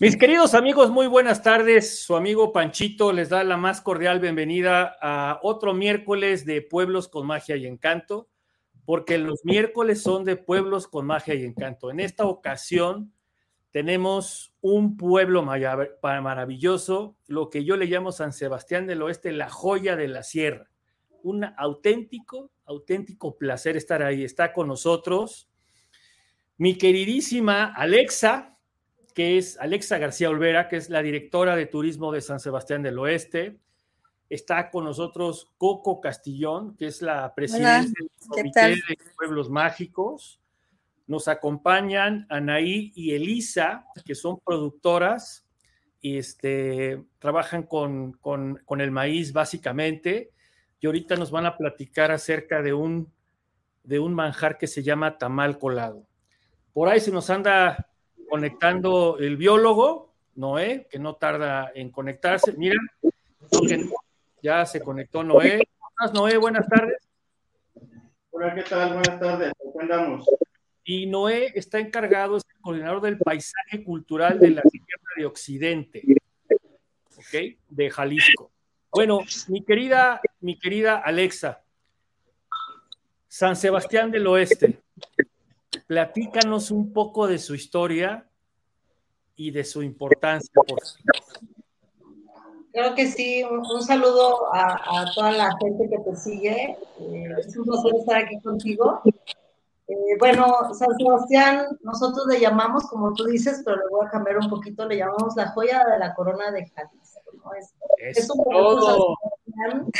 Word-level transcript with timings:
Mis 0.00 0.16
queridos 0.16 0.54
amigos, 0.54 0.90
muy 0.90 1.06
buenas 1.06 1.42
tardes. 1.42 2.02
Su 2.02 2.16
amigo 2.16 2.54
Panchito 2.54 3.12
les 3.12 3.28
da 3.28 3.44
la 3.44 3.58
más 3.58 3.82
cordial 3.82 4.18
bienvenida 4.18 4.96
a 4.98 5.38
otro 5.42 5.74
miércoles 5.74 6.46
de 6.46 6.62
Pueblos 6.62 7.06
con 7.06 7.26
Magia 7.26 7.56
y 7.56 7.66
Encanto, 7.66 8.30
porque 8.86 9.18
los 9.18 9.44
miércoles 9.44 10.02
son 10.02 10.24
de 10.24 10.36
Pueblos 10.36 10.88
con 10.88 11.04
Magia 11.04 11.34
y 11.34 11.44
Encanto. 11.44 11.90
En 11.90 12.00
esta 12.00 12.24
ocasión 12.24 13.12
tenemos 13.72 14.54
un 14.62 14.96
pueblo 14.96 15.42
maravilloso, 15.42 17.18
lo 17.26 17.50
que 17.50 17.66
yo 17.66 17.76
le 17.76 17.84
llamo 17.84 18.10
San 18.10 18.32
Sebastián 18.32 18.86
del 18.86 19.02
Oeste, 19.02 19.32
la 19.32 19.50
joya 19.50 19.96
de 19.96 20.08
la 20.08 20.22
sierra. 20.22 20.70
Un 21.22 21.44
auténtico, 21.44 22.50
auténtico 22.64 23.36
placer 23.36 23.76
estar 23.76 24.02
ahí. 24.02 24.24
Está 24.24 24.54
con 24.54 24.68
nosotros 24.68 25.50
mi 26.56 26.78
queridísima 26.78 27.74
Alexa, 27.74 28.56
que 29.10 29.38
es 29.38 29.58
Alexa 29.58 29.98
García 29.98 30.30
Olvera, 30.30 30.68
que 30.68 30.76
es 30.76 30.90
la 30.90 31.02
directora 31.02 31.56
de 31.56 31.66
turismo 31.66 32.12
de 32.12 32.20
San 32.20 32.40
Sebastián 32.40 32.82
del 32.82 32.98
Oeste. 32.98 33.58
Está 34.28 34.70
con 34.70 34.84
nosotros 34.84 35.50
Coco 35.58 36.00
Castillón, 36.00 36.76
que 36.76 36.86
es 36.86 37.02
la 37.02 37.34
presidenta 37.34 37.80
del 37.80 38.10
Comité 38.28 38.68
de 38.68 38.98
Pueblos 39.16 39.50
Mágicos. 39.50 40.40
Nos 41.06 41.26
acompañan 41.26 42.26
Anaí 42.30 42.92
y 42.94 43.14
Elisa, 43.14 43.84
que 44.04 44.14
son 44.14 44.38
productoras 44.38 45.44
y 46.00 46.16
este, 46.16 47.02
trabajan 47.18 47.64
con, 47.64 48.12
con, 48.12 48.60
con, 48.64 48.80
el 48.80 48.90
maíz 48.90 49.32
básicamente. 49.32 50.30
Y 50.80 50.86
ahorita 50.86 51.16
nos 51.16 51.30
van 51.30 51.46
a 51.46 51.56
platicar 51.56 52.12
acerca 52.12 52.62
de 52.62 52.72
un, 52.72 53.12
de 53.82 53.98
un 53.98 54.14
manjar 54.14 54.56
que 54.56 54.66
se 54.66 54.82
llama 54.82 55.18
tamal 55.18 55.58
colado. 55.58 56.06
Por 56.72 56.88
ahí 56.88 57.00
se 57.00 57.10
nos 57.10 57.28
anda 57.28 57.89
conectando 58.30 59.18
el 59.18 59.36
biólogo, 59.36 60.14
Noé, 60.36 60.86
que 60.90 60.98
no 60.98 61.16
tarda 61.16 61.72
en 61.74 61.90
conectarse. 61.90 62.54
Mira, 62.56 62.76
ya 64.40 64.64
se 64.64 64.80
conectó 64.80 65.22
Noé. 65.22 65.60
Noé? 66.14 66.38
Buenas 66.38 66.66
tardes. 66.68 66.96
Hola, 68.30 68.54
¿qué 68.54 68.62
tal? 68.62 68.94
Buenas 68.94 69.20
tardes. 69.20 69.52
¿Cómo 69.58 69.80
andamos? 69.80 70.26
Y 70.84 71.06
Noé 71.06 71.52
está 71.54 71.78
encargado, 71.78 72.36
es 72.36 72.44
el 72.48 72.60
coordinador 72.62 73.02
del 73.02 73.18
paisaje 73.18 73.84
cultural 73.84 74.38
de 74.38 74.50
la 74.50 74.62
Sierra 74.62 75.10
de 75.16 75.26
Occidente, 75.26 76.02
¿ok? 77.16 77.58
De 77.68 77.90
Jalisco. 77.90 78.50
Bueno, 78.92 79.20
mi 79.48 79.62
querida, 79.62 80.20
mi 80.40 80.58
querida 80.58 80.98
Alexa, 80.98 81.62
San 83.28 83.56
Sebastián 83.56 84.10
del 84.10 84.26
Oeste, 84.26 84.80
platícanos 85.90 86.70
un 86.70 86.92
poco 86.92 87.26
de 87.26 87.40
su 87.40 87.52
historia 87.52 88.24
y 89.34 89.50
de 89.50 89.64
su 89.64 89.82
importancia. 89.82 90.48
Por 90.54 90.78
Creo 92.72 92.94
que 92.94 93.08
sí, 93.08 93.42
un, 93.42 93.82
saludo 93.82 94.54
a, 94.54 95.10
toda 95.16 95.32
la 95.32 95.50
gente 95.60 95.88
que 95.90 95.98
te 95.98 96.14
sigue. 96.14 96.78
Eh, 97.00 97.34
es 97.40 97.56
un 97.56 97.64
placer 97.64 97.92
estar 97.96 98.22
aquí 98.22 98.38
contigo. 98.38 99.00
Eh, 99.88 100.16
bueno, 100.20 100.72
San 100.74 100.96
Sebastián, 100.96 101.66
nosotros 101.82 102.24
le 102.28 102.38
llamamos, 102.38 102.86
como 102.86 103.12
tú 103.12 103.24
dices, 103.24 103.60
pero 103.64 103.78
le 103.78 103.88
voy 103.90 104.06
a 104.06 104.10
cambiar 104.10 104.38
un 104.38 104.48
poquito, 104.48 104.86
le 104.86 104.96
llamamos 104.96 105.34
la 105.34 105.48
joya 105.48 105.82
de 105.90 105.98
la 105.98 106.14
corona 106.14 106.52
de 106.52 106.68
Jalisco. 106.68 107.52
Es, 107.58 107.74
es, 108.16 108.30
un 108.30 108.44
pueblo 108.44 109.16
en 109.66 109.90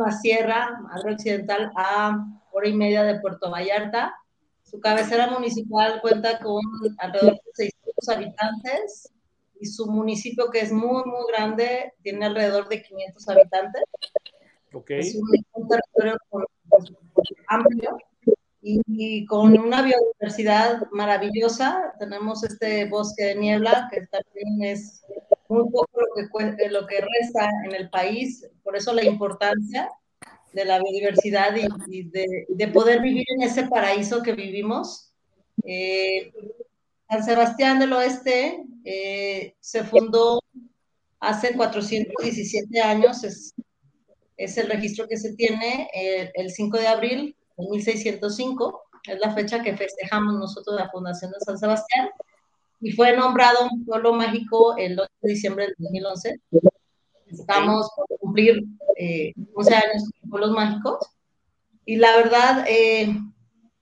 la 0.00 0.12
sierra, 0.12 0.80
madre 0.82 1.14
occidental, 1.14 1.72
a 1.76 2.26
hora 2.52 2.68
y 2.68 2.74
media 2.74 3.04
de 3.04 3.18
Puerto 3.20 3.50
Vallarta 3.50 4.14
su 4.70 4.80
cabecera 4.80 5.30
municipal 5.30 6.00
cuenta 6.00 6.38
con 6.40 6.60
alrededor 6.98 7.34
de 7.34 7.52
600 7.54 8.08
habitantes 8.08 9.12
y 9.60 9.66
su 9.66 9.86
municipio, 9.86 10.50
que 10.50 10.60
es 10.60 10.72
muy, 10.72 11.04
muy 11.04 11.24
grande, 11.28 11.92
tiene 12.02 12.26
alrededor 12.26 12.68
de 12.68 12.82
500 12.82 13.28
habitantes. 13.28 13.82
Okay. 14.72 15.00
Es 15.00 15.14
un, 15.14 15.68
territorio 15.68 16.16
amplio 17.48 17.98
y, 18.60 19.24
con 19.26 19.58
una 19.58 19.82
biodiversidad 19.82 20.86
maravillosa. 20.92 21.94
Tenemos 21.98 22.44
este 22.44 22.88
bosque 22.88 23.24
de 23.24 23.34
niebla, 23.36 23.88
que 23.90 24.06
también 24.06 24.62
es 24.62 25.02
muy 25.48 25.64
poco 25.70 25.88
lo 25.90 26.56
que, 26.56 26.68
lo 26.68 26.86
que 26.86 27.00
resta 27.00 27.48
en 27.64 27.74
el 27.74 27.88
país, 27.88 28.46
por 28.62 28.76
eso 28.76 28.92
la 28.92 29.04
importancia 29.04 29.90
de 30.52 30.64
la 30.64 30.78
biodiversidad 30.78 31.54
y, 31.86 32.04
de, 32.04 32.68
poder 32.68 33.00
vivir 33.00 33.24
en 33.36 33.42
ese 33.42 33.64
paraíso 33.66 34.22
que 34.22 34.32
vivimos. 34.32 35.12
Eh, 35.64 36.32
San 37.08 37.24
Sebastián 37.24 37.78
del 37.78 37.92
Oeste 37.92 38.64
eh, 38.84 39.54
se 39.60 39.84
fundó 39.84 40.40
hace 41.20 41.54
417 41.54 42.80
años, 42.80 43.24
es, 43.24 43.54
es 44.36 44.56
el 44.58 44.68
registro 44.68 45.06
que 45.08 45.16
se 45.16 45.34
tiene, 45.34 45.88
eh, 45.94 46.30
el 46.34 46.50
5 46.50 46.78
de 46.78 46.86
abril 46.86 47.36
de 47.56 47.68
1605, 47.70 48.82
es 49.08 49.18
la 49.20 49.34
fecha 49.34 49.62
que 49.62 49.76
festejamos 49.76 50.34
nosotros 50.34 50.76
la 50.76 50.90
fundación 50.90 51.30
de 51.32 51.40
San 51.40 51.58
Sebastián, 51.58 52.08
y 52.80 52.92
fue 52.92 53.16
nombrado 53.16 53.68
un 53.72 53.84
pueblo 53.84 54.12
mágico 54.12 54.76
el 54.76 54.98
8 54.98 55.10
de 55.22 55.30
diciembre 55.30 55.64
del 55.66 55.74
2011. 55.78 56.40
Estamos 57.30 57.90
cumplir 58.20 58.64
eh, 58.96 59.32
11 59.54 59.74
años 59.74 60.10
con 60.20 60.30
pueblos 60.30 60.50
mágicos. 60.52 60.98
Y 61.84 61.96
la 61.96 62.16
verdad, 62.16 62.64
eh, 62.68 63.14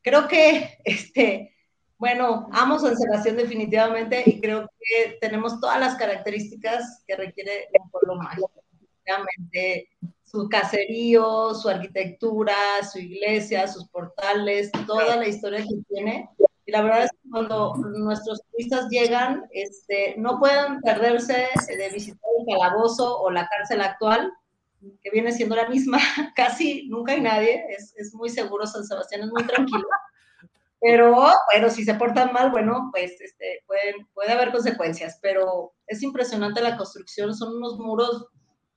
creo 0.02 0.28
que, 0.28 0.78
este, 0.84 1.54
bueno, 1.98 2.48
amo 2.52 2.78
San 2.78 2.96
Sebastián 2.96 3.36
definitivamente 3.36 4.22
y 4.26 4.40
creo 4.40 4.68
que 4.78 5.18
tenemos 5.20 5.60
todas 5.60 5.80
las 5.80 5.96
características 5.96 7.02
que 7.06 7.16
requiere 7.16 7.68
un 7.80 7.90
pueblo 7.90 8.16
mágico. 8.16 8.50
Realmente, 9.04 9.88
su 10.24 10.48
caserío, 10.48 11.54
su 11.54 11.68
arquitectura, 11.68 12.54
su 12.90 12.98
iglesia, 12.98 13.68
sus 13.68 13.88
portales, 13.88 14.70
toda 14.86 15.16
la 15.16 15.28
historia 15.28 15.60
que 15.60 15.76
tiene. 15.88 16.28
Y 16.66 16.72
la 16.72 16.82
verdad 16.82 17.04
es 17.04 17.10
que 17.12 17.30
cuando 17.30 17.74
nuestros 17.76 18.42
turistas 18.50 18.88
llegan, 18.90 19.44
este, 19.52 20.16
no 20.18 20.38
pueden 20.40 20.80
perderse 20.80 21.48
de 21.68 21.88
visitar 21.90 22.28
el 22.40 22.54
calabozo 22.54 23.20
o 23.20 23.30
la 23.30 23.48
cárcel 23.48 23.80
actual, 23.80 24.32
que 25.02 25.10
viene 25.10 25.32
siendo 25.32 25.54
la 25.54 25.68
misma. 25.68 25.98
Casi 26.36 26.88
nunca 26.88 27.12
hay 27.12 27.20
nadie, 27.20 27.64
es, 27.70 27.94
es 27.96 28.14
muy 28.14 28.28
seguro, 28.28 28.66
San 28.66 28.84
Sebastián 28.84 29.22
es 29.22 29.30
muy 29.30 29.44
tranquilo. 29.46 29.86
Pero 30.80 31.14
bueno, 31.50 31.70
si 31.70 31.84
se 31.84 31.94
portan 31.94 32.32
mal, 32.32 32.50
bueno, 32.50 32.90
pues 32.92 33.20
este, 33.20 33.62
pueden, 33.66 34.06
puede 34.12 34.32
haber 34.32 34.52
consecuencias, 34.52 35.18
pero 35.22 35.72
es 35.86 36.02
impresionante 36.02 36.60
la 36.60 36.76
construcción, 36.76 37.34
son 37.34 37.56
unos 37.56 37.78
muros, 37.78 38.26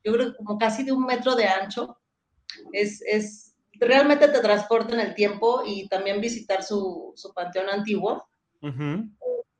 yo 0.06 0.13
creo 0.13 0.33
como 0.38 0.57
casi 0.57 0.83
de 0.83 0.94
un 0.94 1.06
metro 1.06 1.35
de 1.35 1.45
ancho. 1.45 2.00
Es, 2.71 3.01
es 3.06 3.49
realmente 3.79 4.28
te 4.28 4.40
transporta 4.40 4.94
en 4.94 5.00
el 5.00 5.16
tiempo 5.16 5.63
y 5.66 5.88
también 5.88 6.22
visitar 6.22 6.63
su, 6.63 7.13
su 7.16 7.34
panteón 7.34 7.69
antiguo, 7.69 8.28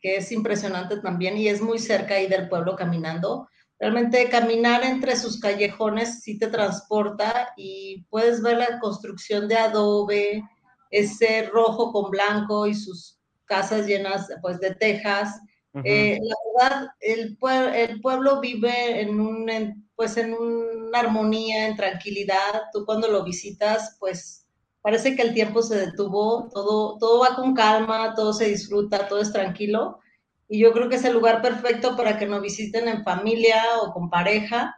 que 0.02 0.18
es 0.18 0.32
impresionante 0.32 0.98
también 0.98 1.38
y 1.38 1.48
es 1.48 1.62
muy 1.62 1.80
cerca 1.80 2.16
ahí 2.16 2.28
del 2.28 2.50
pueblo 2.50 2.76
caminando. 2.76 3.48
Realmente 3.80 4.30
caminar 4.30 4.84
entre 4.84 5.16
sus 5.16 5.40
callejones 5.40 6.22
sí 6.22 6.38
te 6.38 6.48
transporta 6.48 7.54
y 7.56 8.06
puedes 8.10 8.42
ver 8.42 8.58
la 8.58 8.80
construcción 8.80 9.48
de 9.48 9.58
adobe, 9.58 10.44
ese 10.92 11.50
rojo 11.52 11.92
con 11.94 12.12
blanco 12.12 12.68
y 12.68 12.74
sus 12.74 13.20
casas 13.46 13.88
llenas 13.88 14.28
pues 14.42 14.60
de 14.60 14.76
tejas. 14.76 15.40
Eh, 15.84 16.18
la 16.22 16.36
verdad, 16.70 16.88
el, 17.00 17.38
pueblo 17.38 18.40
vive 18.42 19.02
en 19.02 19.20
un 19.20 19.90
pues 19.96 20.18
en 20.18 20.34
una 20.34 21.00
armonía, 21.00 21.68
en 21.68 21.76
tranquilidad. 21.76 22.64
Tú 22.74 22.86
cuando 22.86 23.08
lo 23.08 23.24
visitas, 23.24 23.98
pues 24.00 24.48
parece 24.82 25.16
que 25.16 25.22
el 25.22 25.34
tiempo 25.34 25.62
se 25.62 25.78
detuvo, 25.78 26.50
todo, 26.54 26.98
todo 26.98 27.20
va 27.20 27.36
con 27.36 27.54
calma, 27.54 28.14
todo 28.16 28.34
se 28.34 28.46
disfruta, 28.46 29.08
todo 29.08 29.22
es 29.22 29.32
tranquilo. 29.32 30.00
Y 30.48 30.60
yo 30.60 30.72
creo 30.72 30.90
que 30.90 30.96
es 30.96 31.04
el 31.04 31.14
lugar 31.14 31.42
perfecto 31.42 31.96
para 31.96 32.18
que 32.18 32.26
nos 32.26 32.42
visiten 32.42 32.88
en 32.88 33.04
familia 33.04 33.62
o 33.84 33.94
con 33.94 34.10
pareja. 34.10 34.76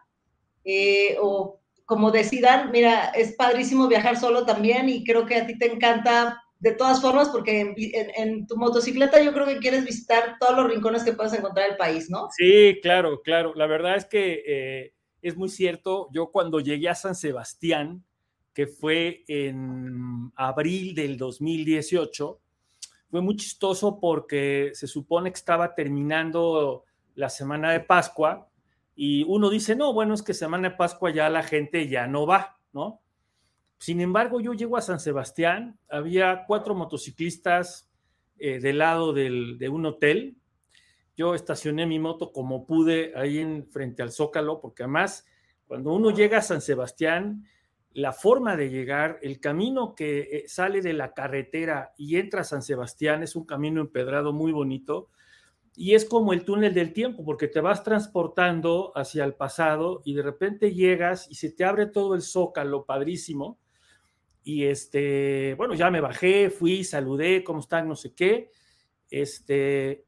Eh, 0.65 1.17
o 1.21 1.59
como 1.85 2.11
decidan, 2.11 2.71
mira, 2.71 3.05
es 3.09 3.35
padrísimo 3.35 3.87
viajar 3.87 4.17
solo 4.17 4.45
también 4.45 4.89
y 4.89 5.03
creo 5.03 5.25
que 5.25 5.35
a 5.35 5.45
ti 5.45 5.57
te 5.57 5.71
encanta 5.71 6.40
de 6.61 6.73
todas 6.73 7.01
formas 7.01 7.29
porque 7.29 7.73
en, 8.15 8.45
tu 8.45 8.55
motocicleta 8.55 9.21
yo 9.21 9.33
creo 9.33 9.47
que 9.47 9.57
quieres 9.57 9.83
visitar 9.83 10.37
todos 10.39 10.55
los 10.55 10.69
rincones 10.69 11.03
que 11.03 11.13
puedes 11.13 11.33
encontrar 11.33 11.71
el 11.71 11.75
país, 11.75 12.07
¿no? 12.09 12.29
Sí, 12.37 12.79
claro, 12.83 13.21
claro. 13.23 13.53
La 13.55 13.65
verdad 13.65 13.95
es 13.95 14.05
que 14.05 14.43
eh, 14.45 14.93
es 15.23 15.35
muy 15.35 15.49
cierto, 15.49 16.07
yo 16.13 16.27
cuando 16.27 16.59
llegué 16.59 16.87
a 16.87 16.95
San 16.95 17.15
Sebastián, 17.15 18.05
que 18.53 18.67
fue 18.67 19.23
en 19.27 20.31
abril 20.35 20.93
del 20.93 21.17
2018, 21.17 22.39
fue 23.09 23.21
muy 23.21 23.35
chistoso 23.37 23.99
porque 23.99 24.69
se 24.75 24.85
supone 24.85 25.31
que 25.31 25.39
estaba 25.39 25.73
terminando 25.73 26.85
la 27.15 27.29
semana 27.29 27.71
de 27.71 27.79
Pascua 27.79 28.47
y 28.95 29.23
uno 29.23 29.49
dice, 29.49 29.75
no, 29.75 29.93
bueno, 29.93 30.13
es 30.13 30.21
que 30.21 30.35
semana 30.35 30.69
de 30.69 30.75
Pascua 30.75 31.11
ya 31.11 31.27
la 31.27 31.41
gente 31.41 31.87
ya 31.87 32.05
no 32.05 32.27
va, 32.27 32.59
¿no? 32.71 33.00
Sin 33.81 33.99
embargo, 33.99 34.39
yo 34.39 34.53
llego 34.53 34.77
a 34.77 34.81
San 34.81 35.01
Sebastián, 35.01 35.77
había 35.89 36.45
cuatro 36.47 36.75
motociclistas 36.75 37.89
eh, 38.37 38.59
del 38.59 38.77
lado 38.77 39.11
de 39.11 39.69
un 39.69 39.85
hotel 39.85 40.37
yo 41.21 41.35
estacioné 41.35 41.85
mi 41.85 41.99
moto 41.99 42.31
como 42.31 42.65
pude 42.65 43.13
ahí 43.15 43.37
en, 43.37 43.67
frente 43.67 44.01
al 44.01 44.11
Zócalo, 44.11 44.59
porque 44.59 44.81
además 44.81 45.25
cuando 45.67 45.93
uno 45.93 46.09
llega 46.09 46.39
a 46.39 46.41
San 46.41 46.61
Sebastián, 46.61 47.45
la 47.93 48.11
forma 48.11 48.55
de 48.55 48.69
llegar, 48.69 49.19
el 49.21 49.39
camino 49.39 49.93
que 49.93 50.19
eh, 50.21 50.43
sale 50.47 50.81
de 50.81 50.93
la 50.93 51.13
carretera 51.13 51.93
y 51.95 52.17
entra 52.17 52.41
a 52.41 52.45
San 52.45 52.63
Sebastián 52.63 53.21
es 53.21 53.35
un 53.35 53.45
camino 53.45 53.81
empedrado 53.81 54.33
muy 54.33 54.51
bonito 54.51 55.09
y 55.75 55.93
es 55.93 56.05
como 56.05 56.33
el 56.33 56.43
túnel 56.43 56.73
del 56.73 56.91
tiempo, 56.91 57.23
porque 57.23 57.47
te 57.47 57.61
vas 57.61 57.83
transportando 57.83 58.91
hacia 58.95 59.23
el 59.23 59.35
pasado 59.35 60.01
y 60.03 60.15
de 60.15 60.23
repente 60.23 60.73
llegas 60.73 61.29
y 61.29 61.35
se 61.35 61.51
te 61.51 61.65
abre 61.65 61.85
todo 61.85 62.15
el 62.15 62.23
zócalo, 62.23 62.85
padrísimo. 62.85 63.59
Y 64.43 64.65
este, 64.65 65.53
bueno, 65.55 65.73
ya 65.73 65.91
me 65.91 66.01
bajé, 66.01 66.49
fui, 66.49 66.83
saludé, 66.83 67.43
¿cómo 67.43 67.59
están? 67.59 67.87
No 67.87 67.95
sé 67.95 68.13
qué. 68.13 68.49
Este, 69.09 70.05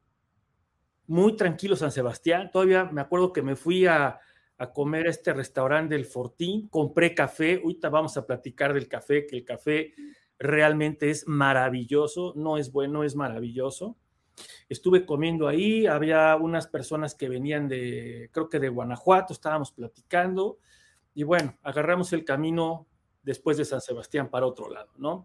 muy 1.06 1.36
tranquilo 1.36 1.76
San 1.76 1.92
Sebastián. 1.92 2.50
Todavía 2.52 2.84
me 2.84 3.00
acuerdo 3.00 3.32
que 3.32 3.42
me 3.42 3.56
fui 3.56 3.86
a, 3.86 4.18
a 4.58 4.72
comer 4.72 5.06
a 5.06 5.10
este 5.10 5.32
restaurante 5.32 5.94
del 5.94 6.04
Fortín, 6.04 6.68
compré 6.68 7.14
café, 7.14 7.60
ahorita 7.62 7.88
vamos 7.88 8.16
a 8.16 8.26
platicar 8.26 8.72
del 8.72 8.88
café, 8.88 9.26
que 9.26 9.36
el 9.36 9.44
café 9.44 9.94
realmente 10.38 11.10
es 11.10 11.26
maravilloso, 11.26 12.32
no 12.36 12.56
es 12.56 12.72
bueno, 12.72 13.04
es 13.04 13.16
maravilloso. 13.16 13.96
Estuve 14.68 15.06
comiendo 15.06 15.46
ahí, 15.46 15.86
había 15.86 16.36
unas 16.36 16.66
personas 16.66 17.14
que 17.14 17.28
venían 17.28 17.68
de, 17.68 18.30
creo 18.32 18.48
que 18.48 18.58
de 18.58 18.68
Guanajuato, 18.68 19.32
estábamos 19.32 19.70
platicando 19.72 20.58
y 21.14 21.22
bueno, 21.22 21.56
agarramos 21.62 22.12
el 22.12 22.24
camino 22.24 22.88
después 23.24 23.56
de 23.56 23.64
San 23.64 23.80
Sebastián 23.80 24.30
para 24.30 24.46
otro 24.46 24.70
lado, 24.70 24.92
¿no? 24.96 25.24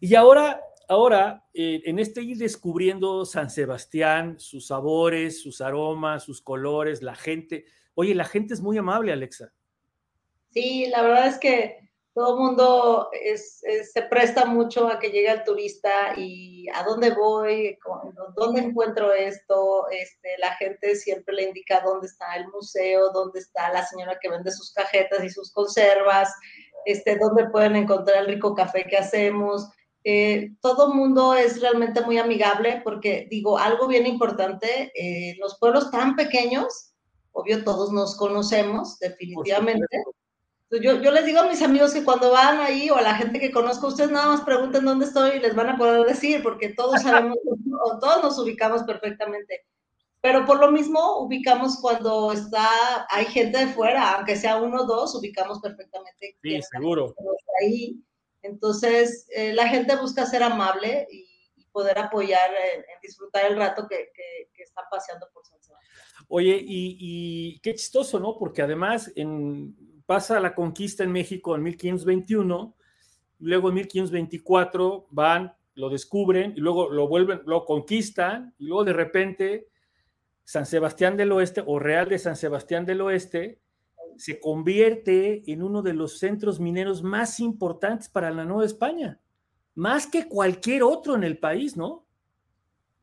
Y 0.00 0.14
ahora, 0.14 0.60
ahora, 0.88 1.44
eh, 1.54 1.82
en 1.84 1.98
este 1.98 2.22
ir 2.22 2.38
descubriendo 2.38 3.24
San 3.24 3.50
Sebastián, 3.50 4.38
sus 4.38 4.66
sabores, 4.66 5.42
sus 5.42 5.60
aromas, 5.60 6.24
sus 6.24 6.40
colores, 6.40 7.02
la 7.02 7.14
gente, 7.14 7.64
Oye, 7.94 8.14
la 8.14 8.24
gente 8.24 8.54
es 8.54 8.60
muy 8.60 8.78
amable, 8.78 9.12
Alexa. 9.12 9.52
Sí, 10.50 10.86
la 10.88 11.02
verdad 11.02 11.26
es 11.26 11.38
que 11.38 11.91
todo 12.14 12.34
el 12.34 12.40
mundo 12.40 13.10
se 13.34 14.02
presta 14.02 14.44
mucho 14.44 14.88
a 14.88 14.98
que 14.98 15.10
llegue 15.10 15.30
el 15.30 15.44
turista 15.44 16.12
y 16.16 16.66
a 16.74 16.82
dónde 16.84 17.10
voy, 17.14 17.78
dónde 18.36 18.60
encuentro 18.60 19.12
esto. 19.14 19.88
Este, 19.90 20.36
la 20.38 20.54
gente 20.56 20.94
siempre 20.96 21.34
le 21.34 21.44
indica 21.44 21.80
dónde 21.80 22.06
está 22.06 22.36
el 22.36 22.48
museo, 22.48 23.10
dónde 23.12 23.40
está 23.40 23.72
la 23.72 23.86
señora 23.86 24.18
que 24.20 24.28
vende 24.28 24.50
sus 24.50 24.72
cajetas 24.72 25.24
y 25.24 25.30
sus 25.30 25.52
conservas, 25.52 26.34
este, 26.84 27.16
dónde 27.16 27.48
pueden 27.48 27.76
encontrar 27.76 28.18
el 28.18 28.34
rico 28.34 28.54
café 28.54 28.84
que 28.84 28.98
hacemos. 28.98 29.68
Eh, 30.04 30.50
todo 30.60 30.88
el 30.88 30.98
mundo 30.98 31.32
es 31.34 31.60
realmente 31.60 32.02
muy 32.02 32.18
amigable 32.18 32.82
porque, 32.84 33.26
digo, 33.30 33.56
algo 33.56 33.86
bien 33.86 34.06
importante, 34.06 34.92
eh, 34.94 35.36
los 35.38 35.58
pueblos 35.58 35.90
tan 35.90 36.16
pequeños, 36.16 36.92
obvio 37.30 37.64
todos 37.64 37.92
nos 37.92 38.16
conocemos, 38.16 38.98
definitivamente. 38.98 39.86
Yo, 40.80 41.02
yo, 41.02 41.10
les 41.10 41.26
digo 41.26 41.40
a 41.40 41.46
mis 41.46 41.60
amigos 41.60 41.92
que 41.92 42.02
cuando 42.02 42.30
van 42.30 42.58
ahí 42.60 42.88
o 42.88 42.96
a 42.96 43.02
la 43.02 43.14
gente 43.14 43.38
que 43.38 43.52
conozco, 43.52 43.88
ustedes 43.88 44.10
nada 44.10 44.28
más 44.28 44.40
pregunten 44.40 44.86
dónde 44.86 45.04
estoy 45.04 45.32
y 45.32 45.40
les 45.40 45.54
van 45.54 45.68
a 45.68 45.76
poder 45.76 46.06
decir, 46.06 46.42
porque 46.42 46.70
todos 46.70 47.02
sabemos, 47.02 47.36
o 47.84 47.98
todos 47.98 48.22
nos 48.22 48.38
ubicamos 48.38 48.82
perfectamente. 48.84 49.66
Pero 50.22 50.46
por 50.46 50.60
lo 50.60 50.70
mismo 50.72 51.18
ubicamos 51.18 51.78
cuando 51.80 52.32
está, 52.32 53.06
hay 53.10 53.26
gente 53.26 53.58
de 53.58 53.66
fuera, 53.66 54.12
aunque 54.12 54.36
sea 54.36 54.56
uno 54.56 54.82
o 54.82 54.86
dos, 54.86 55.14
ubicamos 55.14 55.60
perfectamente. 55.60 56.38
Sí, 56.42 56.60
seguro. 56.62 57.14
Ahí. 57.60 58.00
Entonces, 58.40 59.26
eh, 59.34 59.52
la 59.52 59.68
gente 59.68 59.96
busca 59.96 60.24
ser 60.24 60.42
amable 60.42 61.06
y, 61.10 61.28
poder 61.72 61.98
apoyar 61.98 62.50
en, 62.50 62.84
disfrutar 63.00 63.46
el 63.46 63.56
rato 63.56 63.86
que, 63.88 64.10
que, 64.14 64.50
que 64.54 64.62
están 64.62 64.84
paseando 64.90 65.26
por 65.32 65.42
San 65.46 65.58
Sebastián. 65.62 66.02
Oye, 66.28 66.58
y, 66.62 67.58
qué 67.60 67.74
chistoso, 67.74 68.20
¿no? 68.20 68.36
Porque 68.38 68.62
además 68.62 69.10
en, 69.16 69.74
pasa 70.12 70.38
la 70.40 70.54
conquista 70.54 71.04
en 71.04 71.10
México 71.10 71.54
en 71.56 71.62
1521, 71.62 72.76
luego 73.38 73.68
en 73.70 73.74
1524 73.76 75.06
van, 75.08 75.54
lo 75.74 75.88
descubren 75.88 76.52
y 76.54 76.60
luego 76.60 76.90
lo 76.90 77.08
vuelven, 77.08 77.40
lo 77.46 77.64
conquistan 77.64 78.54
y 78.58 78.66
luego 78.66 78.84
de 78.84 78.92
repente 78.92 79.68
San 80.44 80.66
Sebastián 80.66 81.16
del 81.16 81.32
Oeste 81.32 81.62
o 81.66 81.78
Real 81.78 82.10
de 82.10 82.18
San 82.18 82.36
Sebastián 82.36 82.84
del 82.84 83.00
Oeste 83.00 83.62
se 84.18 84.38
convierte 84.38 85.50
en 85.50 85.62
uno 85.62 85.80
de 85.80 85.94
los 85.94 86.18
centros 86.18 86.60
mineros 86.60 87.02
más 87.02 87.40
importantes 87.40 88.10
para 88.10 88.30
la 88.30 88.44
Nueva 88.44 88.66
España, 88.66 89.18
más 89.74 90.06
que 90.06 90.28
cualquier 90.28 90.82
otro 90.82 91.14
en 91.14 91.24
el 91.24 91.38
país, 91.38 91.74
¿no? 91.74 92.01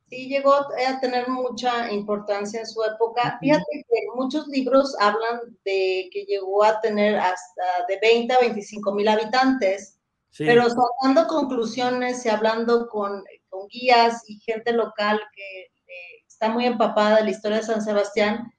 Sí 0.10 0.28
llegó 0.28 0.54
a 0.54 1.00
tener 1.00 1.28
mucha 1.28 1.92
importancia 1.92 2.62
en 2.62 2.66
su 2.66 2.84
época. 2.84 3.38
Fíjate 3.40 3.86
que 3.88 4.00
muchos 4.16 4.48
libros 4.48 4.96
hablan 5.00 5.40
de 5.64 6.10
que 6.12 6.26
llegó 6.28 6.64
a 6.64 6.82
tener 6.82 7.18
hasta 7.18 7.64
de 7.88 8.00
20 8.02 8.34
a 8.34 8.40
25 8.40 8.92
mil 8.94 9.08
habitantes, 9.08 10.00
pero 10.38 10.64
sacando 10.70 11.28
conclusiones 11.28 12.26
y 12.26 12.30
hablando 12.30 12.88
con, 12.88 13.24
con, 13.50 13.68
guías 13.68 14.24
y 14.28 14.40
gente 14.40 14.74
local 14.74 15.20
que 15.36 15.62
eh, 15.62 16.24
está 16.28 16.50
muy 16.50 16.66
empapada 16.66 17.18
de 17.18 17.24
la 17.24 17.32
historia 17.32 17.58
de 17.58 17.64
San 17.64 17.82
Sebastián, 17.82 18.52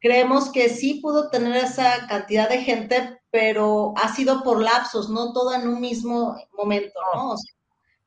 creemos 0.00 0.50
que 0.50 0.68
sí 0.68 1.00
pudo 1.00 1.30
tener 1.30 1.56
esa 1.56 2.06
cantidad 2.08 2.48
de 2.48 2.62
gente, 2.62 3.20
pero 3.30 3.94
ha 3.96 4.14
sido 4.14 4.42
por 4.42 4.60
lapsos, 4.60 5.08
no 5.08 5.32
todo 5.32 5.54
en 5.54 5.68
un 5.68 5.80
mismo 5.80 6.36
momento, 6.52 6.98
¿no? 7.14 7.36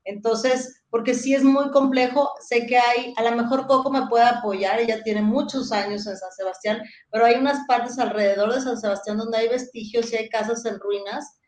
Entonces, 0.05 0.83
porque 0.89 1.13
sí 1.13 1.33
es 1.33 1.43
muy 1.43 1.69
complejo. 1.71 2.31
Sé 2.41 2.65
que 2.65 2.77
hay, 2.77 3.13
a 3.17 3.23
lo 3.23 3.35
mejor 3.35 3.67
Coco 3.67 3.89
me 3.89 4.07
puede 4.07 4.25
apoyar, 4.25 4.79
ella 4.79 5.01
tiene 5.03 5.21
muchos 5.21 5.71
años 5.71 6.05
en 6.07 6.17
San 6.17 6.31
Sebastián, 6.31 6.81
pero 7.11 7.25
hay 7.25 7.35
unas 7.35 7.65
partes 7.67 7.97
alrededor 7.99 8.53
de 8.53 8.61
San 8.61 8.77
Sebastián 8.77 9.17
donde 9.17 9.37
hay 9.37 9.49
vestigios 9.49 10.11
y 10.11 10.17
hay 10.17 10.29
casas 10.29 10.65
en 10.65 10.79
ruinas 10.79 11.39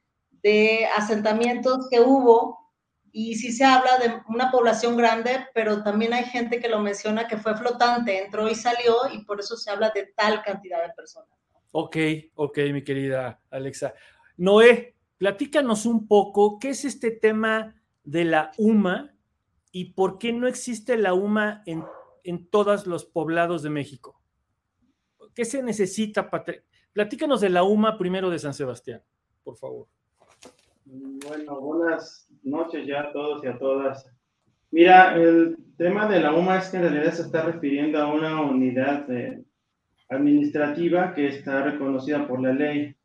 de 0.42 0.88
asentamientos 0.96 1.88
que 1.90 2.00
hubo 2.00 2.66
y 3.12 3.36
sí 3.36 3.54
se 3.54 3.64
habla 3.64 3.98
de 3.98 4.22
una 4.28 4.52
población 4.52 4.98
grande, 4.98 5.48
pero 5.54 5.84
también 5.84 6.14
hay 6.14 6.26
gente 6.26 6.60
que 6.60 6.68
lo 6.68 6.82
menciona 6.82 7.28
que 7.28 7.38
fue 7.38 7.56
flotante, 7.56 8.26
entró 8.26 8.50
y 8.50 8.56
salió 8.56 8.94
y 9.12 9.24
por 9.24 9.40
eso 9.40 9.56
se 9.56 9.72
habla 9.72 9.90
de 9.96 10.14
tal 10.18 10.44
cantidad 10.44 10.86
de 10.86 10.94
personas. 10.94 11.30
Ok, 11.72 11.96
ok, 12.36 12.58
mi 12.74 12.84
querida 12.84 13.42
Alexa. 13.50 13.94
Noé, 14.38 14.96
platícanos 15.18 15.86
un 15.86 16.08
poco, 16.08 16.60
¿qué 16.60 16.70
es 16.70 16.84
este 16.84 17.12
tema 17.12 17.82
de 18.06 18.26
la 18.26 18.52
UMA 18.58 19.14
y 19.72 19.94
por 19.94 20.18
qué 20.18 20.32
no 20.32 20.48
existe 20.48 20.98
la 20.98 21.14
UMA 21.14 21.64
en, 21.66 21.84
en 22.24 22.48
todos 22.48 22.88
los 22.88 23.06
poblados 23.06 23.62
de 23.62 23.70
México. 23.70 24.22
¿Qué 25.34 25.44
se 25.44 25.62
necesita? 25.62 26.30
Platícanos 26.94 27.42
de 27.42 27.50
la 27.50 27.64
UMA 27.64 27.98
primero 27.98 28.30
de 28.30 28.40
San 28.40 28.54
Sebastián, 28.54 29.02
por 29.44 29.58
favor. 29.58 29.88
Bueno, 30.86 31.60
buenas 31.60 32.30
noches 32.44 32.88
ya 32.88 33.02
a 33.02 33.12
todos 33.12 33.44
y 33.44 33.48
a 33.48 33.58
todas. 33.58 34.10
Mira, 34.72 35.16
el 35.16 35.58
tema 35.78 36.08
de 36.08 36.22
la 36.22 36.34
UMA 36.34 36.60
es 36.60 36.70
que 36.70 36.78
en 36.78 36.84
realidad 36.84 37.14
se 37.14 37.24
está 37.24 37.44
refiriendo 37.44 37.98
a 38.00 38.14
una 38.14 38.42
unidad 38.42 39.10
eh, 39.12 39.44
administrativa 40.10 41.14
que 41.14 41.28
está 41.28 41.64
reconocida 41.64 42.28
por 42.28 42.42
la 42.42 42.54
ley. 42.54 42.96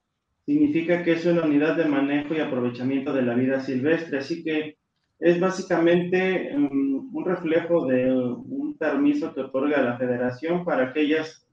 Significa 0.44 1.02
que 1.02 1.12
es 1.12 1.26
una 1.26 1.44
unidad 1.44 1.76
de 1.76 1.84
manejo 1.84 2.34
y 2.34 2.40
aprovechamiento 2.40 3.12
de 3.12 3.22
la 3.22 3.34
vida 3.34 3.60
silvestre, 3.60 4.18
así 4.18 4.42
que 4.42 4.79
es 5.20 5.38
básicamente 5.38 6.50
um, 6.56 7.14
un 7.14 7.24
reflejo 7.24 7.86
de 7.86 8.10
un 8.10 8.76
permiso 8.78 9.34
que 9.34 9.42
otorga 9.42 9.82
la 9.82 9.98
federación 9.98 10.64
para 10.64 10.88
aquellas 10.88 11.46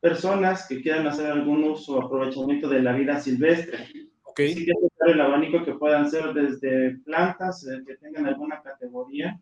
personas 0.00 0.66
que 0.66 0.80
quieran 0.80 1.06
hacer 1.06 1.30
algún 1.30 1.62
uso 1.64 1.96
o 1.96 2.02
aprovechamiento 2.02 2.68
de 2.68 2.82
la 2.82 2.92
vida 2.92 3.20
silvestre. 3.20 3.78
Okay. 4.24 4.54
Sí 4.54 4.64
que 4.64 4.70
es 4.70 4.90
el 5.06 5.20
abanico 5.20 5.62
que 5.64 5.74
puedan 5.74 6.10
ser 6.10 6.32
desde 6.32 6.96
plantas 7.04 7.66
eh, 7.66 7.82
que 7.86 7.96
tengan 7.96 8.26
alguna 8.26 8.62
categoría, 8.62 9.38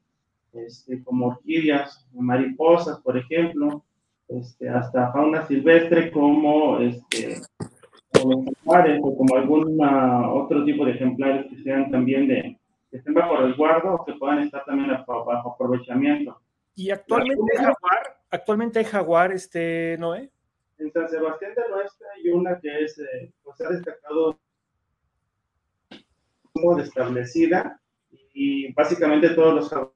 este, 0.52 1.04
como 1.04 1.26
orquídeas, 1.28 2.08
mariposas, 2.12 3.00
por 3.02 3.16
ejemplo, 3.16 3.84
este, 4.28 4.68
hasta 4.68 5.12
fauna 5.12 5.46
silvestre 5.46 6.10
como, 6.10 6.80
este, 6.80 7.40
como 8.20 8.44
o 9.02 9.16
como 9.16 9.36
algún 9.36 9.78
otro 9.80 10.64
tipo 10.64 10.84
de 10.84 10.92
ejemplares 10.92 11.46
que 11.46 11.62
sean 11.62 11.90
también 11.90 12.26
de, 12.26 12.57
que 12.90 12.98
estén 12.98 13.14
bajo 13.14 13.36
resguardo 13.36 13.94
o 13.94 14.04
que 14.04 14.14
puedan 14.14 14.40
estar 14.40 14.64
también 14.64 14.90
bajo, 15.06 15.52
aprovechamiento. 15.52 16.40
¿Y 16.74 16.90
actualmente 16.90 17.52
hay 17.52 17.64
jaguar? 17.64 18.20
¿Actualmente 18.30 18.78
hay 18.78 18.84
jaguar, 18.84 19.32
este, 19.32 19.96
Noé? 19.98 20.30
En 20.78 20.92
San 20.92 21.08
Sebastián 21.08 21.54
del 21.54 21.72
Oeste 21.72 22.04
hay 22.14 22.30
una 22.30 22.58
que 22.60 22.84
es, 22.84 22.98
eh, 22.98 23.32
pues 23.42 23.60
ha 23.60 23.70
destacado 23.70 24.38
como 26.52 26.78
establecida 26.78 27.80
y 28.32 28.72
básicamente 28.72 29.30
todos 29.30 29.54
los 29.54 29.68
jaguares 29.68 29.94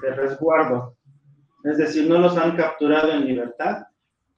de 0.00 0.10
resguardo. 0.14 0.96
Es 1.64 1.78
decir, 1.78 2.08
no 2.08 2.18
los 2.18 2.36
han 2.36 2.56
capturado 2.56 3.12
en 3.12 3.26
libertad, 3.26 3.86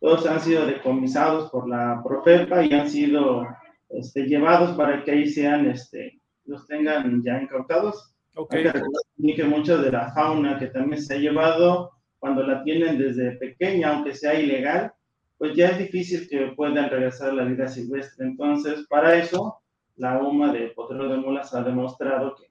todos 0.00 0.26
han 0.26 0.40
sido 0.40 0.66
decomisados 0.66 1.50
por 1.50 1.68
la 1.68 2.00
Profepa 2.04 2.62
y 2.64 2.72
han 2.72 2.88
sido 2.88 3.46
este, 3.90 4.24
llevados 4.26 4.76
para 4.76 5.02
que 5.04 5.10
ahí 5.10 5.28
sean 5.28 5.66
este, 5.66 6.20
los 6.46 6.66
tengan 6.66 7.22
ya 7.22 7.40
incautados. 7.40 8.14
Okay. 8.34 8.66
Hay 8.66 9.34
que 9.34 9.44
mucho 9.44 9.78
de 9.78 9.90
la 9.90 10.12
fauna 10.12 10.58
que 10.58 10.66
también 10.66 11.00
se 11.00 11.14
ha 11.14 11.18
llevado 11.18 11.92
cuando 12.18 12.42
la 12.42 12.62
tienen 12.62 12.98
desde 12.98 13.32
pequeña, 13.32 13.94
aunque 13.94 14.14
sea 14.14 14.38
ilegal, 14.38 14.92
pues 15.38 15.54
ya 15.54 15.68
es 15.68 15.78
difícil 15.78 16.28
que 16.28 16.52
puedan 16.56 16.90
regresar 16.90 17.30
a 17.30 17.34
la 17.34 17.44
vida 17.44 17.68
silvestre. 17.68 18.26
Entonces, 18.26 18.86
para 18.88 19.16
eso, 19.16 19.58
la 19.96 20.18
UMA 20.22 20.52
de 20.52 20.68
Potrero 20.68 21.08
de 21.08 21.16
Mulas 21.16 21.54
ha 21.54 21.62
demostrado 21.62 22.34
que 22.34 22.46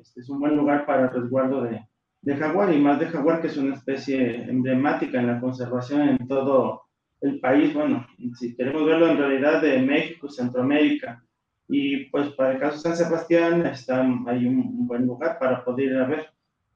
este 0.00 0.20
es 0.20 0.28
un 0.28 0.40
buen 0.40 0.56
lugar 0.56 0.84
para 0.86 1.04
el 1.04 1.10
resguardo 1.10 1.62
de, 1.62 1.86
de 2.22 2.36
jaguar 2.36 2.72
y 2.72 2.78
más 2.78 2.98
de 2.98 3.06
jaguar, 3.06 3.40
que 3.40 3.48
es 3.48 3.56
una 3.56 3.74
especie 3.74 4.44
emblemática 4.44 5.18
en 5.20 5.26
la 5.26 5.40
conservación 5.40 6.08
en 6.08 6.26
todo 6.26 6.82
el 7.20 7.40
país. 7.40 7.72
Bueno, 7.72 8.06
si 8.34 8.54
queremos 8.54 8.84
verlo 8.84 9.08
en 9.08 9.18
realidad 9.18 9.62
de 9.62 9.78
México, 9.80 10.28
Centroamérica. 10.28 11.23
Y 11.68 12.06
pues 12.06 12.30
para 12.30 12.52
el 12.52 12.58
caso 12.58 12.76
de 12.76 12.82
San 12.82 12.96
Sebastián 12.96 13.66
está, 13.66 14.02
hay 14.26 14.46
un, 14.46 14.86
buen 14.86 15.06
lugar 15.06 15.38
para 15.38 15.64
poder 15.64 15.86
ir 15.86 15.96
a 15.96 16.06
ver. 16.06 16.26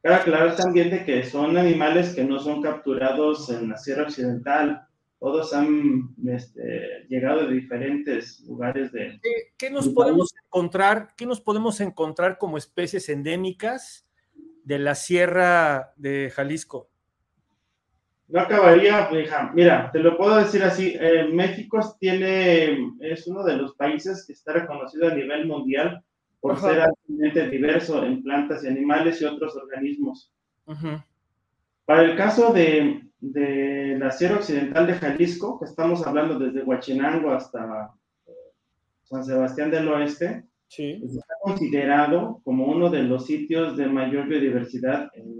Cabe 0.03 0.15
aclarar 0.17 0.57
también 0.57 0.91
de 0.91 1.05
que 1.05 1.25
son 1.25 1.57
animales 1.57 2.15
que 2.15 2.25
no 2.25 2.39
son 2.39 2.63
capturados 2.63 3.51
en 3.51 3.69
la 3.69 3.77
Sierra 3.77 4.05
Occidental, 4.05 4.89
todos 5.19 5.53
han 5.53 6.15
este, 6.27 7.07
llegado 7.09 7.47
de 7.47 7.55
diferentes 7.55 8.41
lugares 8.41 8.93
de... 8.93 9.21
¿Qué, 9.57 9.71
nos 9.71 9.89
podemos 9.89 10.33
encontrar? 10.45 11.15
¿Qué 11.17 11.27
nos 11.27 11.41
podemos 11.41 11.81
encontrar 11.81 12.39
como 12.39 12.57
especies 12.57 13.09
endémicas 13.09 14.07
de 14.63 14.79
la 14.79 14.95
Sierra 14.95 15.93
de 15.97 16.31
Jalisco? 16.33 16.89
No 18.29 18.41
acabaría, 18.41 19.09
mira, 19.55 19.91
te 19.91 20.01
lo 20.01 20.19
puedo 20.19 20.37
decir 20.37 20.63
así, 20.63 20.95
eh, 21.01 21.27
México 21.33 21.81
tiene, 21.99 22.93
es 23.01 23.27
uno 23.27 23.43
de 23.43 23.57
los 23.57 23.75
países 23.75 24.27
que 24.27 24.35
está 24.35 24.53
reconocido 24.53 25.09
a 25.09 25.15
nivel 25.15 25.47
mundial 25.47 26.05
por 26.39 26.59
ser 26.59 26.81
altamente 26.81 27.49
diverso 27.49 28.05
en 28.05 28.23
plantas 28.23 28.63
y 28.63 28.69
animales 28.69 29.21
y 29.21 29.25
otros 29.25 29.57
organismos. 29.57 30.31
Para 31.87 32.03
el 32.03 32.17
caso 32.17 32.53
de, 32.53 33.03
de 33.21 33.97
la 33.99 34.11
Sierra 34.11 34.37
Occidental 34.37 34.87
de 34.87 34.95
Jalisco, 34.95 35.59
que 35.59 35.65
estamos 35.65 36.07
hablando 36.07 36.39
desde 36.39 36.63
Huachinango 36.63 37.31
hasta 37.31 37.95
eh, 38.27 38.33
San 39.05 39.25
Sebastián 39.25 39.71
del 39.71 39.89
Oeste, 39.89 40.45
sí. 40.69 40.99
Pues, 41.01 41.17
está 41.17 41.35
considerado 41.41 42.43
como 42.45 42.67
uno 42.67 42.91
de 42.91 43.05
los 43.05 43.25
sitios 43.25 43.79
de 43.79 43.87
mayor 43.87 44.29
biodiversidad 44.29 45.09
en, 45.15 45.35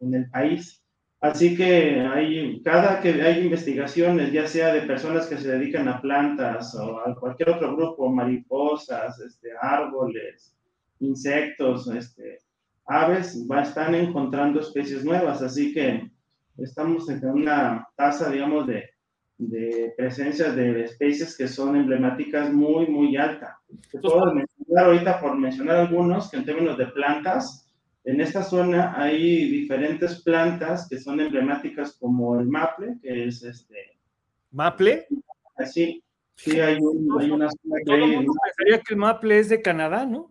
en 0.00 0.14
el 0.14 0.30
país. 0.30 0.82
Así 1.30 1.56
que 1.56 2.00
hay, 2.00 2.62
cada 2.62 3.00
que 3.00 3.22
hay 3.22 3.44
investigaciones, 3.44 4.32
ya 4.32 4.46
sea 4.46 4.72
de 4.72 4.82
personas 4.82 5.26
que 5.26 5.38
se 5.38 5.50
dedican 5.50 5.88
a 5.88 6.00
plantas 6.00 6.74
o 6.74 7.00
a 7.00 7.14
cualquier 7.14 7.50
otro 7.50 7.76
grupo, 7.76 8.08
mariposas, 8.08 9.18
este, 9.20 9.48
árboles, 9.60 10.56
insectos, 11.00 11.88
este, 11.88 12.38
aves, 12.86 13.46
va, 13.50 13.62
están 13.62 13.94
encontrando 13.94 14.60
especies 14.60 15.04
nuevas. 15.04 15.42
Así 15.42 15.72
que 15.72 16.10
estamos 16.58 17.08
en 17.08 17.24
una 17.26 17.88
tasa, 17.96 18.30
digamos, 18.30 18.66
de, 18.66 18.90
de 19.38 19.94
presencia 19.96 20.50
de 20.52 20.84
especies 20.84 21.36
que 21.36 21.48
son 21.48 21.76
emblemáticas 21.76 22.52
muy, 22.52 22.86
muy 22.86 23.16
alta. 23.16 23.58
puedo 24.00 24.32
mencionar 24.32 24.86
ahorita, 24.86 25.20
por 25.20 25.36
mencionar 25.36 25.76
algunos, 25.76 26.30
que 26.30 26.38
en 26.38 26.44
términos 26.44 26.78
de 26.78 26.86
plantas, 26.86 27.65
en 28.06 28.20
esta 28.20 28.44
zona 28.44 28.94
hay 28.96 29.50
diferentes 29.50 30.22
plantas 30.22 30.88
que 30.88 30.98
son 30.98 31.20
emblemáticas 31.20 31.96
como 31.98 32.38
el 32.38 32.46
maple, 32.46 32.98
que 33.02 33.26
es 33.26 33.42
este... 33.42 33.98
¿Maple? 34.52 35.08
Así, 35.56 36.04
sí, 36.36 36.60
hay, 36.60 36.78
una 36.78 37.20
zona 37.20 37.48
que... 37.84 37.92
pensaría 37.92 38.80
que 38.86 38.94
el 38.94 38.96
maple 38.96 39.40
es 39.40 39.48
de 39.48 39.60
Canadá, 39.60 40.06
¿no? 40.06 40.30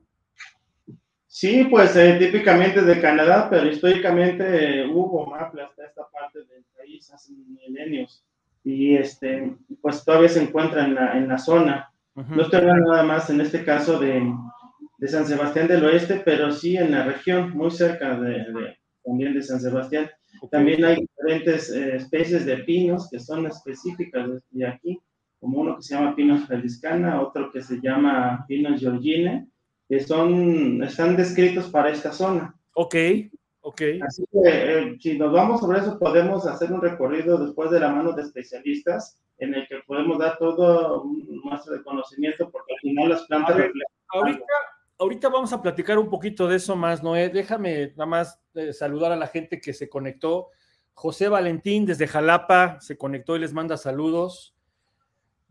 Sí, 1.27 1.65
pues 1.70 1.94
eh, 1.98 2.15
típicamente 2.17 2.82
de 2.82 3.01
Canadá, 3.01 3.50
pero 3.50 3.67
históricamente 3.70 4.79
eh, 4.79 4.88
hubo 4.88 5.25
maple 5.25 5.63
hasta 5.63 5.86
esta 5.86 6.08
parte 6.08 6.39
del 6.46 6.63
país 6.77 7.12
hace 7.12 7.34
milenios. 7.34 8.24
Y 8.63 8.96
este, 8.96 9.53
pues 9.82 10.05
todavía 10.05 10.29
se 10.29 10.41
encuentra 10.41 10.86
en 10.86 10.96
la, 10.96 11.17
en 11.17 11.27
la 11.27 11.38
zona. 11.38 11.91
No 12.15 12.41
estoy 12.41 12.62
hablando 12.62 12.89
nada 12.89 13.03
más 13.03 13.29
en 13.29 13.41
este 13.41 13.65
caso 13.65 14.00
de, 14.00 14.34
de 14.97 15.07
San 15.07 15.25
Sebastián 15.25 15.67
del 15.67 15.83
Oeste, 15.85 16.21
pero 16.23 16.51
sí 16.51 16.77
en 16.77 16.91
la 16.91 17.03
región, 17.03 17.51
muy 17.51 17.71
cerca 17.71 18.19
de, 18.19 18.77
también 19.03 19.33
de 19.33 19.41
San 19.41 19.59
Sebastián. 19.59 20.09
También 20.51 20.83
hay 20.83 20.97
diferentes 20.97 21.71
eh, 21.71 21.95
especies 21.95 22.45
de 22.45 22.57
pinos 22.57 23.09
que 23.09 23.19
son 23.19 23.45
específicas 23.45 24.29
de 24.49 24.67
aquí, 24.67 24.99
como 25.39 25.61
uno 25.61 25.75
que 25.77 25.83
se 25.83 25.95
llama 25.95 26.15
Pinos 26.15 26.47
feliscana, 26.47 27.21
otro 27.21 27.51
que 27.51 27.61
se 27.61 27.79
llama 27.81 28.45
Pinos 28.47 28.79
georgine, 28.79 29.47
que 29.87 29.99
son, 29.99 30.83
están 30.83 31.15
descritos 31.15 31.69
para 31.69 31.91
esta 31.91 32.11
zona. 32.11 32.55
Ok, 32.73 32.95
ok. 33.61 33.81
Así 34.05 34.25
que 34.31 34.49
eh, 34.49 34.97
si 34.99 35.17
nos 35.17 35.31
vamos 35.31 35.61
sobre 35.61 35.79
eso, 35.79 35.99
podemos 35.99 36.45
hacer 36.47 36.71
un 36.71 36.81
recorrido 36.81 37.37
después 37.37 37.71
de 37.71 37.79
la 37.79 37.89
mano 37.89 38.11
de 38.13 38.23
especialistas 38.23 39.21
en 39.37 39.53
el 39.53 39.67
que 39.67 39.79
podemos 39.85 40.17
dar 40.17 40.37
todo 40.37 41.03
un 41.03 41.41
muestra 41.43 41.75
de 41.75 41.83
conocimiento, 41.83 42.49
porque 42.49 42.73
al 42.73 42.79
final 42.79 43.09
las 43.09 43.25
plantas... 43.25 43.57
ahorita, 44.09 44.43
ahorita 44.97 45.29
vamos 45.29 45.53
a 45.53 45.61
platicar 45.61 45.97
un 45.97 46.09
poquito 46.09 46.47
de 46.47 46.57
eso 46.57 46.75
más, 46.75 47.03
Noé. 47.03 47.29
Déjame 47.29 47.89
nada 47.89 48.05
más 48.05 48.39
eh, 48.53 48.73
saludar 48.73 49.11
a 49.11 49.15
la 49.17 49.27
gente 49.27 49.59
que 49.59 49.73
se 49.73 49.89
conectó. 49.89 50.49
José 50.93 51.27
Valentín 51.27 51.85
desde 51.85 52.07
Jalapa 52.07 52.79
se 52.79 52.97
conectó 52.97 53.35
y 53.35 53.39
les 53.39 53.53
manda 53.53 53.77
saludos. 53.77 54.55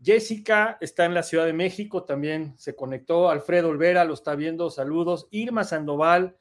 Jessica 0.01 0.77
está 0.81 1.05
en 1.05 1.13
la 1.13 1.23
Ciudad 1.23 1.45
de 1.45 1.53
México, 1.53 2.03
también 2.03 2.53
se 2.57 2.75
conectó. 2.75 3.29
Alfredo 3.29 3.69
Olvera 3.69 4.05
lo 4.05 4.13
está 4.13 4.35
viendo, 4.35 4.69
saludos. 4.69 5.27
Irma 5.31 5.63
Sandoval, 5.63 6.37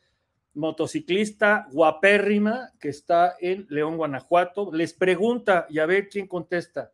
motociclista 0.54 1.66
guapérrima, 1.70 2.73
que 2.80 2.88
está 2.88 3.37
en 3.40 3.66
León, 3.68 3.96
Guanajuato. 3.96 4.70
Les 4.73 4.92
pregunta 4.92 5.66
y 5.68 5.78
a 5.78 5.87
ver 5.87 6.08
quién 6.08 6.26
contesta. 6.26 6.92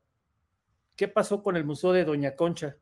¿Qué 0.96 1.08
pasó 1.08 1.42
con 1.42 1.56
el 1.56 1.64
Museo 1.64 1.92
de 1.92 2.04
Doña 2.04 2.36
Concha? 2.36 2.76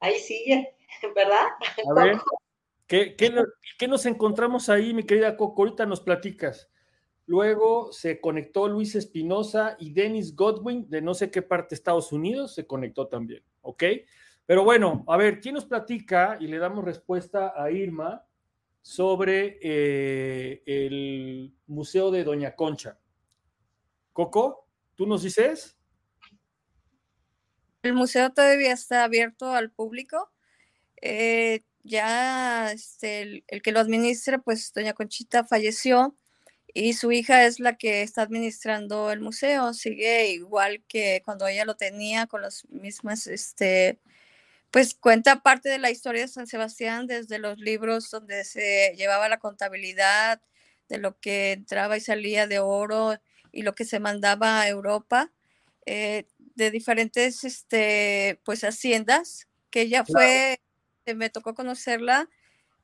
Ahí 0.00 0.18
sigue. 0.18 0.75
¿verdad? 1.14 1.46
A 1.88 1.94
ver, 1.94 2.18
¿qué, 2.86 3.88
nos 3.88 4.06
encontramos 4.06 4.68
ahí, 4.68 4.94
mi 4.94 5.04
querida 5.04 5.36
Coco? 5.36 5.62
Ahorita 5.62 5.86
nos 5.86 6.00
platicas. 6.00 6.70
Luego 7.26 7.92
se 7.92 8.20
conectó 8.20 8.68
Luis 8.68 8.94
Espinosa 8.94 9.76
y 9.80 9.92
Dennis 9.92 10.36
Godwin, 10.36 10.88
de 10.88 11.02
no 11.02 11.12
sé 11.12 11.30
qué 11.30 11.42
parte 11.42 11.70
de 11.70 11.76
Estados 11.76 12.12
Unidos, 12.12 12.54
se 12.54 12.66
conectó 12.66 13.08
también, 13.08 13.42
¿ok? 13.62 13.82
Pero 14.46 14.62
bueno, 14.62 15.04
a 15.08 15.16
ver, 15.16 15.40
¿quién 15.40 15.56
nos 15.56 15.64
platica? 15.64 16.36
Y 16.38 16.46
le 16.46 16.58
damos 16.58 16.84
respuesta 16.84 17.52
a 17.56 17.68
Irma 17.72 18.24
sobre 18.80 19.58
eh, 19.60 20.62
el 20.66 21.52
Museo 21.66 22.12
de 22.12 22.22
Doña 22.22 22.54
Concha. 22.54 22.96
Coco, 24.12 24.68
¿tú 24.94 25.04
nos 25.04 25.24
dices? 25.24 25.76
El 27.82 27.94
museo 27.94 28.32
todavía 28.32 28.72
está 28.72 29.02
abierto 29.02 29.50
al 29.50 29.72
público. 29.72 30.32
Eh, 31.02 31.62
ya 31.84 32.72
este, 32.72 33.44
el, 33.48 33.62
que 33.62 33.72
lo 33.72 33.80
administra, 33.80 34.38
pues 34.38 34.72
doña 34.72 34.94
Conchita 34.94 35.44
falleció 35.44 36.16
y 36.74 36.94
su 36.94 37.12
hija 37.12 37.46
es 37.46 37.60
la 37.60 37.76
que 37.76 38.02
está 38.02 38.22
administrando 38.22 39.12
el 39.12 39.20
museo. 39.20 39.72
Sigue 39.74 40.28
igual 40.30 40.84
que 40.88 41.22
cuando 41.24 41.46
ella 41.46 41.64
lo 41.64 41.76
tenía, 41.76 42.26
con 42.26 42.42
las 42.42 42.68
mismas, 42.68 43.26
este, 43.26 44.00
pues 44.70 44.94
cuenta 44.94 45.42
parte 45.42 45.68
de 45.68 45.78
la 45.78 45.90
historia 45.90 46.22
de 46.22 46.28
San 46.28 46.46
Sebastián 46.46 47.06
desde 47.06 47.38
los 47.38 47.58
libros 47.58 48.10
donde 48.10 48.44
se 48.44 48.94
llevaba 48.96 49.28
la 49.28 49.38
contabilidad, 49.38 50.40
de 50.88 50.98
lo 50.98 51.18
que 51.18 51.52
entraba 51.52 51.96
y 51.96 52.00
salía 52.00 52.46
de 52.46 52.58
oro 52.58 53.18
y 53.52 53.62
lo 53.62 53.74
que 53.74 53.84
se 53.84 54.00
mandaba 54.00 54.60
a 54.60 54.68
Europa, 54.68 55.32
eh, 55.86 56.26
de 56.54 56.70
diferentes, 56.70 57.44
este, 57.44 58.40
pues, 58.44 58.64
haciendas, 58.64 59.48
que 59.70 59.82
ella 59.82 60.04
fue 60.04 60.60
me 61.14 61.30
tocó 61.30 61.54
conocerla 61.54 62.28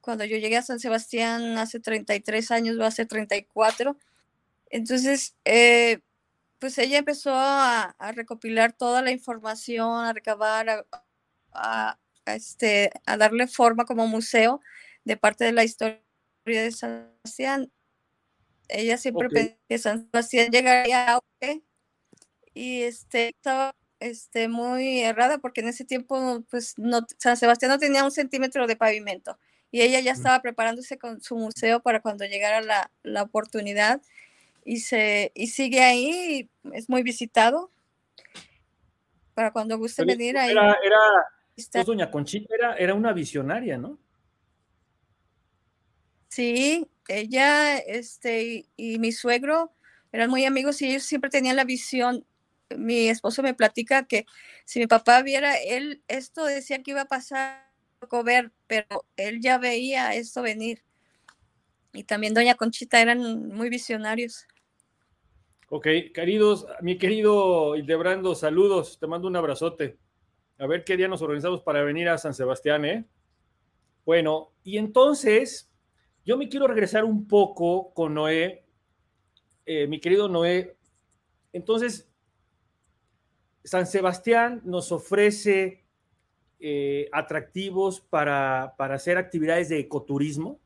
cuando 0.01 0.25
yo 0.25 0.37
llegué 0.37 0.57
a 0.57 0.63
San 0.63 0.81
Sebastián 0.81 1.59
hace 1.59 1.81
33 1.81 2.51
años, 2.51 2.79
va 2.79 2.89
a 2.89 2.91
ser 2.91 3.07
34. 3.07 3.97
Entonces, 4.71 5.37
eh, 5.45 6.01
pues 6.59 6.79
ella 6.79 6.99
empezó 6.99 7.33
a, 7.35 7.95
recopilar 8.15 8.73
toda 8.73 9.03
la 9.03 9.13
información, 9.13 10.05
a 10.05 10.13
recabar, 10.13 10.87
a, 11.53 11.99
este, 12.27 12.91
a 13.07 13.17
darle 13.17 13.47
forma 13.47 13.85
como 13.85 14.07
museo 14.07 14.61
de 15.05 15.17
parte 15.17 15.45
de 15.45 15.53
la 15.53 15.65
historia 15.65 16.01
de 16.45 16.73
San 16.73 17.11
Sebastián. 17.25 17.73
Ella 18.69 18.97
siempre 18.99 19.29
pensó 19.29 19.57
que 19.69 19.79
San 19.79 20.11
Sebastián 20.11 20.51
llegaría 20.51 21.15
a 21.17 21.21
y 22.55 22.83
este, 22.83 23.29
estaba 23.29 23.75
este, 24.03 24.49
muy 24.49 25.01
errada 25.01 25.39
porque 25.39 25.61
en 25.61 25.69
ese 25.69 25.85
tiempo 25.85 26.43
pues 26.51 26.79
no, 26.79 27.01
San 27.19 27.37
Sebastián 27.37 27.71
no 27.71 27.79
tenía 27.79 28.05
un 28.05 28.11
centímetro 28.11 28.67
de 28.67 28.77
pavimento 28.77 29.39
y 29.71 29.81
ella 29.81 30.01
ya 30.01 30.13
estaba 30.13 30.41
preparándose 30.41 30.99
con 30.99 31.21
su 31.21 31.37
museo 31.37 31.81
para 31.81 32.01
cuando 32.01 32.25
llegara 32.25 32.61
la, 32.61 32.91
la 33.03 33.23
oportunidad 33.23 34.03
y, 34.65 34.81
se, 34.81 35.33
y 35.35 35.49
sigue 35.49 35.81
ahí, 35.81 36.49
es 36.73 36.89
muy 36.89 37.03
visitado. 37.03 37.71
Para 39.35 39.51
cuando 39.51 39.79
guste 39.79 40.05
venir 40.05 40.37
ahí. 40.37 40.51
Era, 40.51 40.77
era 40.85 40.99
pues, 41.55 41.87
doña 41.87 42.11
Conchita 42.11 42.55
era, 42.55 42.77
era 42.77 42.95
una 42.95 43.13
visionaria, 43.13 43.79
¿no? 43.79 43.99
Sí, 46.29 46.87
ella 47.09 47.77
este, 47.79 48.67
y, 48.77 48.99
mi 48.99 49.13
suegro 49.13 49.73
eran 50.13 50.31
muy 50.31 50.45
amigos 50.45 50.81
y 50.81 50.91
ellos 50.91 51.03
siempre 51.03 51.31
tenían 51.31 51.57
la 51.57 51.65
visión. 51.65 52.25
Mi 52.79 53.09
esposo 53.09 53.43
me 53.43 53.55
platica 53.55 54.07
que 54.07 54.27
si 54.65 54.81
mi 54.81 54.87
papá 54.87 55.23
viera 55.23 55.57
él, 55.57 56.03
esto 56.09 56.45
decía 56.45 56.83
que 56.83 56.93
iba 56.93 57.03
a 57.03 57.07
pasar 57.07 57.73
ver, 58.25 58.53
pero 58.67 59.05
él 59.17 59.41
ya 59.41 59.59
veía 59.59 60.15
esto 60.15 60.43
venir. 60.43 60.83
Y 61.93 62.05
también 62.05 62.35
Doña 62.35 62.55
Conchita 62.55 63.01
eran 63.01 63.49
muy 63.49 63.69
visionarios. 63.69 64.47
Ok, 65.69 65.87
queridos, 66.15 66.67
mi 66.83 66.99
querido 66.99 67.77
Hildebrando, 67.77 68.35
saludos, 68.35 68.99
te 68.99 69.07
mando 69.07 69.29
un 69.29 69.37
abrazote. 69.37 69.99
A 70.59 70.67
ver 70.67 70.85
qué 70.85 70.97
día 70.97 71.09
nos 71.09 71.23
organizamos 71.23 71.63
para 71.63 71.83
venir 71.83 72.09
a 72.09 72.19
San 72.19 72.35
Sebastián, 72.35 72.85
¿eh? 72.85 73.05
Bueno, 74.05 74.53
y 74.65 74.77
entonces 74.77 75.71
yo 76.25 76.37
me 76.37 76.49
quiero 76.49 76.67
regresar 76.67 77.05
un 77.05 77.27
poco 77.27 77.95
con 77.95 78.15
Noé, 78.15 78.65
eh, 79.65 79.87
mi 79.87 79.99
querido 79.99 80.29
Noé. 80.29 80.77
Entonces, 81.53 82.12
San 83.65 83.87
Sebastián 83.87 84.61
nos 84.65 84.93
ofrece 84.93 85.85
eh, 86.59 87.09
atractivos 87.13 88.01
para, 88.01 88.75
para, 88.77 88.97
hacer 88.97 89.19
actividades 89.19 89.69
de 89.69 89.79
ecoturismo. 89.79 90.61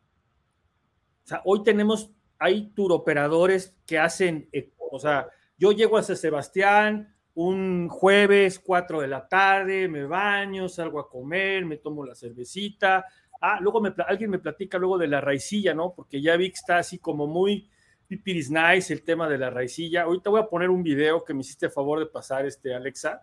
O 1.25 1.29
sea, 1.29 1.43
hoy 1.45 1.63
tenemos, 1.63 2.11
hay 2.39 2.69
turoperadores 2.71 3.77
que 3.87 3.99
hacen, 3.99 4.49
o 4.79 4.99
sea, 4.99 5.29
yo 5.59 5.73
llego 5.73 5.97
a 5.97 6.03
San 6.03 6.17
Sebastián 6.17 7.15
un 7.35 7.89
jueves, 7.89 8.59
4 8.59 9.03
de 9.03 9.09
la 9.09 9.29
tarde, 9.29 9.89
me 9.89 10.05
baño, 10.05 10.69
salgo 10.69 11.01
a 11.01 11.11
comer, 11.11 11.67
me 11.67 11.77
tomo 11.77 12.05
la 12.05 12.15
cervecita, 12.15 13.05
Ah, 13.41 13.59
luego 13.61 13.83
alguien 14.07 14.31
me 14.31 14.39
platica 14.39 14.79
luego 14.79 14.99
de 14.99 15.09
la 15.09 15.21
raicilla, 15.21 15.75
¿no? 15.75 15.95
Porque 15.95 16.23
ya 16.23 16.37
vi 16.37 16.49
que 16.49 16.55
está 16.55 16.79
así 16.79 16.99
como 16.99 17.27
muy 17.27 17.69
pipiris 18.07 18.51
nice 18.51 18.93
el 18.93 19.03
tema 19.03 19.29
de 19.29 19.39
la 19.39 19.51
raicilla. 19.51 20.03
Ahorita 20.03 20.31
voy 20.31 20.41
a 20.41 20.49
poner 20.49 20.71
un 20.71 20.83
video 20.83 21.25
que 21.25 21.35
me 21.35 21.41
hiciste 21.41 21.67
a 21.67 21.71
favor 21.71 21.99
de 21.99 22.07
pasar, 22.07 22.47
este, 22.47 22.75
Alexa, 22.75 23.23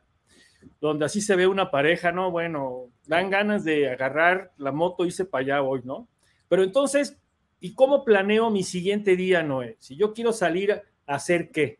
donde 0.80 1.06
así 1.06 1.22
se 1.22 1.36
ve 1.36 1.48
una 1.48 1.72
pareja, 1.72 2.12
¿no? 2.12 2.32
Bueno, 2.32 2.90
dan 3.08 3.30
ganas 3.30 3.64
de 3.64 3.90
agarrar 3.90 4.52
la 4.58 4.72
moto 4.72 5.04
y 5.04 5.08
irse 5.08 5.26
para 5.26 5.44
allá 5.44 5.62
hoy, 5.62 5.82
¿no? 5.84 6.08
Pero 6.48 6.64
entonces, 6.64 7.18
¿y 7.60 7.74
cómo 7.74 8.04
planeo 8.04 8.50
mi 8.50 8.64
siguiente 8.64 9.16
día, 9.16 9.44
Noé? 9.44 9.76
Si 9.80 9.96
yo 9.96 10.14
quiero 10.14 10.34
salir 10.34 10.72
a 10.72 10.82
hacer 11.08 11.52
qué? 11.52 11.80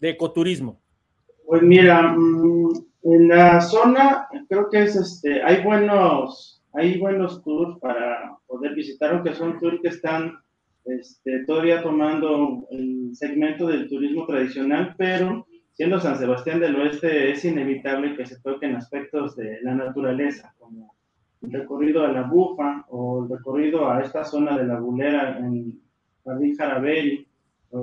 De 0.00 0.10
ecoturismo. 0.10 0.80
Pues 1.46 1.62
mira, 1.62 2.14
mm, 2.16 2.70
en 3.02 3.28
la 3.28 3.60
zona 3.60 4.28
creo 4.48 4.68
que 4.68 4.82
es 4.82 4.96
este, 4.96 5.42
hay 5.42 5.62
buenos, 5.62 6.62
hay 6.72 6.98
buenos 6.98 7.42
tours 7.44 7.78
para 7.80 8.36
poder 8.46 8.74
visitar, 8.74 9.12
aunque 9.12 9.34
son 9.34 9.58
tours 9.60 9.78
que 9.80 9.88
están 9.88 10.38
este, 10.86 11.44
todavía 11.44 11.82
tomando 11.82 12.66
el 12.70 13.10
segmento 13.14 13.66
del 13.66 13.88
turismo 13.88 14.26
tradicional, 14.26 14.94
pero 14.96 15.46
siendo 15.72 16.00
San 16.00 16.16
Sebastián 16.16 16.60
del 16.60 16.76
Oeste 16.76 17.32
es 17.32 17.44
inevitable 17.44 18.16
que 18.16 18.24
se 18.24 18.40
toquen 18.40 18.76
aspectos 18.76 19.36
de 19.36 19.60
la 19.62 19.74
naturaleza, 19.74 20.54
como 20.58 20.94
el 21.42 21.52
recorrido 21.52 22.04
a 22.04 22.12
la 22.12 22.22
Bufa 22.22 22.86
o 22.88 23.24
el 23.24 23.36
recorrido 23.36 23.90
a 23.90 24.00
esta 24.00 24.24
zona 24.24 24.56
de 24.56 24.66
la 24.66 24.80
Bulera 24.80 25.38
en 25.38 25.80
Jardín 26.24 26.56
Jarabelli, 26.56 27.26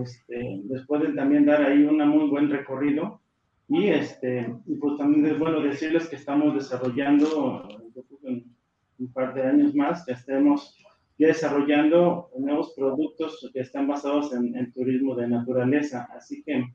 este, 0.01 0.62
después 0.63 1.01
de 1.01 1.10
también 1.10 1.45
dar 1.45 1.62
ahí 1.62 1.83
un 1.83 1.98
muy 2.10 2.29
buen 2.29 2.50
recorrido. 2.50 3.22
Y, 3.67 3.88
este, 3.88 4.53
y 4.65 4.75
pues 4.75 4.98
también 4.98 5.25
es 5.25 5.39
bueno 5.39 5.62
decirles 5.62 6.07
que 6.07 6.15
estamos 6.15 6.53
desarrollando, 6.53 7.67
en 8.24 8.45
un 8.99 9.13
par 9.13 9.34
de 9.34 9.43
años 9.43 9.73
más, 9.73 10.06
que 10.06 10.13
estemos 10.13 10.77
desarrollando 11.17 12.30
nuevos 12.38 12.73
productos 12.76 13.49
que 13.54 13.62
están 13.62 13.88
basados 13.88 14.34
en, 14.34 14.56
en 14.56 14.71
turismo 14.71 15.15
de 15.15 15.28
naturaleza. 15.28 16.08
Así 16.15 16.43
que, 16.43 16.65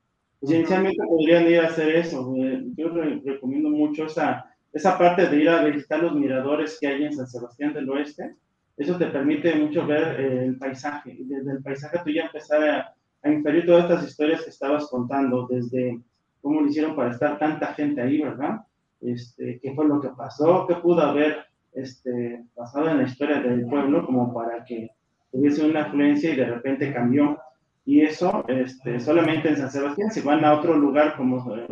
pues 0.41 0.53
inicialmente 0.53 1.03
podrían 1.07 1.47
ir 1.47 1.61
a 1.61 1.67
hacer 1.67 1.97
eso. 1.97 2.35
Eh, 2.37 2.65
yo 2.77 2.89
recomiendo 3.25 3.71
mucho 3.71 4.07
esa, 4.07 4.55
esa 4.73 4.97
parte 4.97 5.29
de 5.29 5.37
ir 5.37 5.49
a 5.49 5.65
visitar 5.65 6.03
los 6.03 6.15
miradores 6.15 6.79
que 6.81 6.87
hay 6.87 7.05
en 7.05 7.13
San 7.13 7.27
Sebastián 7.27 7.73
del 7.75 7.91
Oeste. 7.91 8.37
Eso 8.77 8.97
te 8.97 9.07
permite 9.07 9.55
mucho 9.57 9.87
ver 9.87 10.21
eh, 10.21 10.45
el 10.47 10.57
paisaje. 10.57 11.13
Y 11.19 11.25
desde 11.25 11.53
el 11.53 11.63
paisaje 11.63 11.99
tú 12.05 12.11
ya 12.11 12.27
empezar 12.27 12.69
a, 12.69 12.95
a 13.23 13.31
inferir 13.31 13.67
todas 13.67 13.85
estas 13.85 14.09
historias 14.09 14.45
que 14.45 14.51
estabas 14.51 14.87
contando, 14.87 15.49
desde 15.51 16.01
cómo 16.41 16.61
lo 16.61 16.69
hicieron 16.69 16.95
para 16.95 17.11
estar 17.11 17.37
tanta 17.39 17.75
gente 17.75 18.01
ahí, 18.01 18.23
¿verdad? 18.23 18.61
Este, 19.01 19.59
qué 19.61 19.75
fue 19.75 19.87
lo 19.87 20.01
que 20.01 20.11
pasó, 20.11 20.67
qué 20.69 20.77
pudo 20.77 21.01
haber 21.01 21.48
este, 21.73 22.45
pasado 22.55 22.91
en 22.91 22.99
la 22.99 23.05
historia 23.05 23.41
del 23.41 23.67
pueblo 23.67 24.05
como 24.05 24.33
para 24.33 24.65
que 24.65 24.91
tuviese 25.31 25.65
una 25.65 25.85
afluencia 25.85 26.33
y 26.33 26.37
de 26.37 26.47
repente 26.47 26.93
cambió. 26.93 27.39
Y 27.85 28.03
eso 28.03 28.45
este, 28.49 29.01
solamente 29.01 29.49
en 29.49 29.57
San 29.57 29.71
Sebastián, 29.71 30.11
si 30.11 30.21
van 30.21 30.45
a 30.45 30.55
otro 30.55 30.77
lugar 30.77 31.17
como 31.17 31.57
eh, 31.57 31.67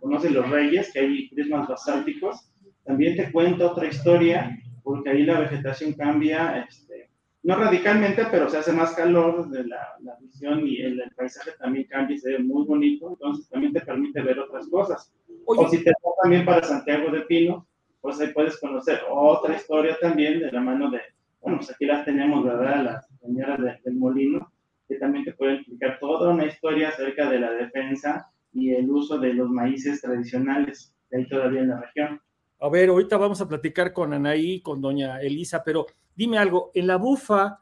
conocen 0.00 0.34
los 0.34 0.48
reyes, 0.48 0.90
que 0.92 1.00
hay 1.00 1.28
prismas 1.28 1.68
basálticos, 1.68 2.50
también 2.84 3.16
te 3.16 3.30
cuenta 3.30 3.66
otra 3.66 3.86
historia, 3.86 4.58
porque 4.82 5.10
ahí 5.10 5.24
la 5.24 5.40
vegetación 5.40 5.92
cambia 5.92 6.64
este, 6.66 7.10
no 7.42 7.56
radicalmente, 7.56 8.26
pero 8.30 8.48
se 8.48 8.58
hace 8.58 8.72
más 8.72 8.94
calor, 8.94 9.48
de 9.50 9.64
la, 9.66 9.96
visión 10.20 10.66
y 10.66 10.80
el, 10.80 11.02
paisaje 11.16 11.52
también 11.58 11.86
cambia 11.86 12.16
y 12.16 12.18
se 12.18 12.32
ve 12.32 12.38
muy 12.38 12.64
bonito, 12.64 13.10
entonces 13.10 13.48
también 13.48 13.72
te 13.72 13.80
permite 13.80 14.20
ver 14.22 14.38
otras 14.38 14.68
cosas. 14.68 15.12
O 15.46 15.68
si 15.68 15.82
te 15.82 15.90
vas 15.90 16.14
también 16.22 16.44
para 16.44 16.62
Santiago 16.62 17.10
de 17.10 17.22
Pino, 17.22 17.66
pues 18.00 18.20
ahí 18.20 18.32
puedes 18.32 18.58
conocer 18.58 19.00
otra 19.10 19.56
historia 19.56 19.96
también 20.00 20.40
de 20.40 20.52
la 20.52 20.60
mano 20.60 20.90
de, 20.90 21.00
bueno, 21.40 21.58
pues 21.58 21.70
aquí 21.70 21.86
las 21.86 22.04
tenemos, 22.04 22.44
¿verdad? 22.44 22.84
Las 22.84 23.08
señoras 23.20 23.58
del 23.84 23.94
molino, 23.94 24.52
que 24.88 24.96
también 24.96 25.24
te 25.24 25.32
pueden 25.32 25.56
explicar 25.56 25.98
toda 26.00 26.30
una 26.30 26.46
historia 26.46 26.88
acerca 26.88 27.28
de 27.28 27.40
la 27.40 27.50
defensa 27.52 28.30
y 28.52 28.72
el 28.72 28.90
uso 28.90 29.18
de 29.18 29.34
los 29.34 29.48
maíces 29.50 30.00
tradicionales 30.00 30.94
de 31.10 31.18
ahí 31.18 31.28
todavía 31.28 31.60
en 31.60 31.68
la 31.68 31.80
región. 31.80 32.20
A 32.60 32.68
ver, 32.68 32.88
ahorita 32.88 33.16
vamos 33.16 33.40
a 33.40 33.48
platicar 33.48 33.92
con 33.92 34.12
Anaí, 34.12 34.60
con 34.62 34.80
doña 34.80 35.20
Elisa, 35.20 35.62
pero 35.64 35.86
dime 36.14 36.38
algo, 36.38 36.70
en 36.74 36.86
la 36.86 36.96
bufa 36.96 37.60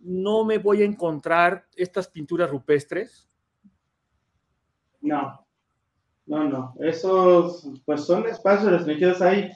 no 0.00 0.44
me 0.44 0.58
voy 0.58 0.82
a 0.82 0.84
encontrar 0.84 1.66
estas 1.74 2.08
pinturas 2.08 2.50
rupestres. 2.50 3.28
No, 5.00 5.46
no, 6.26 6.44
no. 6.44 6.74
Esos, 6.80 7.68
pues 7.84 8.04
son 8.04 8.26
espacios 8.26 8.70
restringidos. 8.70 9.22
Hay 9.22 9.50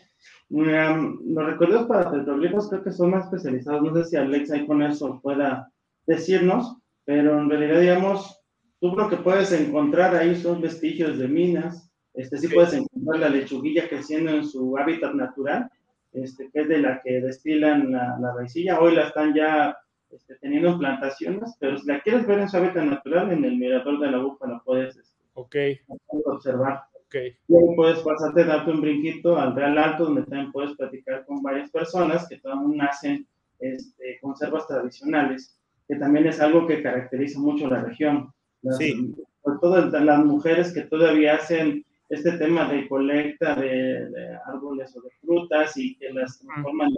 um, 0.61 1.19
los 1.35 1.47
recorridos 1.47 1.87
para 1.87 2.11
petroglifos 2.11 2.69
creo 2.69 2.83
que 2.83 2.93
son 2.93 3.11
más 3.11 3.25
especializados. 3.25 3.83
No 3.83 3.95
sé 3.95 4.05
si 4.05 4.17
Alex 4.17 4.51
ahí 4.51 4.67
con 4.67 4.83
eso 4.83 5.21
pueda 5.23 5.71
decirnos, 6.07 6.77
pero 7.05 7.39
en 7.39 7.49
realidad, 7.49 7.81
digamos, 7.81 8.41
tú 8.81 8.95
lo 8.95 9.09
que 9.09 9.17
puedes 9.17 9.53
encontrar 9.53 10.15
ahí 10.15 10.37
son 10.37 10.61
vestigios 10.61 11.19
de 11.19 11.29
minas, 11.29 11.91
este, 12.15 12.39
sí 12.39 12.49
puedes 12.49 12.75
encontrar 12.75 13.21
la 13.21 13.29
lechuguilla 13.31 13.89
creciendo 13.89 14.33
en 14.33 14.45
su 14.45 14.77
hábitat 14.77 15.15
natural, 15.15 15.71
este, 16.13 16.51
que 16.53 16.61
es 16.61 16.69
de 16.69 16.79
la 16.79 17.01
que 17.01 17.21
destilan 17.21 17.91
la, 17.91 18.19
la 18.21 18.35
raicilla. 18.35 18.81
Hoy 18.81 18.95
la 18.95 19.09
están 19.09 19.35
ya 19.35 19.77
este, 20.11 20.37
teniendo 20.37 20.69
en 20.69 20.79
plantaciones, 20.79 21.57
pero 21.59 21.79
si 21.79 21.87
la 21.87 22.01
quieres 22.01 22.27
ver 22.27 22.41
en 22.41 22.49
su 22.49 22.59
hábitat 22.59 22.85
natural, 22.85 23.33
en 23.33 23.45
el 23.45 23.57
mirador 23.57 23.99
de 23.99 24.11
la 24.11 24.19
búfala 24.19 24.61
puedes 24.65 24.95
este, 24.97 25.19
okay. 25.33 25.81
observar. 26.27 26.83
Okay. 27.13 27.37
Y 27.47 27.55
ahí 27.55 27.77
puedes 27.77 27.99
pasarte, 27.99 28.45
darte 28.45 28.71
un 28.71 28.81
brinquito 28.81 29.39
al 29.39 29.55
Real 29.55 29.77
Alto, 29.77 30.07
donde 30.07 30.23
también 30.23 30.51
puedes 30.51 30.75
platicar 30.77 31.27
con 31.27 31.43
varias 31.43 31.71
personas 31.71 32.27
que 32.27 32.41
aún 32.45 32.81
hacen 32.81 33.27
este, 33.59 34.19
conservas 34.23 34.67
tradicionales, 34.67 35.61
que 35.87 35.97
también 35.97 36.27
es 36.27 36.41
algo 36.41 36.67
que 36.67 36.83
caracteriza 36.83 37.39
mucho 37.39 37.69
la 37.69 37.83
región. 37.83 38.33
sí. 38.79 39.15
Sobre 39.45 39.59
todo 39.61 40.01
las 40.01 40.25
mujeres 40.25 40.73
que 40.73 40.83
todavía 40.83 41.35
hacen 41.35 41.85
este 42.09 42.33
tema 42.33 42.69
de 42.69 42.89
colecta 42.89 43.57
de, 43.57 44.39
árboles 44.47 44.97
o 44.97 45.01
de 45.03 45.11
frutas 45.21 45.77
y 45.77 45.97
que 45.97 46.13
las 46.13 46.39
transforman 46.39 46.91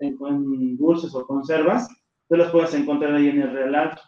en, 0.00 0.76
dulces 0.76 1.14
o 1.14 1.26
conservas, 1.26 1.88
tú 2.28 2.36
las 2.36 2.50
puedes 2.50 2.74
encontrar 2.74 3.14
ahí 3.14 3.28
en 3.28 3.40
el 3.40 3.52
Real 3.52 3.98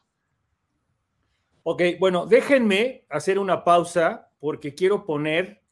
Ok, 1.63 1.83
bueno, 1.99 2.27
déjenme 2.27 3.05
hacer 3.09 3.39
una 3.39 3.65
pausa 3.65 4.30
porque 4.41 4.75
quiero 4.75 5.05
poner 5.05 5.63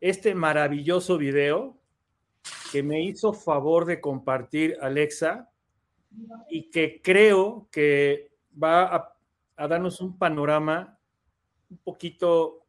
este 0.00 0.34
maravilloso 0.34 1.18
video 1.18 1.76
que 2.70 2.82
me 2.82 3.02
hizo 3.02 3.32
favor 3.32 3.86
de 3.86 4.00
compartir 4.00 4.76
Alexa 4.80 5.50
y 6.48 6.70
que 6.70 7.00
creo 7.02 7.68
que 7.70 8.30
va 8.62 9.14
a, 9.56 9.68
darnos 9.68 10.00
un 10.00 10.16
panorama 10.16 10.98
un 11.70 11.78
poquito 11.78 12.64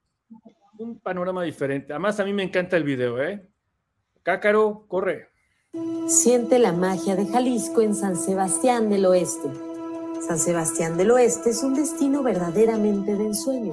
un 0.77 0.97
panorama 0.97 1.43
diferente. 1.43 1.91
Además, 1.91 2.19
a 2.21 2.25
mí 2.25 2.31
me 2.31 2.43
encanta 2.43 2.77
el 2.77 2.83
video, 2.83 3.21
¿eh? 3.21 3.45
Cácaro, 4.23 4.85
corre. 4.87 5.27
Siente 6.07 6.57
la 6.57 6.71
magia 6.71 7.15
de 7.15 7.25
Jalisco 7.25 7.81
en 7.81 7.93
San 7.93 8.15
Sebastián 8.15 8.89
del 8.89 9.05
Oeste. 9.05 9.49
San 10.25 10.39
Sebastián 10.39 10.97
del 10.97 11.11
Oeste 11.11 11.49
es 11.49 11.63
un 11.63 11.73
destino 11.73 12.23
verdaderamente 12.23 13.15
de 13.15 13.25
ensueño, 13.25 13.71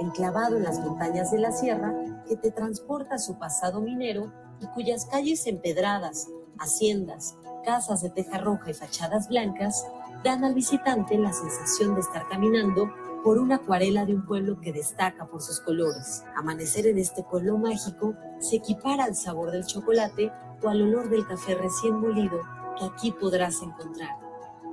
enclavado 0.00 0.56
en 0.56 0.64
las 0.64 0.80
montañas 0.80 1.30
de 1.30 1.38
la 1.38 1.52
sierra 1.52 1.94
que 2.26 2.36
te 2.36 2.50
transporta 2.50 3.16
a 3.16 3.18
su 3.18 3.38
pasado 3.38 3.80
minero 3.80 4.32
y 4.60 4.66
cuyas 4.68 5.06
calles 5.06 5.46
empedradas, 5.46 6.28
haciendas, 6.58 7.36
casas 7.64 8.02
de 8.02 8.10
teja 8.10 8.38
roja 8.38 8.70
y 8.70 8.74
fachadas 8.74 9.28
blancas 9.28 9.86
dan 10.22 10.44
al 10.44 10.54
visitante 10.54 11.18
la 11.18 11.32
sensación 11.32 11.94
de 11.94 12.00
estar 12.00 12.28
caminando 12.28 12.90
por 13.22 13.38
una 13.38 13.56
acuarela 13.56 14.04
de 14.04 14.14
un 14.14 14.26
pueblo 14.26 14.60
que 14.60 14.72
destaca 14.72 15.26
por 15.26 15.40
sus 15.40 15.60
colores. 15.60 16.24
Amanecer 16.36 16.86
en 16.86 16.98
este 16.98 17.22
pueblo 17.22 17.56
mágico 17.56 18.14
se 18.38 18.56
equipara 18.56 19.04
al 19.04 19.16
sabor 19.16 19.50
del 19.50 19.64
chocolate 19.64 20.30
o 20.62 20.68
al 20.68 20.82
olor 20.82 21.08
del 21.08 21.26
café 21.26 21.54
recién 21.54 22.00
molido 22.00 22.38
que 22.78 22.84
aquí 22.84 23.12
podrás 23.12 23.62
encontrar. 23.62 24.23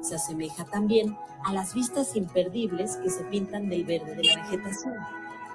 Se 0.02 0.16
asemeja 0.16 0.66
también 0.66 1.18
a 1.44 1.54
las 1.54 1.74
vistas 1.74 2.16
imperdibles 2.16 2.98
que 2.98 3.10
se 3.10 3.24
pintan 3.26 3.70
del 3.70 3.86
verde 3.86 4.16
de 4.16 4.24
la 4.24 4.44
vegetación. 4.44 4.96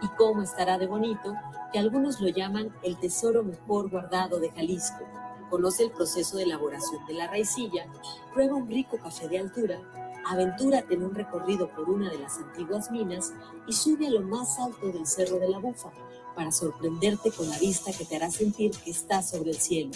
Y 0.02 0.09
cómo 0.16 0.42
estará 0.42 0.78
de 0.78 0.87
bonito 0.87 1.35
que 1.72 1.78
algunos 1.78 2.20
lo 2.20 2.28
llaman 2.28 2.74
el 2.82 2.96
tesoro 2.98 3.42
mejor 3.42 3.90
guardado 3.90 4.38
de 4.38 4.50
Jalisco. 4.50 5.04
Conoce 5.50 5.85
el 5.85 5.90
proceso 5.90 6.37
de 6.37 6.44
elaboración 6.44 7.04
de 7.06 7.14
la 7.14 7.28
raicilla, 7.28 7.87
prueba 8.35 8.56
un 8.56 8.68
rico 8.68 8.98
café 8.98 9.28
de 9.28 9.38
altura, 9.38 9.80
aventúrate 10.28 10.94
en 10.94 11.04
un 11.04 11.14
recorrido 11.14 11.70
por 11.70 11.88
una 11.88 12.11
de 12.11 12.18
las 12.18 12.37
antiguas 12.38 12.90
minas 12.90 13.32
y 13.66 13.72
sube 13.72 14.09
a 14.09 14.11
lo 14.11 14.22
más 14.22 14.59
alto 14.59 14.88
del 14.88 15.06
Cerro 15.06 15.38
de 15.38 15.48
la 15.48 15.59
Bufa 15.59 15.92
para 16.35 16.52
sorprenderte 16.52 17.30
con 17.30 17.48
la 17.48 17.59
vista 17.59 17.92
que 17.92 18.04
te 18.04 18.16
hará 18.16 18.30
sentir 18.30 18.72
que 18.72 18.90
estás 18.90 19.30
sobre 19.30 19.50
el 19.50 19.59
cielo, 19.59 19.92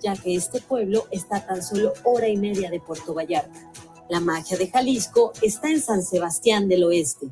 ya 0.00 0.14
que 0.14 0.34
este 0.34 0.60
pueblo 0.60 1.06
está 1.10 1.36
a 1.36 1.46
tan 1.46 1.62
solo 1.62 1.92
hora 2.04 2.28
y 2.28 2.36
media 2.36 2.70
de 2.70 2.80
Puerto 2.80 3.14
Vallarta. 3.14 3.72
La 4.08 4.20
magia 4.20 4.56
de 4.56 4.68
Jalisco 4.68 5.32
está 5.42 5.68
en 5.68 5.80
San 5.80 6.02
Sebastián 6.02 6.68
del 6.68 6.84
Oeste. 6.84 7.28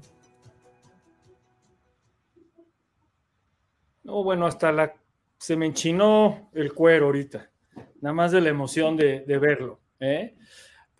No, 4.04 4.22
bueno, 4.22 4.46
hasta 4.46 4.70
la 4.70 4.94
se 5.38 5.56
me 5.56 5.66
enchinó 5.66 6.50
el 6.54 6.72
cuero 6.72 7.06
ahorita, 7.06 7.50
nada 8.00 8.14
más 8.14 8.32
de 8.32 8.40
la 8.40 8.48
emoción 8.48 8.96
de, 8.96 9.22
verlo. 9.38 9.80
¿eh? 10.00 10.34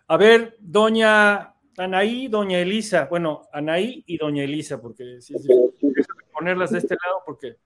A 0.09 0.16
ver, 0.16 0.57
doña 0.61 1.55
Anaí, 1.76 2.29
doña 2.29 2.59
Elisa, 2.59 3.07
bueno, 3.07 3.42
Anaí 3.52 4.05
y 4.07 4.16
doña 4.18 4.44
Elisa, 4.44 4.81
porque 4.81 5.20
sí, 5.20 5.35
sí, 5.38 5.48
ponerlas 6.33 6.70
de 6.70 6.79
este 6.79 6.96
lado 7.05 7.22
porque 7.24 7.57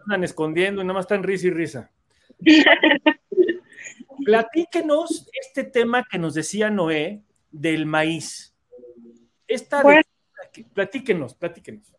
están 0.00 0.24
escondiendo 0.24 0.82
y 0.82 0.84
nada 0.84 0.94
más 0.94 1.04
están 1.04 1.22
risa 1.22 1.46
y 1.46 1.50
risa. 1.50 1.90
Platíquenos 4.24 5.28
este 5.40 5.64
tema 5.64 6.04
que 6.08 6.18
nos 6.18 6.34
decía 6.34 6.70
Noé 6.70 7.22
del 7.50 7.86
maíz. 7.86 8.54
Esta 9.48 9.82
platíquenos, 10.72 11.34
platíquenos. 11.34 11.94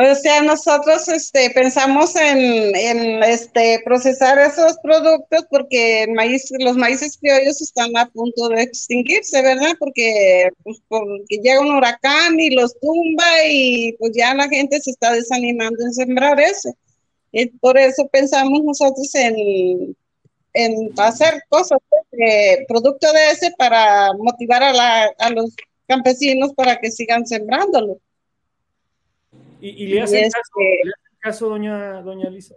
O 0.00 0.14
sea, 0.14 0.42
nosotros 0.42 1.08
este, 1.08 1.50
pensamos 1.50 2.14
en, 2.14 2.76
en, 2.76 3.22
este, 3.24 3.80
procesar 3.84 4.38
esos 4.38 4.76
productos 4.80 5.44
porque 5.50 6.04
el 6.04 6.12
maíz, 6.12 6.52
los 6.60 6.76
maíces 6.76 7.18
criollos 7.20 7.60
están 7.60 7.96
a 7.96 8.08
punto 8.08 8.48
de 8.50 8.62
extinguirse, 8.62 9.42
¿verdad? 9.42 9.74
Porque, 9.80 10.50
pues, 10.62 10.80
porque 10.86 11.38
llega 11.42 11.60
un 11.60 11.74
huracán 11.74 12.38
y 12.38 12.50
los 12.50 12.78
tumba 12.78 13.44
y 13.50 13.92
pues 13.94 14.12
ya 14.14 14.34
la 14.34 14.48
gente 14.48 14.78
se 14.80 14.92
está 14.92 15.12
desanimando 15.12 15.84
en 15.84 15.92
sembrar 15.92 16.38
eso. 16.38 16.72
Y 17.32 17.46
por 17.46 17.78
eso 17.78 18.08
pensamos 18.08 18.62
nosotros 18.64 19.14
en, 19.14 19.96
en 20.54 20.92
hacer 20.96 21.42
cosas, 21.48 21.78
de 22.10 22.64
producto 22.66 23.12
de 23.12 23.30
ese 23.30 23.52
para 23.58 24.12
motivar 24.14 24.62
a, 24.62 24.72
la, 24.72 25.04
a 25.18 25.30
los 25.30 25.54
campesinos 25.86 26.52
para 26.54 26.78
que 26.78 26.90
sigan 26.90 27.26
sembrándolo. 27.26 27.98
¿Y, 29.60 29.86
le, 29.88 30.02
hacen 30.02 30.30
caso, 31.20 31.48
doña, 31.48 32.00
doña 32.02 32.30
Lisa? 32.30 32.54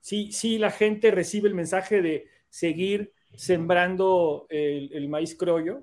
Sí, 0.00 0.30
sí, 0.30 0.58
la 0.58 0.70
gente 0.70 1.10
recibe 1.10 1.48
el 1.48 1.54
mensaje 1.54 2.02
de 2.02 2.28
seguir 2.50 3.12
sembrando 3.34 4.46
el, 4.50 5.08
maíz 5.08 5.34
criollo. 5.34 5.82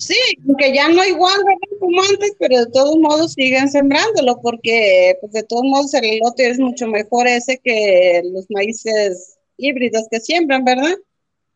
Sí, 0.00 0.16
que 0.58 0.74
ya 0.74 0.88
no 0.88 1.04
igual 1.04 1.38
como 1.78 2.00
antes, 2.00 2.32
pero 2.38 2.64
de 2.64 2.70
todos 2.70 2.96
modos 2.96 3.34
siguen 3.34 3.68
sembrándolo 3.68 4.40
porque 4.40 5.14
pues 5.20 5.32
de 5.32 5.42
todos 5.42 5.62
modos 5.64 5.92
el 5.92 6.20
lote 6.20 6.48
es 6.48 6.58
mucho 6.58 6.86
mejor 6.86 7.28
ese 7.28 7.58
que 7.62 8.22
los 8.24 8.46
maíces 8.48 9.36
híbridos 9.58 10.06
que 10.10 10.20
siembran, 10.20 10.64
¿verdad? 10.64 10.96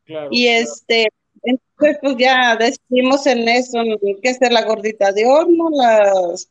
Claro, 0.04 0.28
y 0.30 0.48
este, 0.48 1.08
entonces, 1.42 1.98
pues 2.02 2.16
ya 2.18 2.56
decidimos 2.56 3.26
en 3.26 3.48
eso, 3.48 3.78
que 4.22 4.28
es 4.28 4.38
la 4.50 4.64
gordita 4.66 5.10
de 5.12 5.24
horno, 5.24 5.70
las, 5.70 6.50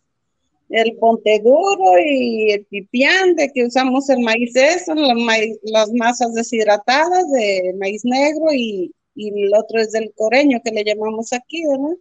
el 0.70 0.98
ponte 0.98 1.40
duro 1.44 2.00
y 2.04 2.54
el 2.54 2.66
pipián, 2.66 3.36
de 3.36 3.52
que 3.54 3.66
usamos 3.68 4.10
el 4.10 4.22
maíz 4.22 4.56
eso, 4.56 4.96
las 4.96 5.92
masas 5.92 6.34
deshidratadas 6.34 7.32
de 7.32 7.76
maíz 7.78 8.04
negro 8.04 8.52
y, 8.52 8.92
y, 9.16 9.46
el 9.46 9.54
otro 9.56 9.80
es 9.80 9.92
del 9.92 10.14
coreño 10.16 10.60
que 10.64 10.72
le 10.72 10.84
llamamos 10.84 11.34
aquí, 11.34 11.64
¿verdad? 11.68 11.98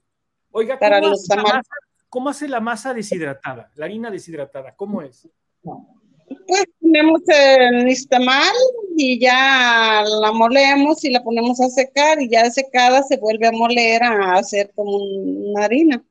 Oiga, 0.50 0.78
Para 0.78 1.00
¿cómo, 1.00 1.10
los 1.10 1.30
hace 1.30 1.42
masa, 1.42 1.62
¿cómo 2.08 2.28
hace 2.28 2.48
la 2.48 2.60
masa 2.60 2.94
deshidratada, 2.94 3.70
la 3.74 3.84
harina 3.84 4.10
deshidratada? 4.10 4.74
¿Cómo 4.74 5.02
es? 5.02 5.28
Pues 5.62 6.64
ponemos 6.80 7.22
el 7.26 7.84
nistamal 7.84 8.54
y 8.96 9.18
ya 9.20 10.04
la 10.20 10.32
molemos 10.32 11.04
y 11.04 11.10
la 11.10 11.22
ponemos 11.22 11.60
a 11.60 11.68
secar 11.68 12.20
y 12.20 12.28
ya 12.28 12.50
secada 12.50 13.02
se 13.02 13.16
vuelve 13.16 13.46
a 13.46 13.52
moler 13.52 14.02
a 14.02 14.34
hacer 14.34 14.72
como 14.74 14.96
una 14.96 15.64
harina. 15.64 16.02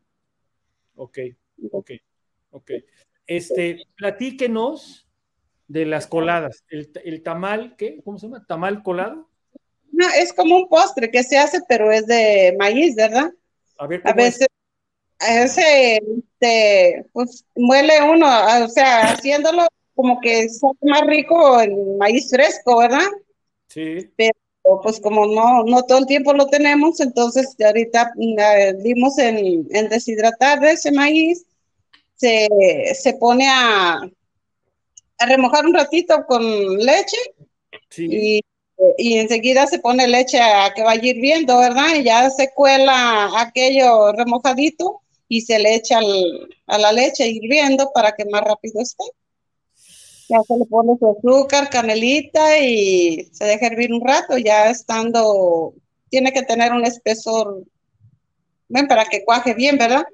Ok, 0.96 1.20
ok, 1.72 1.92
ok. 2.52 2.72
Este, 3.26 3.84
platíquenos 3.96 5.08
de 5.72 5.86
las 5.86 6.06
coladas. 6.08 6.66
El, 6.70 7.24
tamal, 7.24 7.76
¿qué? 7.78 8.02
¿Cómo 8.04 8.20
se 8.20 8.28
llama? 8.28 8.46
¿Tamal 8.46 8.84
colado? 8.84 9.30
No, 10.02 10.08
es 10.18 10.34
como 10.34 10.58
un 10.58 10.68
postre 10.68 11.12
que 11.12 11.24
se 11.24 11.38
hace, 11.38 11.60
pero 11.68 11.92
es 11.92 12.08
de 12.08 12.56
maíz, 12.58 12.96
¿verdad? 12.96 13.32
A 13.78 13.86
ver, 13.86 14.02
a 14.04 14.14
veces, 14.14 14.48
a 15.20 15.44
ese, 15.44 15.98
este, 15.98 17.06
pues 17.14 17.46
muele 17.56 18.02
uno, 18.02 18.28
o 18.64 18.68
sea, 18.68 19.12
haciéndolo 19.12 19.68
como 19.94 20.20
que 20.20 20.42
es 20.42 20.60
más 20.82 21.02
rico 21.06 21.60
el 21.60 21.76
maíz 22.00 22.32
fresco, 22.32 22.80
¿verdad? 22.80 23.08
Sí. 23.68 24.10
Pero 24.18 24.82
pues 24.82 25.00
como 25.00 25.28
no, 25.28 25.64
no 25.66 25.84
todo 25.84 26.00
el 26.00 26.08
tiempo 26.08 26.34
lo 26.34 26.48
tenemos, 26.48 27.00
entonces 27.00 27.56
ahorita 27.64 28.12
dimos 28.80 29.20
en, 29.20 29.68
en 29.70 29.90
deshidratar 29.90 30.66
ese 30.66 30.92
maíz, 30.92 31.46
se, 32.16 32.48
se 32.96 33.14
pone 33.14 33.48
a, 33.48 34.02
a, 35.20 35.26
remojar 35.28 35.64
un 35.68 35.76
ratito 35.76 36.26
con 36.28 36.44
leche 36.78 37.18
sí. 37.90 38.08
y, 38.10 38.42
y, 38.98 39.18
enseguida 39.18 39.68
se 39.68 39.80
pone 39.80 40.08
leche 40.08 40.40
a 40.40 40.74
que 40.74 40.84
vaya 40.84 41.10
hirviendo, 41.10 41.60
¿verdad? 41.60 41.96
Y 41.96 42.04
ya 42.04 42.30
se 42.30 42.52
cuela 42.54 43.30
aquello 43.40 44.12
remojadito 44.14 45.02
y 45.28 45.42
se 45.42 45.60
le 45.60 45.76
echa 45.76 46.00
a 46.68 46.78
la 46.78 46.92
leche 46.92 47.28
hirviendo 47.28 47.92
para 47.94 48.12
que 48.14 48.26
más 48.26 48.44
rápido 48.44 48.82
esté. 48.82 49.04
Ya 50.30 50.42
se 50.48 50.58
le 50.58 50.66
pone 50.66 50.98
su 50.98 51.10
azúcar, 51.10 51.70
canelita 51.70 52.58
y 52.60 53.30
se 53.32 53.46
deja 53.46 53.68
hervir 53.68 53.94
un 53.94 54.06
rato, 54.06 54.38
ya 54.38 54.70
estando, 54.70 55.74
tiene 56.10 56.32
que 56.32 56.44
tener 56.44 56.72
un 56.72 56.86
espesor, 56.86 57.64
ven, 58.70 58.88
para 58.88 59.06
que 59.06 59.24
cuaje 59.26 59.54
bien, 59.54 59.78
¿verdad? 59.78 60.06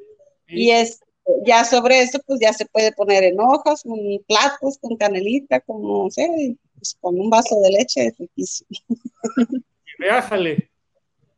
Y 0.48 0.72
es, 0.72 1.00
ya 1.46 1.64
sobre 1.64 2.02
eso, 2.02 2.20
pues 2.26 2.40
ya 2.40 2.54
se 2.54 2.66
puede 2.66 2.92
poner 2.92 3.24
en 3.24 3.40
hojas, 3.40 3.84
con 3.84 4.00
platos, 4.28 4.78
con 4.80 4.98
canelita, 4.98 5.60
como, 5.62 6.06
no 6.06 6.10
sé, 6.10 6.58
pues, 6.78 6.98
con 7.00 7.20
un 7.20 7.30
vaso 7.30 7.60
de 7.62 7.72
leche, 7.72 8.08
es 8.08 8.18
riquísimo. 8.20 8.70
Reájale. 9.98 10.72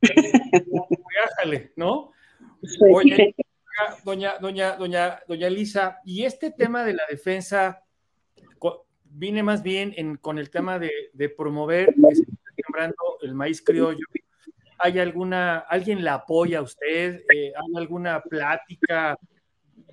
Reájale, 0.01 1.71
¿no? 1.75 2.11
Oye, 2.93 3.35
doña, 4.03 4.37
doña, 4.39 4.75
doña, 4.75 5.19
doña 5.27 5.47
Elisa, 5.47 5.99
y 6.05 6.23
este 6.25 6.51
tema 6.51 6.83
de 6.83 6.93
la 6.93 7.03
defensa 7.09 7.83
vine 9.11 9.43
más 9.43 9.63
bien 9.63 9.93
en, 9.97 10.17
con 10.17 10.37
el 10.37 10.49
tema 10.49 10.79
de, 10.79 10.91
promover 11.35 11.87
que 11.87 12.15
se 12.15 12.21
está 12.21 12.51
sembrando 12.55 13.17
el 13.21 13.33
maíz 13.33 13.61
criollo. 13.61 14.05
¿Hay 14.77 14.99
alguna, 14.99 15.59
alguien 15.59 16.03
la 16.03 16.15
apoya 16.15 16.59
a 16.59 16.61
usted? 16.61 17.21
Eh, 17.33 17.51
¿Hay 17.55 17.75
alguna 17.75 18.21
plática? 18.21 19.17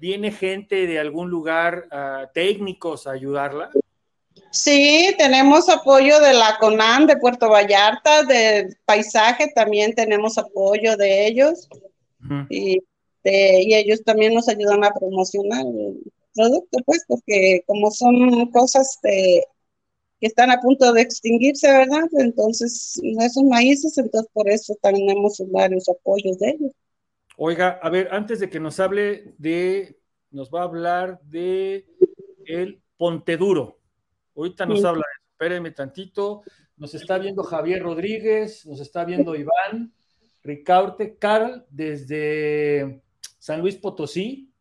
¿Viene 0.00 0.30
gente 0.30 0.87
de 0.87 0.98
algún 0.98 1.30
lugar, 1.30 1.88
uh, 1.90 2.26
técnicos, 2.32 3.06
a 3.06 3.12
ayudarla? 3.12 3.70
Sí, 4.51 5.14
tenemos 5.18 5.68
apoyo 5.68 6.18
de 6.20 6.33
la 6.33 6.57
CONAN 6.59 7.07
de 7.07 7.16
Puerto 7.18 7.51
Vallarta, 7.51 8.22
del 8.22 8.77
paisaje 8.85 9.53
también 9.55 9.94
tenemos 9.94 10.38
apoyo 10.38 10.96
de 10.96 11.27
ellos. 11.27 11.68
y, 12.49 12.79
de, 13.22 13.62
y 13.62 13.75
ellos 13.75 14.03
también 14.05 14.35
nos 14.35 14.49
ayudan 14.49 14.85
a 14.85 14.92
promocionar 14.92 15.64
producto, 16.35 16.79
pues, 16.85 17.05
porque 17.09 17.62
como 17.66 17.90
son 17.90 18.51
cosas 18.51 18.99
que 19.03 19.42
están 20.20 20.51
a 20.51 20.61
punto 20.61 20.92
de 20.92 21.03
extinguirse, 21.03 21.70
¿verdad? 21.70 22.09
Entonces, 22.18 23.01
esos 23.20 23.44
maíces, 23.44 23.96
entonces 23.99 24.31
por 24.33 24.49
eso 24.49 24.77
tenemos 24.81 25.42
varios 25.51 25.88
apoyos 25.88 26.38
de 26.38 26.51
ellos. 26.51 26.72
Oiga, 27.37 27.79
a 27.83 27.90
ver, 27.90 28.09
antes 28.12 28.40
de 28.40 28.49
que 28.49 28.61
nos 28.61 28.81
hable 28.81 29.35
de, 29.38 29.99
nos 30.31 30.51
va 30.51 30.61
a 30.61 30.64
hablar 30.64 31.20
de 31.22 31.87
el 32.46 32.81
Ponte 32.96 33.37
Duro. 33.37 33.79
Ahorita 34.37 34.66
nos 34.66 34.85
habla 34.85 35.01
de 35.01 35.12
eso. 35.18 35.31
espérenme 35.33 35.70
tantito. 35.70 36.42
Nos 36.77 36.94
está 36.94 37.18
viendo 37.18 37.42
Javier 37.42 37.83
Rodríguez, 37.83 38.66
nos 38.66 38.81
está 38.81 39.05
viendo 39.05 39.35
Iván, 39.35 39.94
Ricaurte, 40.42 41.16
Carl 41.16 41.64
desde 41.70 43.03
San 43.38 43.61
Luis 43.61 43.77
Potosí, 43.77 44.53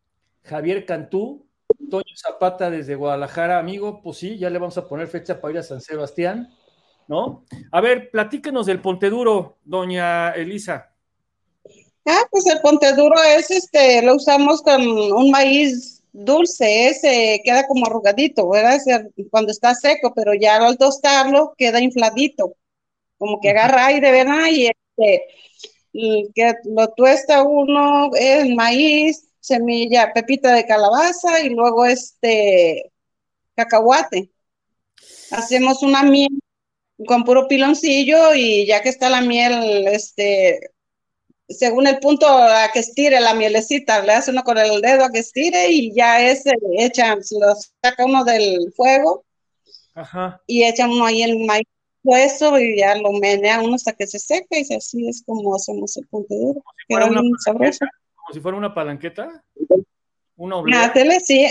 Javier 0.42 0.86
Cantú, 0.86 1.46
Toño 1.90 2.14
Zapata 2.16 2.70
desde 2.70 2.94
Guadalajara, 2.94 3.58
amigo, 3.58 4.00
pues 4.00 4.18
sí, 4.18 4.38
ya 4.38 4.48
le 4.48 4.58
vamos 4.58 4.78
a 4.78 4.88
poner 4.88 5.08
fecha 5.08 5.40
para 5.40 5.52
ir 5.52 5.58
a 5.58 5.62
San 5.62 5.80
Sebastián, 5.80 6.48
¿no? 7.06 7.44
A 7.70 7.80
ver, 7.80 8.10
platíquenos 8.10 8.66
del 8.66 8.80
Ponte 8.80 9.10
Duro, 9.10 9.58
doña 9.64 10.30
Elisa. 10.30 10.92
Ah, 12.06 12.22
pues 12.30 12.46
el 12.46 12.60
Ponte 12.60 12.94
Duro 12.94 13.16
es 13.36 13.50
este, 13.50 14.02
lo 14.02 14.14
usamos 14.14 14.62
con 14.62 14.80
un 14.80 15.30
maíz 15.30 15.95
dulce, 16.16 16.88
ese 16.88 17.42
queda 17.44 17.66
como 17.66 17.86
arrugadito, 17.86 18.48
¿verdad? 18.48 18.80
Cuando 19.30 19.52
está 19.52 19.74
seco, 19.74 20.12
pero 20.14 20.34
ya 20.34 20.56
al 20.56 20.78
tostarlo 20.78 21.54
queda 21.56 21.80
infladito, 21.80 22.56
como 23.18 23.40
que 23.40 23.50
agarra 23.50 23.86
aire, 23.86 24.10
¿verdad? 24.10 24.46
Y 24.50 24.66
este, 24.66 25.26
que 26.34 26.54
lo 26.64 26.88
tuesta 26.88 27.42
uno, 27.42 28.10
el 28.14 28.54
maíz, 28.54 29.28
semilla, 29.40 30.12
pepita 30.12 30.52
de 30.54 30.66
calabaza 30.66 31.40
y 31.40 31.50
luego 31.50 31.86
este 31.86 32.92
cacahuate. 33.54 34.30
Hacemos 35.30 35.82
una 35.82 36.02
miel 36.02 36.40
con 37.06 37.24
puro 37.24 37.46
piloncillo 37.48 38.34
y 38.34 38.66
ya 38.66 38.82
que 38.82 38.88
está 38.88 39.10
la 39.10 39.20
miel, 39.20 39.86
este, 39.88 40.70
según 41.48 41.86
el 41.86 41.98
punto 41.98 42.26
a 42.26 42.68
que 42.72 42.80
estire 42.80 43.20
la 43.20 43.34
mielecita, 43.34 44.02
le 44.02 44.12
hace 44.12 44.30
uno 44.30 44.42
con 44.42 44.58
el 44.58 44.80
dedo 44.80 45.04
a 45.04 45.10
que 45.10 45.20
estire 45.20 45.70
y 45.70 45.94
ya 45.94 46.20
ese 46.20 46.52
echa, 46.78 47.14
lo 47.14 47.54
saca 47.82 48.04
uno 48.04 48.24
del 48.24 48.72
fuego 48.74 49.24
y 50.46 50.64
echa 50.64 50.88
uno 50.88 51.06
ahí 51.06 51.22
el 51.22 51.46
maíz 51.46 51.66
puesto 52.02 52.58
y 52.58 52.78
ya 52.78 52.96
lo 52.96 53.12
menea 53.12 53.60
uno 53.60 53.74
hasta 53.74 53.92
que 53.92 54.06
se 54.06 54.18
seca 54.18 54.58
y 54.58 54.74
así 54.74 55.08
es 55.08 55.22
como 55.24 55.54
hacemos 55.54 55.96
el 55.96 56.06
punto 56.06 56.34
duro. 56.34 56.62
Como 58.14 58.32
si 58.32 58.40
fuera 58.40 58.56
una 58.56 58.74
palanqueta. 58.74 59.42
Una 60.36 60.56
oblea. 60.56 60.92
sí, 61.24 61.46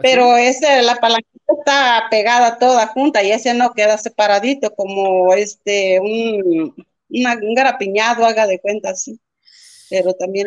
pero 0.00 0.36
ese, 0.36 0.82
la 0.82 0.96
palanqueta 0.96 1.54
está 1.58 2.06
pegada 2.10 2.58
toda 2.58 2.86
junta 2.88 3.22
y 3.22 3.32
ese 3.32 3.54
no 3.54 3.72
queda 3.72 3.98
separadito 3.98 4.70
como 4.74 5.34
este 5.34 5.98
un 6.00 6.74
un 7.10 7.54
garapiñado, 7.54 8.24
haga 8.24 8.46
de 8.46 8.60
cuenta 8.60 8.90
así. 8.90 9.20
Pero 9.90 10.12
también. 10.14 10.46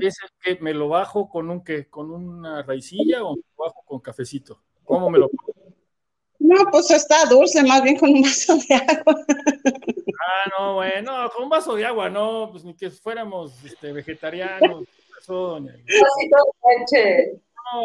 ¿Es 0.00 0.18
que 0.40 0.58
me 0.60 0.74
lo 0.74 0.88
bajo 0.88 1.28
con 1.28 1.50
un 1.50 1.64
que 1.64 1.88
con 1.88 2.10
una 2.10 2.62
raicilla 2.62 3.24
o 3.24 3.36
me 3.36 3.42
lo 3.56 3.64
bajo 3.64 3.82
con 3.84 4.00
cafecito? 4.00 4.62
¿Cómo 4.84 5.10
me 5.10 5.18
lo 5.18 5.30
No, 6.38 6.56
pues 6.70 6.90
está 6.90 7.24
dulce, 7.26 7.62
más 7.62 7.82
bien 7.82 7.96
con 7.96 8.10
un 8.10 8.22
vaso 8.22 8.56
de 8.56 8.74
agua. 8.74 9.24
Ah, 10.20 10.50
no, 10.58 10.74
bueno, 10.74 11.30
con 11.34 11.44
un 11.44 11.48
vaso 11.48 11.74
de 11.74 11.84
agua, 11.86 12.10
no, 12.10 12.48
pues 12.50 12.64
ni 12.64 12.74
que 12.74 12.90
fuéramos 12.90 13.64
este, 13.64 13.92
vegetarianos. 13.92 14.84
No, 15.28 15.56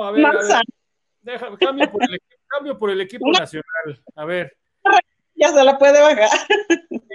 a 0.04 0.12
ver, 0.12 0.26
a 0.26 1.58
cambio, 1.58 1.92
por 1.92 2.04
el, 2.04 2.20
cambio 2.48 2.80
por 2.80 2.90
el 2.90 3.02
equipo 3.02 3.32
nacional. 3.32 4.04
A 4.16 4.26
ver. 4.26 4.56
Ya 5.36 5.50
se 5.52 5.64
la 5.64 5.78
puede 5.78 6.02
bajar 6.02 6.30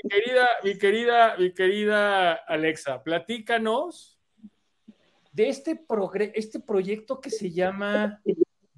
mi 0.02 0.11
querida, 0.11 0.48
mi 0.62 0.78
querida, 0.78 1.37
mi 1.38 1.52
querida 1.52 2.32
Alexa, 2.34 3.02
platícanos 3.02 4.18
de 5.32 5.48
este, 5.48 5.80
este 6.34 6.61
proyecto 6.61 7.20
que 7.20 7.30
se 7.30 7.50
llama 7.50 8.20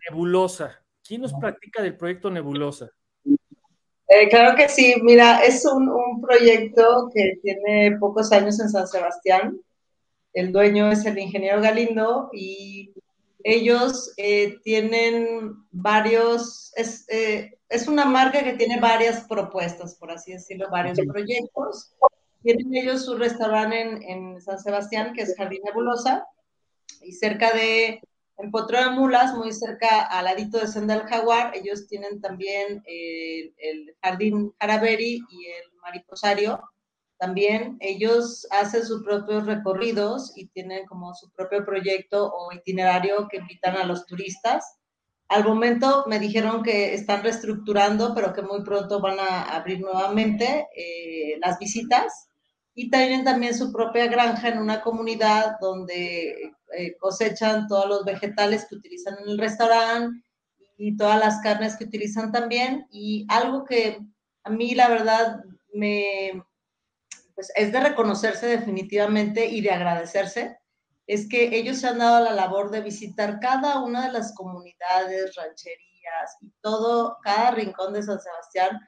Nebulosa. 0.08 0.82
¿Quién 1.06 1.22
nos 1.22 1.32
platica 1.34 1.82
del 1.82 1.96
proyecto 1.96 2.30
Nebulosa? 2.30 2.90
Eh, 3.24 4.28
claro 4.28 4.56
que 4.56 4.68
sí, 4.68 4.96
mira, 5.02 5.40
es 5.44 5.64
un, 5.64 5.88
un, 5.88 6.20
proyecto 6.20 7.10
que 7.14 7.38
tiene 7.42 7.96
pocos 7.98 8.32
años 8.32 8.58
en 8.60 8.68
San 8.68 8.86
Sebastián. 8.86 9.60
El 10.32 10.52
dueño 10.52 10.90
es 10.90 11.04
el 11.06 11.18
ingeniero 11.18 11.60
Galindo 11.60 12.28
y 12.32 12.92
ellos 13.44 14.12
eh, 14.16 14.58
tienen 14.64 15.54
varios, 15.70 16.72
es, 16.76 17.08
eh, 17.08 17.59
es, 17.70 17.88
una 17.88 18.04
marca 18.04 18.44
que 18.44 18.52
tiene 18.54 18.78
varias 18.78 19.24
propuestas, 19.24 19.94
por 19.94 20.10
así 20.10 20.32
decirlo, 20.32 20.68
varios 20.70 20.98
proyectos. 21.06 21.94
Tienen 22.42 22.74
ellos 22.74 23.04
su 23.04 23.16
restaurante 23.16 23.80
en, 23.80 24.02
en, 24.02 24.40
San 24.40 24.58
Sebastián, 24.58 25.12
que 25.14 25.22
es 25.22 25.34
Jardín 25.36 25.62
Nebulosa, 25.64 26.26
y 27.02 27.12
cerca 27.12 27.52
de, 27.52 28.02
en 28.38 28.50
Potro 28.50 28.78
de 28.78 28.90
Mulas, 28.90 29.34
muy 29.34 29.52
cerca 29.52 30.02
al 30.02 30.26
ladito 30.26 30.58
de 30.58 30.66
Senda 30.66 30.96
del 30.96 31.06
Jaguar, 31.06 31.52
ellos 31.54 31.86
tienen 31.86 32.20
también 32.20 32.82
el, 32.84 33.54
el 33.58 33.96
Jardín 34.02 34.52
Jaraberi 34.58 35.22
y 35.30 35.46
el 35.46 35.72
Mariposario, 35.82 36.60
también 37.20 37.76
ellos 37.80 38.46
hacen 38.50 38.82
sus 38.86 39.04
propios 39.04 39.44
recorridos 39.44 40.32
y 40.36 40.46
tienen 40.46 40.86
como 40.86 41.14
su 41.14 41.30
propio 41.32 41.66
proyecto 41.66 42.32
o 42.32 42.50
itinerario 42.50 43.28
que 43.28 43.36
invitan 43.36 43.76
a 43.76 43.84
los 43.84 44.06
turistas. 44.06 44.79
Al 45.30 45.44
momento 45.44 46.04
me 46.08 46.18
dijeron 46.18 46.64
que 46.64 46.92
están 46.92 47.22
reestructurando, 47.22 48.12
pero 48.16 48.32
que 48.32 48.42
muy 48.42 48.64
pronto 48.64 49.00
van 49.00 49.20
a 49.20 49.44
abrir 49.44 49.80
nuevamente 49.80 50.66
eh, 50.76 51.38
las 51.40 51.56
visitas. 51.56 52.28
Y 52.74 52.90
tienen 52.90 53.22
también 53.22 53.56
su 53.56 53.72
propia 53.72 54.08
granja 54.08 54.48
en 54.48 54.58
una 54.58 54.80
comunidad 54.80 55.56
donde 55.60 56.52
eh, 56.76 56.96
cosechan 56.98 57.68
todos 57.68 57.88
los 57.88 58.04
vegetales 58.04 58.66
que 58.68 58.74
utilizan 58.74 59.18
en 59.22 59.30
el 59.30 59.38
restaurante 59.38 60.20
y 60.76 60.96
todas 60.96 61.20
las 61.20 61.40
carnes 61.42 61.76
que 61.76 61.84
utilizan 61.84 62.32
también. 62.32 62.88
Y 62.90 63.24
algo 63.28 63.64
que 63.64 64.00
a 64.42 64.50
mí 64.50 64.74
la 64.74 64.88
verdad 64.88 65.44
me, 65.72 66.42
pues, 67.36 67.52
es 67.54 67.70
de 67.70 67.78
reconocerse 67.78 68.48
definitivamente 68.48 69.46
y 69.46 69.60
de 69.60 69.70
agradecerse, 69.70 70.58
es 71.12 71.28
que 71.28 71.56
ellos 71.58 71.78
se 71.78 71.88
han 71.88 71.98
dado 71.98 72.22
la 72.24 72.34
labor 72.34 72.70
de 72.70 72.82
visitar 72.82 73.40
cada 73.40 73.80
una 73.80 74.06
de 74.06 74.12
las 74.12 74.32
comunidades, 74.32 75.34
rancherías 75.34 76.36
y 76.40 76.52
todo, 76.60 77.18
cada 77.24 77.50
rincón 77.50 77.92
de 77.92 78.04
San 78.04 78.20
Sebastián 78.20 78.78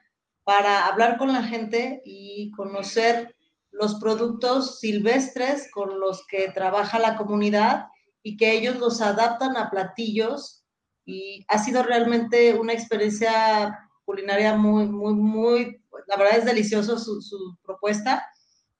para 0.45 0.87
hablar 0.87 1.17
con 1.17 1.33
la 1.33 1.43
gente 1.43 2.01
y 2.05 2.49
conocer 2.51 3.35
los 3.71 3.95
productos 3.95 4.79
silvestres 4.79 5.69
con 5.73 5.99
los 5.99 6.25
que 6.27 6.49
trabaja 6.53 6.97
la 6.97 7.17
comunidad 7.17 7.87
y 8.21 8.37
que 8.37 8.53
ellos 8.53 8.77
los 8.77 9.01
adaptan 9.01 9.57
a 9.57 9.69
platillos. 9.69 10.63
Y 11.05 11.45
ha 11.49 11.57
sido 11.57 11.83
realmente 11.83 12.53
una 12.53 12.71
experiencia 12.71 13.89
culinaria 14.05 14.55
muy, 14.55 14.85
muy, 14.85 15.13
muy, 15.13 15.83
la 16.07 16.15
verdad 16.15 16.37
es 16.37 16.45
delicioso 16.45 16.97
su, 16.97 17.21
su 17.21 17.57
propuesta. 17.63 18.25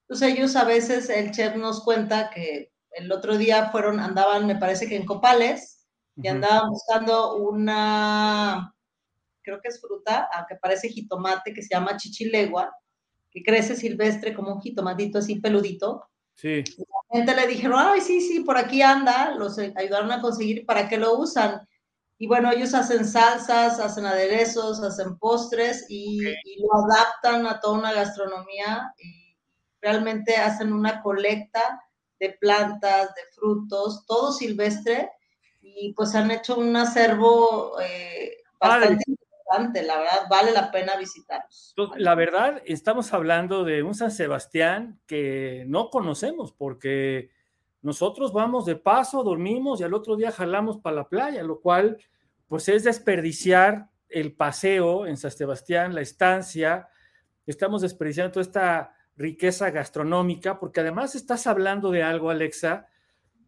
Entonces 0.08 0.32
ellos 0.32 0.56
a 0.56 0.64
veces, 0.64 1.10
el 1.10 1.30
chef 1.30 1.56
nos 1.56 1.84
cuenta 1.84 2.30
que 2.30 2.73
el 2.94 3.10
otro 3.12 3.36
día 3.36 3.70
fueron, 3.70 4.00
andaban, 4.00 4.46
me 4.46 4.56
parece 4.56 4.88
que 4.88 4.96
en 4.96 5.06
Copales, 5.06 5.86
y 6.16 6.28
andaban 6.28 6.70
buscando 6.70 7.36
una, 7.36 8.72
creo 9.42 9.60
que 9.60 9.68
es 9.68 9.80
fruta, 9.80 10.28
aunque 10.32 10.56
parece 10.56 10.88
jitomate, 10.88 11.52
que 11.52 11.62
se 11.62 11.74
llama 11.74 11.96
chichilegua, 11.96 12.72
que 13.30 13.42
crece 13.42 13.74
silvestre 13.74 14.32
como 14.32 14.54
un 14.54 14.60
jitomatito 14.60 15.18
así 15.18 15.40
peludito. 15.40 16.08
Sí. 16.36 16.62
la 16.78 17.18
gente 17.18 17.34
le 17.34 17.46
dijeron, 17.48 17.78
ay, 17.78 18.00
sí, 18.00 18.20
sí, 18.20 18.40
por 18.40 18.56
aquí 18.56 18.82
anda, 18.82 19.34
los 19.34 19.58
ayudaron 19.58 20.12
a 20.12 20.20
conseguir, 20.20 20.64
¿para 20.66 20.88
qué 20.88 20.96
lo 20.96 21.18
usan? 21.18 21.66
Y 22.16 22.28
bueno, 22.28 22.50
ellos 22.52 22.74
hacen 22.74 23.04
salsas, 23.04 23.80
hacen 23.80 24.06
aderezos, 24.06 24.80
hacen 24.82 25.18
postres 25.18 25.86
y, 25.88 26.20
y 26.26 26.60
lo 26.60 26.68
adaptan 26.84 27.46
a 27.46 27.58
toda 27.58 27.78
una 27.78 27.92
gastronomía. 27.92 28.94
Y, 28.98 29.24
realmente 29.84 30.36
hacen 30.36 30.72
una 30.72 31.02
colecta 31.02 31.80
de 32.24 32.36
plantas, 32.40 33.14
de 33.14 33.22
frutos, 33.32 34.06
todo 34.06 34.32
silvestre, 34.32 35.10
y 35.60 35.92
pues 35.92 36.14
han 36.14 36.30
hecho 36.30 36.56
un 36.56 36.74
acervo 36.76 37.78
eh, 37.80 38.38
bastante 38.58 39.04
interesante, 39.06 39.82
la 39.82 39.98
verdad, 39.98 40.26
vale 40.30 40.52
la 40.52 40.70
pena 40.70 40.96
visitarlos. 40.96 41.74
La 41.96 42.14
verdad, 42.14 42.62
estamos 42.64 43.12
hablando 43.12 43.64
de 43.64 43.82
un 43.82 43.94
San 43.94 44.10
Sebastián 44.10 45.00
que 45.06 45.64
no 45.66 45.90
conocemos, 45.90 46.52
porque 46.52 47.30
nosotros 47.82 48.32
vamos 48.32 48.64
de 48.64 48.76
paso, 48.76 49.22
dormimos 49.22 49.80
y 49.80 49.84
al 49.84 49.92
otro 49.92 50.16
día 50.16 50.32
jalamos 50.32 50.78
para 50.78 50.96
la 50.96 51.08
playa, 51.08 51.42
lo 51.42 51.60
cual 51.60 51.98
pues 52.48 52.68
es 52.68 52.84
desperdiciar 52.84 53.90
el 54.08 54.34
paseo 54.34 55.06
en 55.06 55.16
San 55.16 55.30
Sebastián, 55.30 55.94
la 55.94 56.00
estancia, 56.00 56.88
estamos 57.46 57.82
desperdiciando 57.82 58.32
toda 58.32 58.42
esta 58.42 58.93
riqueza 59.16 59.70
gastronómica, 59.70 60.58
porque 60.58 60.80
además 60.80 61.14
estás 61.14 61.46
hablando 61.46 61.90
de 61.90 62.02
algo, 62.02 62.30
Alexa, 62.30 62.88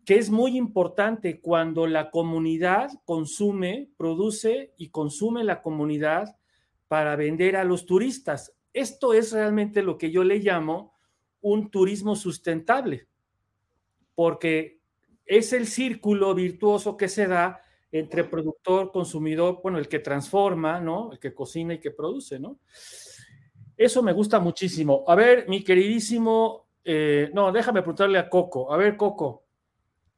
que 0.05 0.17
es 0.17 0.31
muy 0.31 0.57
importante 0.57 1.41
cuando 1.41 1.87
la 1.87 2.11
comunidad 2.11 2.91
consume, 3.05 3.91
produce 3.97 4.73
y 4.79 4.91
consume 4.91 5.43
la 5.43 5.63
comunidad 5.63 6.37
para 6.87 7.17
vender 7.17 7.57
a 7.57 7.65
los 7.65 7.87
turistas. 7.87 8.55
Esto 8.73 9.15
es 9.15 9.33
realmente 9.33 9.83
lo 9.83 9.99
que 9.99 10.11
yo 10.13 10.23
le 10.23 10.39
llamo 10.39 10.95
un 11.41 11.71
turismo 11.71 12.15
sustentable, 12.15 13.09
porque 14.15 14.81
es 15.25 15.53
el 15.53 15.67
círculo 15.67 16.35
virtuoso 16.35 16.97
que 16.97 17.09
se 17.09 17.27
da 17.27 17.61
entre 17.91 18.25
productor, 18.25 18.93
consumidor, 18.93 19.61
bueno, 19.63 19.79
el 19.79 19.89
que 19.89 19.99
transforma, 19.99 20.81
¿no? 20.81 21.13
El 21.13 21.19
que 21.19 21.35
cocina 21.35 21.75
y 21.75 21.81
que 21.81 21.91
produce, 21.91 22.39
¿no? 22.39 22.61
Eso 23.77 24.03
me 24.03 24.12
gusta 24.12 24.39
muchísimo. 24.41 25.05
A 25.07 25.15
ver, 25.15 25.49
mi 25.49 25.62
queridísimo, 25.62 26.69
eh, 26.85 27.31
no, 27.35 27.53
déjame 27.53 27.83
preguntarle 27.83 28.19
a 28.19 28.29
Coco. 28.29 28.73
A 28.73 28.77
ver, 28.77 28.97
Coco, 28.97 29.45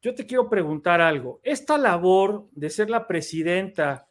yo 0.00 0.14
te 0.14 0.26
quiero 0.26 0.48
preguntar 0.48 1.00
algo. 1.00 1.40
Esta 1.42 1.76
labor 1.76 2.48
de 2.52 2.70
ser 2.70 2.88
la 2.88 3.06
presidenta, 3.06 4.06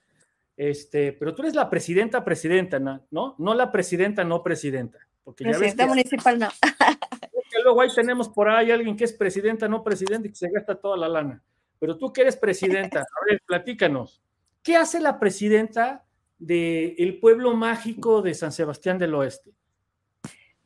este, 0.57 1.13
pero 1.13 1.33
tú 1.33 1.43
eres 1.43 1.55
la 1.55 1.69
presidenta, 1.69 2.25
presidenta, 2.25 2.79
¿no? 2.79 3.36
No 3.38 3.53
la 3.53 3.71
presidenta, 3.71 4.23
no 4.23 4.43
presidenta. 4.43 4.99
Porque 5.23 5.43
presidenta 5.43 5.83
ya 5.83 5.86
ves 5.86 5.95
municipal, 5.95 6.39
no. 6.39 6.49
luego 7.63 7.81
ahí 7.81 7.89
tenemos 7.93 8.29
por 8.29 8.49
ahí 8.49 8.71
alguien 8.71 8.95
que 8.95 9.03
es 9.03 9.13
presidenta, 9.13 9.67
no 9.67 9.83
presidente, 9.83 10.27
y 10.27 10.31
que 10.31 10.38
se 10.38 10.49
gasta 10.49 10.75
toda 10.75 10.97
la 10.97 11.07
lana. 11.07 11.43
Pero 11.79 11.97
tú 11.97 12.12
que 12.12 12.21
eres 12.21 12.38
presidenta, 12.38 12.99
a 12.99 13.25
ver, 13.29 13.41
platícanos. 13.45 14.21
¿Qué 14.63 14.75
hace 14.75 14.99
la 14.99 15.19
presidenta 15.19 16.05
del 16.38 17.19
pueblo 17.19 17.56
mágico 17.56 18.21
de 18.21 18.34
San 18.34 18.52
Sebastián 18.52 18.97
del 18.97 19.15
Oeste? 19.15 19.52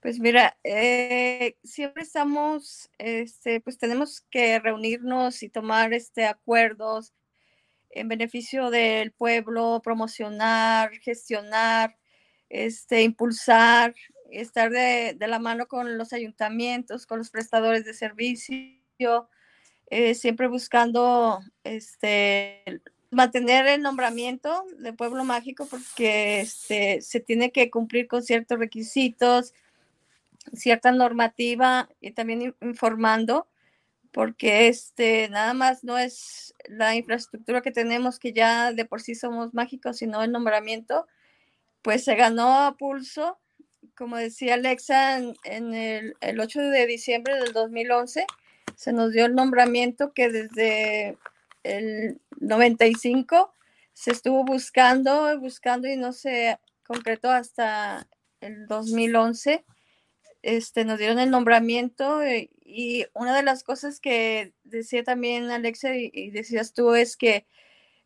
Pues 0.02 0.20
mira, 0.20 0.58
eh, 0.64 1.58
siempre 1.64 2.04
estamos, 2.04 2.90
este, 2.98 3.62
pues 3.62 3.78
tenemos 3.78 4.22
que 4.32 4.60
reunirnos 4.60 5.44
y 5.44 5.50
tomar 5.50 5.94
este, 5.94 6.26
acuerdos 6.26 7.14
en 7.92 8.08
beneficio 8.08 8.72
del 8.72 9.12
pueblo, 9.12 9.80
promocionar, 9.84 10.92
gestionar, 11.00 11.98
este, 12.50 13.04
impulsar, 13.04 13.94
estar 14.32 14.72
de, 14.72 15.16
de 15.18 15.28
la 15.28 15.40
mano 15.40 15.68
con 15.68 15.98
los 15.98 16.14
ayuntamientos, 16.14 17.06
con 17.06 17.20
los 17.20 17.30
prestadores 17.30 17.86
de 17.86 17.94
servicio, 17.94 19.30
eh, 19.92 20.16
siempre 20.16 20.48
buscando 20.48 21.42
este, 21.66 22.64
mantener 23.12 23.68
el 23.68 23.82
nombramiento 23.82 24.66
de 24.80 24.94
pueblo 24.94 25.24
mágico 25.26 25.68
porque 25.70 26.40
este, 26.40 27.02
se 27.02 27.20
tiene 27.20 27.52
que 27.52 27.70
cumplir 27.70 28.08
con 28.08 28.24
ciertos 28.24 28.58
requisitos, 28.58 29.54
cierta 30.54 30.92
normativa 30.92 31.90
y 32.00 32.12
también 32.12 32.56
informando 32.62 33.48
porque 34.12 34.68
este 34.68 35.30
nada 35.30 35.54
más 35.54 35.84
no 35.84 35.98
es 35.98 36.54
la 36.68 36.96
infraestructura 36.96 37.62
que 37.62 37.72
tenemos 37.72 38.18
que 38.18 38.34
ya 38.34 38.72
de 38.74 38.86
por 38.86 39.02
sí 39.02 39.14
somos 39.16 39.54
mágicos 39.54 39.98
sino 39.98 40.24
el 40.24 40.32
nombramiento 40.32 41.06
pues 41.82 42.04
se 42.04 42.16
ganó 42.16 42.62
a 42.62 42.78
pulso. 42.78 43.38
Como 43.96 44.16
decía 44.16 44.54
Alexa 44.54 45.18
en, 45.18 45.74
el, 45.74 46.16
el, 46.22 46.40
8 46.40 46.60
de 46.60 46.88
diciembre 46.88 47.36
del 47.36 47.54
2011 47.54 48.26
se 48.76 48.94
nos 48.94 49.12
dio 49.12 49.26
el 49.26 49.36
nombramiento 49.36 50.14
que 50.14 50.30
desde 50.30 51.18
el 51.64 52.22
95 52.40 53.54
se 53.94 54.12
estuvo 54.12 54.44
buscando 54.44 55.40
buscando 55.40 55.88
y 55.88 55.98
no 55.98 56.14
se 56.14 56.60
concretó 56.84 57.30
hasta 57.30 58.08
el 58.40 58.68
2011 58.68 59.66
este, 60.42 60.86
nos 60.86 60.98
dieron 60.98 61.20
el 61.20 61.30
nombramiento 61.30 62.24
eh, 62.24 62.50
y 62.66 63.06
una 63.14 63.36
de 63.36 63.44
las 63.44 63.64
cosas 63.64 64.00
que 64.00 64.54
decía 64.64 65.04
también 65.04 65.52
Alexa 65.52 65.96
y, 65.96 66.32
decías 66.32 66.74
tú 66.74 66.96
es 66.96 67.16
que 67.16 67.46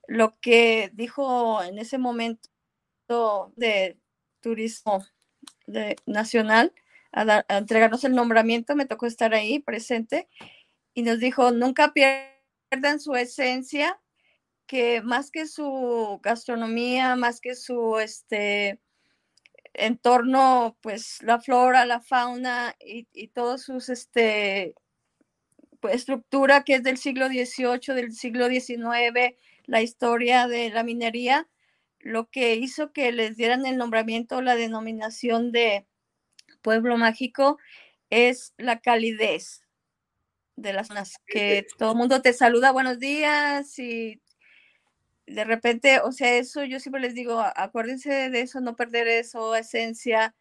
lo 0.07 0.37
que 0.39 0.91
dijo 0.93 1.63
en 1.63 1.79
ese 1.79 1.97
momento 1.97 3.53
de 3.55 3.97
turismo 4.41 5.03
nacional, 6.05 6.73
a, 7.11 7.45
entregarnos 7.49 8.03
el 8.03 8.13
nombramiento, 8.13 8.75
me 8.75 8.85
tocó 8.85 9.05
estar 9.05 9.33
ahí 9.33 9.59
presente 9.59 10.27
y 10.93 11.03
nos 11.03 11.19
dijo, 11.19 11.51
nunca 11.51 11.93
pierdan 12.69 12.99
su 12.99 13.15
esencia, 13.15 13.99
que 14.67 15.01
más 15.01 15.31
que 15.31 15.47
su 15.47 16.19
gastronomía, 16.23 17.15
más 17.15 17.41
que 17.41 17.55
su, 17.55 17.99
este, 17.99 18.81
en 19.73 19.97
torno, 19.97 20.77
pues, 20.81 21.21
la 21.23 21.39
flora, 21.41 21.85
la 21.85 22.01
fauna 22.01 22.75
y, 22.79 23.07
y 23.13 23.29
todos 23.29 23.63
sus, 23.63 23.89
este, 23.89 24.75
pues, 25.79 25.95
estructura 25.95 26.63
que 26.63 26.75
es 26.75 26.83
del 26.83 26.97
siglo 26.97 27.27
XVIII, 27.27 27.95
del 27.95 28.13
siglo 28.13 28.47
XIX, 28.49 29.35
la 29.65 29.81
historia 29.81 30.47
de 30.47 30.69
la 30.69 30.83
minería, 30.83 31.47
lo 31.99 32.29
que 32.29 32.55
hizo 32.55 32.93
que 32.93 33.11
les 33.11 33.37
dieran 33.37 33.65
el 33.65 33.77
nombramiento, 33.77 34.41
la 34.41 34.55
denominación 34.55 35.51
de 35.51 35.87
pueblo 36.61 36.97
mágico, 36.97 37.59
es 38.09 38.53
la 38.57 38.79
calidez 38.79 39.64
de 40.55 40.73
las 40.73 40.87
zonas, 40.87 41.15
que 41.25 41.65
todo 41.77 41.91
el 41.91 41.97
mundo 41.97 42.21
te 42.21 42.33
saluda, 42.33 42.71
buenos 42.71 42.99
días, 42.99 43.77
y 43.79 44.21
de 45.27 45.43
repente, 45.43 45.99
o 46.01 46.11
sea, 46.11 46.35
eso 46.37 46.63
yo 46.63 46.79
siempre 46.79 47.01
les 47.01 47.13
digo, 47.13 47.39
acuérdense 47.55 48.29
de 48.29 48.41
eso, 48.41 48.61
no 48.61 48.75
perder 48.75 49.07
eso, 49.07 49.55
esencia, 49.55 50.35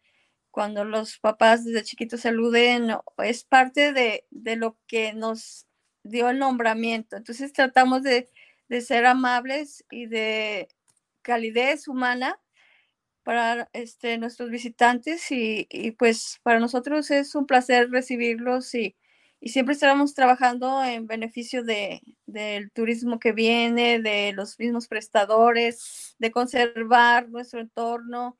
cuando 0.51 0.85
los 0.85 1.19
papás 1.19 1.65
desde 1.65 1.83
chiquitos 1.83 2.21
saluden, 2.21 2.91
es 3.17 3.43
parte 3.43 3.91
de, 3.91 4.25
lo 4.55 4.77
que 4.87 5.13
nos 5.13 5.67
dio 6.03 6.29
el 6.29 6.39
nombramiento. 6.39 7.17
Entonces 7.17 7.51
tratamos 7.51 8.03
de, 8.03 8.29
ser 8.81 9.05
amables 9.05 9.83
y 9.91 10.05
de 10.05 10.69
calidez 11.21 11.87
humana 11.87 12.39
para 13.23 13.69
este, 13.73 14.17
nuestros 14.17 14.49
visitantes 14.49 15.29
y, 15.31 15.67
y, 15.69 15.91
pues 15.91 16.39
para 16.43 16.59
nosotros 16.59 17.11
es 17.11 17.35
un 17.35 17.47
placer 17.47 17.89
recibirlos 17.89 18.73
y, 18.75 18.95
y 19.45 19.49
siempre 19.49 19.73
estaremos 19.73 20.15
trabajando 20.15 20.83
en 20.83 21.05
beneficio 21.05 21.63
de, 21.63 22.01
del 22.25 22.71
turismo 22.71 23.19
que 23.19 23.31
viene, 23.31 23.99
de 23.99 24.33
los 24.33 24.57
mismos 24.57 24.87
prestadores, 24.87 26.15
de 26.17 26.31
conservar 26.31 27.29
nuestro 27.29 27.59
entorno. 27.59 28.39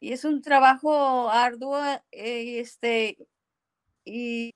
Y 0.00 0.14
es 0.14 0.24
un 0.24 0.40
trabajo 0.40 1.28
arduo 1.30 1.78
eh, 2.10 2.58
este, 2.58 3.18
y 4.02 4.54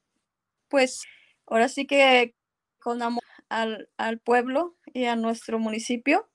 pues 0.68 1.02
ahora 1.46 1.68
sí 1.68 1.86
que 1.86 2.34
con 2.78 3.02
amor 3.02 3.22
al, 3.50 3.90
al, 3.98 4.20
pueblo 4.20 4.78
y 4.94 5.04
a 5.04 5.16
nuestro 5.16 5.58
municipio 5.58 6.30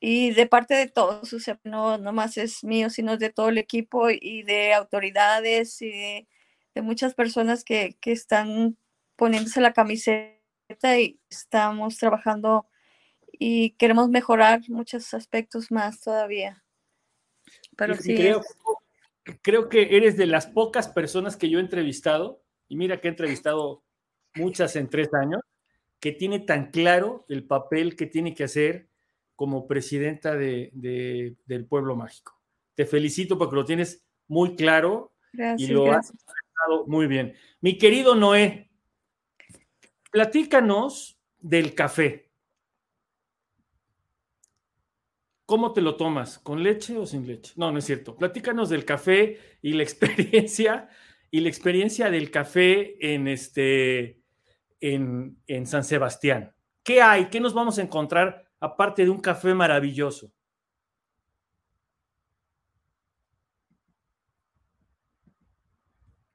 y 0.00 0.30
de 0.30 0.46
parte 0.46 0.72
de 0.72 0.88
todos, 0.88 1.34
o 1.34 1.38
sea, 1.38 1.60
no, 1.64 1.98
no 1.98 2.14
más 2.14 2.38
es 2.38 2.64
mío, 2.64 2.88
sino 2.88 3.18
de 3.18 3.28
todo 3.28 3.50
el 3.50 3.58
equipo 3.58 4.08
y 4.08 4.42
de 4.42 4.72
autoridades 4.72 5.82
y 5.82 5.90
de 5.90 6.28
de 6.74 6.82
muchas 6.82 7.14
personas 7.14 7.64
que, 7.64 7.96
están 8.04 8.76
poniéndose 9.16 9.60
la 9.60 9.72
camiseta 9.72 10.98
y 10.98 11.20
estamos 11.30 11.96
trabajando 11.98 12.66
y 13.32 13.70
queremos 13.72 14.08
mejorar 14.08 14.60
muchos 14.68 15.14
aspectos 15.14 15.70
más 15.70 16.00
todavía. 16.00 16.64
Pero 17.76 17.94
sí. 17.94 18.14
Creo, 18.14 18.42
creo 19.42 19.68
que 19.68 19.96
eres 19.96 20.16
de 20.16 20.26
las 20.26 20.46
pocas 20.46 20.88
personas 20.88 21.36
que 21.36 21.48
yo 21.48 21.58
he 21.58 21.62
entrevistado, 21.62 22.42
y 22.68 22.76
mira 22.76 23.00
que 23.00 23.08
he 23.08 23.10
entrevistado 23.10 23.84
muchas 24.34 24.76
en 24.76 24.88
tres 24.88 25.12
años, 25.14 25.40
que 26.00 26.12
tiene 26.12 26.40
tan 26.40 26.70
claro 26.70 27.24
el 27.28 27.46
papel 27.46 27.96
que 27.96 28.06
tiene 28.06 28.34
que 28.34 28.44
hacer 28.44 28.88
como 29.36 29.66
presidenta 29.66 30.36
de, 30.36 30.70
del 31.46 31.66
pueblo 31.66 31.96
mágico. 31.96 32.40
Te 32.74 32.86
felicito 32.86 33.38
porque 33.38 33.56
lo 33.56 33.64
tienes 33.64 34.04
muy 34.26 34.56
claro 34.56 35.12
y 35.56 35.68
lo 35.68 35.84
gracias 35.84 36.24
muy 36.86 37.06
bien. 37.06 37.34
Mi 37.60 37.78
querido 37.78 38.14
Noé, 38.14 38.70
platícanos 40.10 41.18
del 41.38 41.74
café. 41.74 42.30
¿Cómo 45.46 45.72
te 45.72 45.82
lo 45.82 45.96
tomas? 45.96 46.38
¿Con 46.38 46.62
leche 46.62 46.96
o 46.96 47.06
sin 47.06 47.26
leche? 47.26 47.52
No, 47.56 47.70
no 47.70 47.78
es 47.78 47.84
cierto. 47.84 48.16
Platícanos 48.16 48.70
del 48.70 48.84
café 48.84 49.38
y 49.60 49.74
la 49.74 49.82
experiencia 49.84 50.88
y 51.30 51.40
la 51.40 51.48
experiencia 51.48 52.10
del 52.10 52.30
café 52.30 52.96
en 53.00 53.28
este 53.28 54.22
en, 54.80 55.42
en 55.46 55.66
San 55.66 55.84
Sebastián. 55.84 56.54
¿Qué 56.82 57.00
hay? 57.00 57.26
¿Qué 57.26 57.40
nos 57.40 57.54
vamos 57.54 57.78
a 57.78 57.82
encontrar 57.82 58.44
aparte 58.60 59.04
de 59.04 59.10
un 59.10 59.20
café 59.20 59.54
maravilloso? 59.54 60.33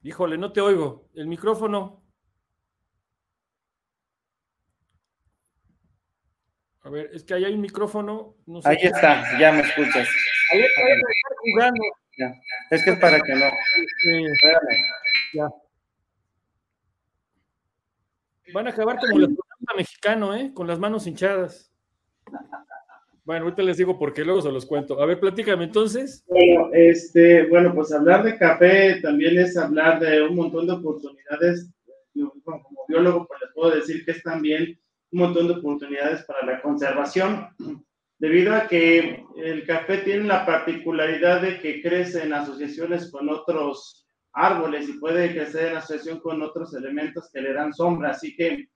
Híjole, 0.01 0.37
no 0.37 0.51
te 0.51 0.61
oigo. 0.61 1.09
El 1.13 1.27
micrófono. 1.27 2.03
A 6.81 6.89
ver, 6.89 7.09
es 7.13 7.23
que 7.23 7.33
ahí 7.33 7.45
hay 7.45 7.53
un 7.53 7.61
micrófono. 7.61 8.35
ahí 8.63 8.77
está, 8.81 9.37
ya 9.37 9.51
me 9.51 9.61
escuchas. 9.61 10.07
Ahí 10.51 10.61
está, 10.61 10.81
jugando. 11.41 11.83
Ya. 12.17 12.33
Es 12.71 12.83
que 12.83 12.91
es 12.91 12.99
para 12.99 13.19
que 13.19 13.33
no. 13.35 13.45
Ya. 15.33 15.49
Van 18.53 18.67
a 18.67 18.69
acabar 18.71 18.97
como 18.97 19.19
el 19.19 19.37
mexicano, 19.75 20.33
¿eh? 20.33 20.51
Con 20.53 20.67
las 20.67 20.79
manos 20.79 21.05
hinchadas. 21.05 21.71
Bueno, 23.29 23.43
ahorita 23.43 23.61
les 23.61 23.77
digo 23.77 23.95
por 23.95 24.11
qué, 24.11 24.25
luego 24.25 24.41
se 24.41 24.51
los 24.51 24.65
cuento. 24.65 24.99
A 24.99 25.05
ver, 25.05 25.19
platícame 25.19 25.65
entonces. 25.65 26.25
Bueno, 26.25 26.71
este, 26.73 27.45
bueno, 27.45 27.75
pues 27.75 27.91
hablar 27.91 28.23
de 28.23 28.35
café 28.39 28.99
también 29.03 29.37
es 29.37 29.55
hablar 29.55 29.99
de 29.99 30.23
un 30.23 30.35
montón 30.35 30.65
de 30.65 30.73
oportunidades. 30.73 31.71
Como 32.15 32.85
biólogo, 32.87 33.27
pues 33.27 33.39
les 33.41 33.53
puedo 33.53 33.75
decir 33.75 34.03
que 34.03 34.13
es 34.13 34.23
también 34.23 34.79
un 35.11 35.19
montón 35.19 35.47
de 35.47 35.53
oportunidades 35.53 36.23
para 36.23 36.43
la 36.43 36.59
conservación, 36.59 37.49
debido 38.17 38.55
a 38.55 38.67
que 38.67 39.23
el 39.37 39.63
café 39.67 39.99
tiene 39.99 40.23
la 40.23 40.43
particularidad 40.43 41.43
de 41.43 41.59
que 41.59 41.83
crece 41.83 42.23
en 42.23 42.33
asociaciones 42.33 43.11
con 43.11 43.29
otros 43.29 44.07
árboles 44.33 44.89
y 44.89 44.93
puede 44.93 45.35
crecer 45.35 45.67
en 45.67 45.77
asociación 45.77 46.19
con 46.19 46.41
otros 46.41 46.73
elementos 46.73 47.29
que 47.31 47.41
le 47.41 47.53
dan 47.53 47.75
sombra, 47.75 48.09
así 48.09 48.35
que 48.35 48.69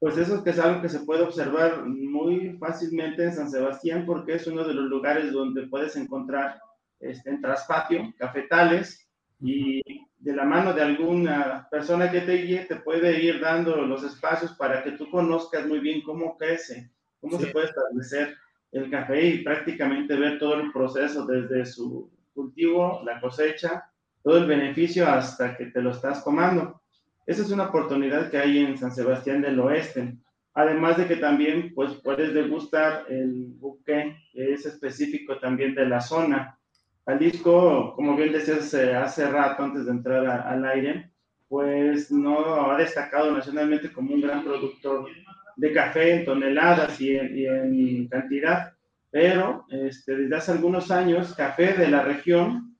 pues 0.00 0.16
eso 0.16 0.42
es 0.44 0.58
algo 0.58 0.80
que 0.80 0.88
se 0.88 1.00
puede 1.00 1.22
observar 1.22 1.84
muy 1.86 2.56
fácilmente 2.58 3.22
en 3.22 3.34
San 3.34 3.50
Sebastián 3.50 4.04
porque 4.06 4.34
es 4.34 4.46
uno 4.46 4.66
de 4.66 4.72
los 4.72 4.86
lugares 4.86 5.30
donde 5.30 5.66
puedes 5.66 5.94
encontrar 5.94 6.58
este, 6.98 7.28
en 7.28 7.42
traspatio 7.42 8.12
cafetales 8.18 9.06
y 9.40 9.82
de 10.18 10.34
la 10.34 10.44
mano 10.44 10.72
de 10.72 10.82
alguna 10.82 11.68
persona 11.70 12.10
que 12.10 12.22
te 12.22 12.36
guíe 12.36 12.64
te 12.64 12.76
puede 12.76 13.22
ir 13.22 13.40
dando 13.40 13.76
los 13.76 14.02
espacios 14.02 14.52
para 14.52 14.82
que 14.82 14.92
tú 14.92 15.10
conozcas 15.10 15.66
muy 15.66 15.80
bien 15.80 16.00
cómo 16.00 16.36
crece, 16.38 16.90
cómo 17.20 17.38
se 17.38 17.48
puede 17.48 17.66
establecer 17.66 18.36
el 18.72 18.90
café 18.90 19.22
y 19.22 19.44
prácticamente 19.44 20.16
ver 20.16 20.38
todo 20.38 20.54
el 20.54 20.72
proceso 20.72 21.26
desde 21.26 21.66
su 21.66 22.10
cultivo, 22.32 23.02
la 23.04 23.20
cosecha, 23.20 23.90
todo 24.22 24.38
el 24.38 24.46
beneficio 24.46 25.06
hasta 25.06 25.58
que 25.58 25.66
te 25.66 25.82
lo 25.82 25.90
estás 25.90 26.22
comando. 26.22 26.80
Esa 27.26 27.42
es 27.42 27.50
una 27.50 27.68
oportunidad 27.68 28.30
que 28.30 28.38
hay 28.38 28.58
en 28.58 28.78
San 28.78 28.92
Sebastián 28.92 29.42
del 29.42 29.60
Oeste. 29.60 30.16
Además 30.54 30.96
de 30.96 31.06
que 31.06 31.16
también 31.16 31.72
pues, 31.74 31.94
puedes 32.02 32.34
degustar 32.34 33.04
el 33.08 33.54
buque, 33.58 34.16
que 34.32 34.52
es 34.52 34.66
específico 34.66 35.38
también 35.38 35.74
de 35.74 35.86
la 35.86 36.00
zona. 36.00 36.58
Jalisco, 37.06 37.94
como 37.94 38.16
bien 38.16 38.32
decías 38.32 38.72
eh, 38.74 38.94
hace 38.94 39.30
rato 39.30 39.62
antes 39.62 39.86
de 39.86 39.92
entrar 39.92 40.26
al 40.26 40.64
aire, 40.64 41.10
pues 41.48 42.12
no 42.12 42.70
ha 42.70 42.76
destacado 42.76 43.32
nacionalmente 43.32 43.92
como 43.92 44.14
un 44.14 44.20
gran 44.20 44.44
productor 44.44 45.08
de 45.56 45.72
café 45.72 46.14
en 46.14 46.24
toneladas 46.24 47.00
y 47.00 47.16
en, 47.16 48.06
cantidad, 48.08 48.72
pero 49.10 49.66
este, 49.68 50.14
desde 50.14 50.36
hace 50.36 50.52
algunos 50.52 50.90
años, 50.90 51.34
café 51.34 51.72
de 51.74 51.88
la 51.88 52.02
región, 52.02 52.76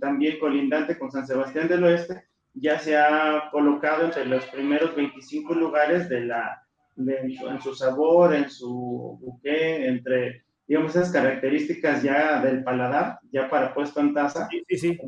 también 0.00 0.38
colindante 0.38 0.96
con 0.96 1.10
San 1.10 1.26
Sebastián 1.26 1.66
del 1.66 1.82
Oeste, 1.84 2.29
ya 2.54 2.78
se 2.78 2.96
ha 2.96 3.48
colocado 3.50 4.04
entre 4.04 4.24
los 4.26 4.44
primeros 4.46 4.94
25 4.94 5.54
lugares 5.54 6.08
de 6.08 6.22
la, 6.22 6.66
en 6.96 7.60
su 7.60 7.74
sabor, 7.74 8.34
en 8.34 8.50
su 8.50 9.18
buque, 9.20 9.86
entre, 9.86 10.44
digamos, 10.66 10.94
esas 10.94 11.10
características 11.10 12.02
ya 12.02 12.40
del 12.42 12.62
paladar, 12.62 13.20
ya 13.32 13.48
para 13.48 13.72
puesto 13.74 14.00
en 14.00 14.14
taza. 14.14 14.48
Sí, 14.50 14.62
sí, 14.68 14.78
sí. 14.78 14.98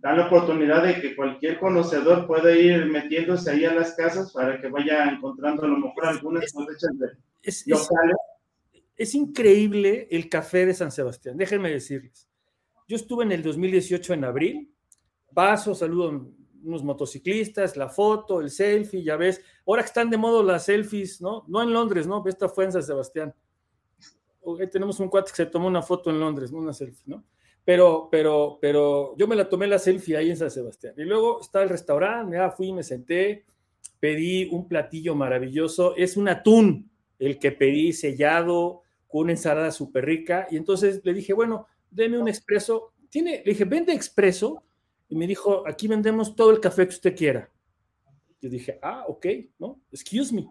Da 0.00 0.14
la 0.14 0.26
oportunidad 0.26 0.82
de 0.82 1.00
que 1.00 1.14
cualquier 1.14 1.58
conocedor 1.58 2.26
pueda 2.26 2.56
ir 2.56 2.86
metiéndose 2.86 3.50
ahí 3.50 3.64
a 3.64 3.74
las 3.74 3.94
casas 3.94 4.32
para 4.32 4.60
que 4.60 4.68
vaya 4.68 5.08
encontrando 5.08 5.62
a 5.62 5.68
lo 5.68 5.78
mejor 5.78 6.06
algunas 6.06 6.52
cosechas 6.52 6.98
de 6.98 7.06
es, 7.42 7.66
locales. 7.66 8.16
Es, 8.96 9.14
increíble 9.14 10.08
el 10.10 10.28
café 10.28 10.66
de 10.66 10.74
San 10.74 10.90
Sebastián, 10.90 11.36
déjenme 11.36 11.70
decirles. 11.70 12.28
Yo 12.88 12.96
estuve 12.96 13.24
en 13.24 13.32
el 13.32 13.42
2018 13.42 14.14
en 14.14 14.24
abril, 14.24 14.74
paso, 15.32 15.74
saludo 15.74 16.32
unos 16.64 16.82
motociclistas, 16.84 17.76
la 17.76 17.88
foto, 17.88 18.40
el 18.40 18.50
selfie, 18.50 19.02
ya 19.02 19.16
ves. 19.16 19.42
Ahora 19.66 19.82
que 19.82 19.88
están 19.88 20.10
de 20.10 20.16
modo 20.16 20.42
las 20.42 20.64
selfies, 20.64 21.20
¿no? 21.20 21.44
No 21.48 21.62
en 21.62 21.72
Londres, 21.72 22.06
¿no? 22.06 22.22
Esta 22.26 22.48
fue 22.48 22.64
en 22.64 22.72
San 22.72 22.82
Sebastián. 22.82 23.34
Hoy 24.42 24.68
tenemos 24.68 25.00
un 25.00 25.08
cuate 25.08 25.30
que 25.30 25.36
se 25.36 25.46
tomó 25.46 25.68
una 25.68 25.82
foto 25.82 26.10
en 26.10 26.20
Londres, 26.20 26.50
¿no? 26.52 26.58
Una 26.58 26.72
selfie, 26.72 27.04
¿no? 27.06 27.24
Pero, 27.64 28.08
pero, 28.10 28.58
pero 28.60 29.14
yo 29.16 29.26
me 29.26 29.36
la 29.36 29.48
tomé 29.48 29.66
la 29.66 29.78
selfie 29.78 30.16
ahí 30.16 30.30
en 30.30 30.36
San 30.36 30.50
Sebastián. 30.50 30.94
Y 30.96 31.02
luego 31.02 31.40
está 31.40 31.62
el 31.62 31.68
restaurante, 31.68 32.36
ya 32.36 32.50
fui, 32.50 32.72
me 32.72 32.82
senté, 32.82 33.44
pedí 33.98 34.48
un 34.50 34.66
platillo 34.66 35.14
maravilloso. 35.14 35.94
Es 35.96 36.16
un 36.16 36.28
atún 36.28 36.90
el 37.18 37.38
que 37.38 37.52
pedí 37.52 37.92
sellado 37.92 38.82
con 39.06 39.22
una 39.22 39.32
ensalada 39.32 39.70
súper 39.70 40.06
rica. 40.06 40.46
Y 40.50 40.56
entonces 40.56 41.00
le 41.04 41.12
dije, 41.12 41.32
bueno, 41.34 41.66
deme 41.90 42.18
un 42.18 42.28
expreso. 42.28 42.92
Tiene, 43.10 43.42
le 43.44 43.52
dije, 43.52 43.64
vende 43.64 43.92
expreso 43.92 44.64
y 45.10 45.16
me 45.16 45.26
dijo, 45.26 45.66
aquí 45.66 45.88
vendemos 45.88 46.36
todo 46.36 46.52
el 46.52 46.60
café 46.60 46.86
que 46.86 46.94
usted 46.94 47.16
quiera. 47.16 47.50
Yo 48.40 48.48
dije, 48.48 48.78
ah, 48.80 49.04
ok, 49.08 49.26
¿no? 49.58 49.80
Excuse 49.90 50.32
me. 50.32 50.48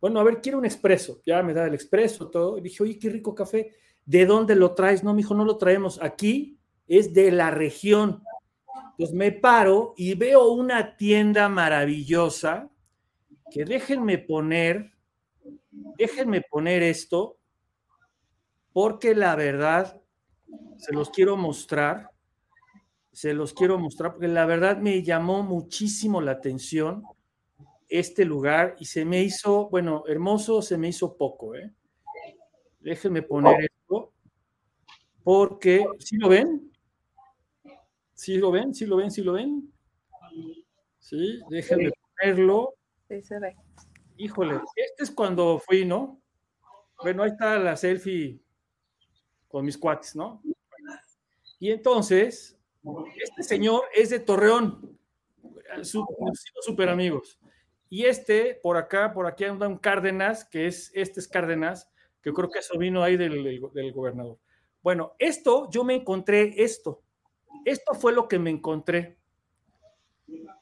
Bueno, 0.00 0.18
a 0.18 0.24
ver, 0.24 0.40
quiero 0.40 0.58
un 0.58 0.64
expreso. 0.64 1.20
Ya 1.26 1.42
me 1.42 1.52
da 1.52 1.66
el 1.66 1.74
expreso, 1.74 2.30
todo. 2.30 2.56
Y 2.56 2.62
dije, 2.62 2.82
oye, 2.82 2.98
qué 2.98 3.10
rico 3.10 3.34
café. 3.34 3.74
¿De 4.06 4.24
dónde 4.24 4.56
lo 4.56 4.74
traes? 4.74 5.04
No, 5.04 5.12
me 5.12 5.18
dijo, 5.18 5.34
no 5.34 5.44
lo 5.44 5.58
traemos. 5.58 6.02
Aquí 6.02 6.58
es 6.86 7.12
de 7.12 7.30
la 7.30 7.50
región. 7.50 8.22
Entonces 8.92 9.14
me 9.14 9.30
paro 9.30 9.92
y 9.96 10.14
veo 10.14 10.52
una 10.52 10.96
tienda 10.96 11.50
maravillosa 11.50 12.70
que 13.50 13.66
déjenme 13.66 14.16
poner, 14.16 14.92
déjenme 15.98 16.40
poner 16.40 16.82
esto, 16.82 17.38
porque 18.72 19.14
la 19.14 19.36
verdad, 19.36 20.00
se 20.78 20.94
los 20.94 21.10
quiero 21.10 21.36
mostrar 21.36 22.10
se 23.18 23.34
los 23.34 23.52
quiero 23.52 23.80
mostrar 23.80 24.12
porque 24.12 24.28
la 24.28 24.46
verdad 24.46 24.76
me 24.76 25.02
llamó 25.02 25.42
muchísimo 25.42 26.20
la 26.20 26.30
atención 26.30 27.02
este 27.88 28.24
lugar 28.24 28.76
y 28.78 28.84
se 28.84 29.04
me 29.04 29.20
hizo, 29.24 29.68
bueno, 29.70 30.04
hermoso, 30.06 30.62
se 30.62 30.78
me 30.78 30.86
hizo 30.86 31.16
poco, 31.16 31.56
¿eh? 31.56 31.74
Déjenme 32.78 33.22
poner 33.22 33.64
esto 33.64 34.12
porque, 35.24 35.84
¿sí 35.98 36.16
lo 36.16 36.28
ven? 36.28 36.70
¿Sí 38.14 38.36
lo 38.36 38.52
ven? 38.52 38.72
¿Sí 38.72 38.86
lo 38.86 38.98
ven? 38.98 39.10
¿Sí 39.10 39.22
lo 39.24 39.32
ven? 39.32 39.72
Sí, 41.00 41.40
déjenme 41.50 41.90
ponerlo. 42.20 42.74
Sí, 43.08 43.20
se 43.22 43.40
ve. 43.40 43.56
Híjole, 44.16 44.60
este 44.76 45.02
es 45.02 45.10
cuando 45.10 45.58
fui, 45.58 45.84
¿no? 45.84 46.20
Bueno, 47.02 47.24
ahí 47.24 47.30
está 47.30 47.58
la 47.58 47.76
selfie 47.76 48.40
con 49.48 49.64
mis 49.64 49.76
cuates, 49.76 50.14
¿no? 50.14 50.40
Y 51.58 51.72
entonces, 51.72 52.57
este 53.22 53.42
señor 53.42 53.82
es 53.94 54.10
de 54.10 54.20
Torreón, 54.20 54.98
súper 55.82 56.88
amigos. 56.88 57.38
Y 57.90 58.04
este, 58.04 58.58
por 58.62 58.76
acá, 58.76 59.12
por 59.12 59.26
aquí 59.26 59.44
anda 59.44 59.66
un 59.66 59.78
Cárdenas, 59.78 60.44
que 60.44 60.66
es, 60.66 60.90
este 60.94 61.20
es 61.20 61.28
Cárdenas, 61.28 61.90
que 62.22 62.32
creo 62.32 62.50
que 62.50 62.58
eso 62.58 62.78
vino 62.78 63.02
ahí 63.02 63.16
del, 63.16 63.42
del, 63.72 63.92
gobernador. 63.92 64.38
Bueno, 64.82 65.14
esto, 65.18 65.68
yo 65.70 65.84
me 65.84 65.94
encontré 65.94 66.62
esto. 66.62 67.02
Esto 67.64 67.94
fue 67.94 68.12
lo 68.12 68.28
que 68.28 68.38
me 68.38 68.50
encontré. 68.50 69.18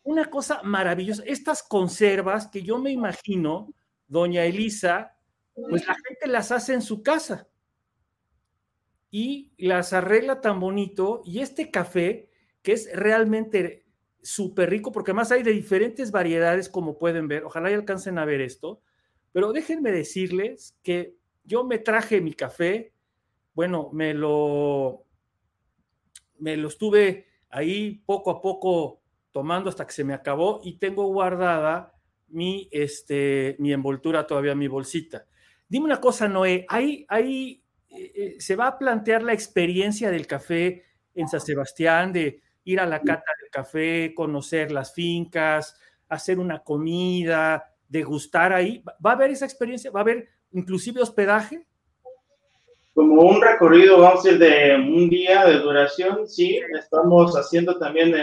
Una 0.04 0.30
cosa 0.30 0.62
maravillosa. 0.62 1.24
Estas 1.26 1.62
conservas 1.62 2.46
que 2.46 2.62
yo 2.62 2.78
me 2.78 2.92
imagino, 2.92 3.74
doña 4.06 4.44
Elisa, 4.44 5.16
pues 5.54 5.86
la 5.86 5.94
gente 5.94 6.28
las 6.28 6.52
hace 6.52 6.74
en 6.74 6.82
su 6.82 7.02
casa 7.02 7.48
y 9.16 9.50
las 9.56 9.94
arregla 9.94 10.42
tan 10.42 10.60
bonito. 10.60 11.22
Y 11.24 11.38
este 11.38 11.70
café, 11.70 12.28
que 12.60 12.72
es 12.72 12.94
realmente 12.94 13.86
súper 14.20 14.68
rico, 14.68 14.92
porque 14.92 15.12
además 15.12 15.32
hay 15.32 15.42
de 15.42 15.52
diferentes 15.52 16.10
variedades, 16.10 16.68
como 16.68 16.98
pueden 16.98 17.26
ver. 17.26 17.44
Ojalá 17.44 17.70
y 17.70 17.74
alcancen 17.74 18.18
a 18.18 18.26
ver 18.26 18.42
esto. 18.42 18.82
Pero 19.32 19.54
déjenme 19.54 19.90
decirles 19.90 20.76
que 20.82 21.16
yo 21.44 21.64
me 21.64 21.78
traje 21.78 22.20
mi 22.20 22.34
café, 22.34 22.92
bueno, 23.54 23.88
me 23.90 24.12
lo, 24.12 25.06
me 26.38 26.58
lo 26.58 26.68
estuve 26.68 27.24
ahí 27.48 28.02
poco 28.04 28.30
a 28.30 28.42
poco 28.42 29.00
tomando 29.32 29.70
hasta 29.70 29.86
que 29.86 29.94
se 29.94 30.04
me 30.04 30.12
acabó 30.12 30.60
y 30.62 30.76
tengo 30.76 31.06
guardada 31.06 31.94
mi, 32.28 32.68
este, 32.70 33.56
mi 33.60 33.72
envoltura 33.72 34.26
todavía, 34.26 34.54
mi 34.54 34.68
bolsita. 34.68 35.26
Dime 35.66 35.86
una 35.86 36.02
cosa, 36.02 36.28
Noé, 36.28 36.66
¿hay, 36.68 37.06
hay 37.08 37.62
eh, 37.96 38.36
se 38.38 38.56
va 38.56 38.66
a 38.66 38.78
plantear 38.78 39.22
la 39.22 39.32
experiencia 39.32 40.10
del 40.10 40.26
café 40.26 40.84
en 41.14 41.28
San 41.28 41.40
Sebastián, 41.40 42.12
de 42.12 42.42
ir 42.64 42.80
a 42.80 42.86
la 42.86 43.00
cata 43.00 43.30
del 43.40 43.50
café, 43.50 44.12
conocer 44.14 44.72
las 44.72 44.92
fincas, 44.92 45.78
hacer 46.08 46.38
una 46.38 46.62
comida, 46.62 47.72
degustar 47.88 48.52
ahí. 48.52 48.82
¿Va 49.04 49.10
a 49.10 49.14
haber 49.14 49.30
esa 49.30 49.44
experiencia? 49.44 49.90
¿Va 49.90 50.00
a 50.00 50.02
haber 50.02 50.28
inclusive 50.52 51.00
hospedaje? 51.00 51.66
Como 52.94 53.22
un 53.22 53.40
recorrido, 53.40 54.00
vamos 54.00 54.24
a 54.24 54.30
decir, 54.30 54.38
de 54.38 54.74
un 54.76 55.08
día 55.08 55.44
de 55.44 55.58
duración, 55.58 56.26
sí, 56.26 56.60
estamos 56.78 57.34
haciendo 57.34 57.78
también, 57.78 58.14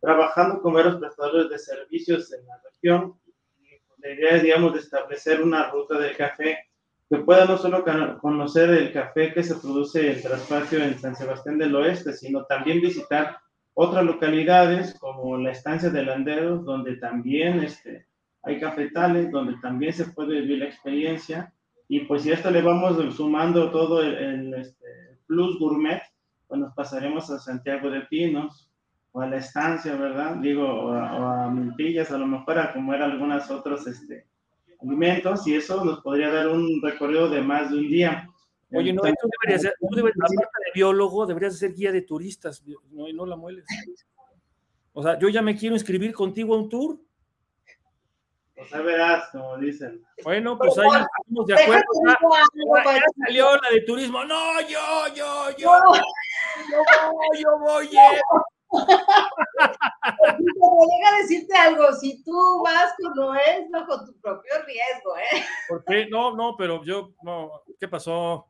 trabajando 0.00 0.60
con 0.62 0.74
varios 0.74 0.96
prestadores 0.96 1.50
de 1.50 1.58
servicios 1.58 2.32
en 2.32 2.46
la 2.46 2.60
región. 2.64 3.18
La 3.98 4.10
idea 4.10 4.36
es, 4.36 4.42
digamos, 4.44 4.72
de 4.74 4.80
establecer 4.80 5.42
una 5.42 5.70
ruta 5.70 5.98
del 5.98 6.16
café 6.16 6.67
que 7.08 7.18
pueda 7.18 7.46
no 7.46 7.56
solo 7.56 7.84
conocer 8.20 8.70
el 8.70 8.92
café 8.92 9.32
que 9.32 9.42
se 9.42 9.54
produce 9.54 10.12
en 10.12 10.22
Traspacio 10.22 10.82
en 10.82 10.98
San 10.98 11.16
Sebastián 11.16 11.58
del 11.58 11.74
Oeste, 11.74 12.12
sino 12.12 12.44
también 12.44 12.82
visitar 12.82 13.38
otras 13.72 14.04
localidades 14.04 14.98
como 14.98 15.38
la 15.38 15.52
estancia 15.52 15.88
de 15.88 16.04
Landeros, 16.04 16.64
donde 16.64 16.96
también 16.96 17.60
este, 17.60 18.06
hay 18.42 18.60
cafetales, 18.60 19.30
donde 19.30 19.54
también 19.62 19.92
se 19.92 20.06
puede 20.06 20.40
vivir 20.40 20.58
la 20.58 20.66
experiencia. 20.66 21.54
Y 21.88 22.00
pues 22.00 22.22
si 22.22 22.30
a 22.30 22.34
esto 22.34 22.50
le 22.50 22.60
vamos 22.60 22.98
sumando 23.14 23.70
todo 23.70 24.02
el, 24.02 24.52
este, 24.52 25.18
plus 25.26 25.58
gourmet, 25.58 26.02
pues 26.46 26.60
nos 26.60 26.74
pasaremos 26.74 27.30
a 27.30 27.38
Santiago 27.38 27.88
de 27.88 28.02
Pinos 28.02 28.70
o 29.12 29.22
a 29.22 29.26
la 29.26 29.36
estancia, 29.36 29.96
¿verdad? 29.96 30.36
Digo, 30.36 30.64
o 30.66 30.92
a, 30.92 31.16
o 31.16 31.24
a 31.24 31.46
a 31.46 32.18
lo 32.18 32.26
mejor, 32.26 32.58
a 32.58 32.72
como 32.74 32.92
eran 32.92 33.12
algunas 33.12 33.50
otras 33.50 33.86
este, 33.86 34.26
alimentos 34.80 35.46
y 35.46 35.56
eso 35.56 35.84
nos 35.84 36.00
podría 36.00 36.30
dar 36.30 36.48
un 36.48 36.80
recorrido 36.82 37.28
de 37.28 37.42
más 37.42 37.70
de 37.70 37.78
un 37.78 37.88
día. 37.88 38.28
Oye, 38.72 38.92
no, 38.92 39.00
tú 39.02 39.30
deberías 39.40 39.62
ser, 39.62 39.74
tú 39.80 39.94
deberías, 39.96 40.16
aparte 40.18 40.40
de 40.40 40.72
biólogo, 40.74 41.26
deberías 41.26 41.58
ser 41.58 41.72
guía 41.72 41.90
de 41.90 42.02
turistas, 42.02 42.62
no, 42.90 43.10
no 43.12 43.26
la 43.26 43.36
mueles. 43.36 43.64
O 44.92 45.02
sea, 45.02 45.18
yo 45.18 45.28
ya 45.28 45.42
me 45.42 45.56
quiero 45.56 45.74
inscribir 45.74 46.12
contigo 46.12 46.54
a 46.54 46.58
un 46.58 46.68
tour. 46.68 46.98
Pues 48.54 48.70
ya 48.70 48.80
verás, 48.80 49.28
como 49.30 49.56
dicen. 49.56 50.02
Bueno, 50.24 50.58
pues 50.58 50.76
ahí 50.78 50.88
estamos 50.88 51.46
de 51.46 51.54
acuerdo. 51.54 51.84
Ya, 52.04 52.94
ya 52.94 53.04
salió 53.24 53.56
la 53.56 53.70
de 53.70 53.80
turismo. 53.82 54.24
No, 54.24 54.60
yo, 54.62 55.14
yo, 55.14 55.56
yo. 55.56 55.70
Yo 56.70 56.82
voy, 57.12 57.38
yo 57.40 57.58
voy. 57.60 57.88
Deja 60.40 61.16
decirte 61.22 61.56
algo, 61.56 61.92
si 61.94 62.22
tú 62.22 62.62
vas 62.62 62.94
como 62.96 63.34
es, 63.34 63.70
bajo 63.70 64.04
tu 64.04 64.14
propio 64.20 64.52
riesgo, 64.66 65.16
¿eh? 65.16 65.44
¿Por 65.68 65.84
qué? 65.84 66.06
No, 66.06 66.34
no, 66.34 66.56
pero 66.56 66.84
yo, 66.84 67.12
no, 67.22 67.62
¿qué 67.78 67.88
pasó? 67.88 68.46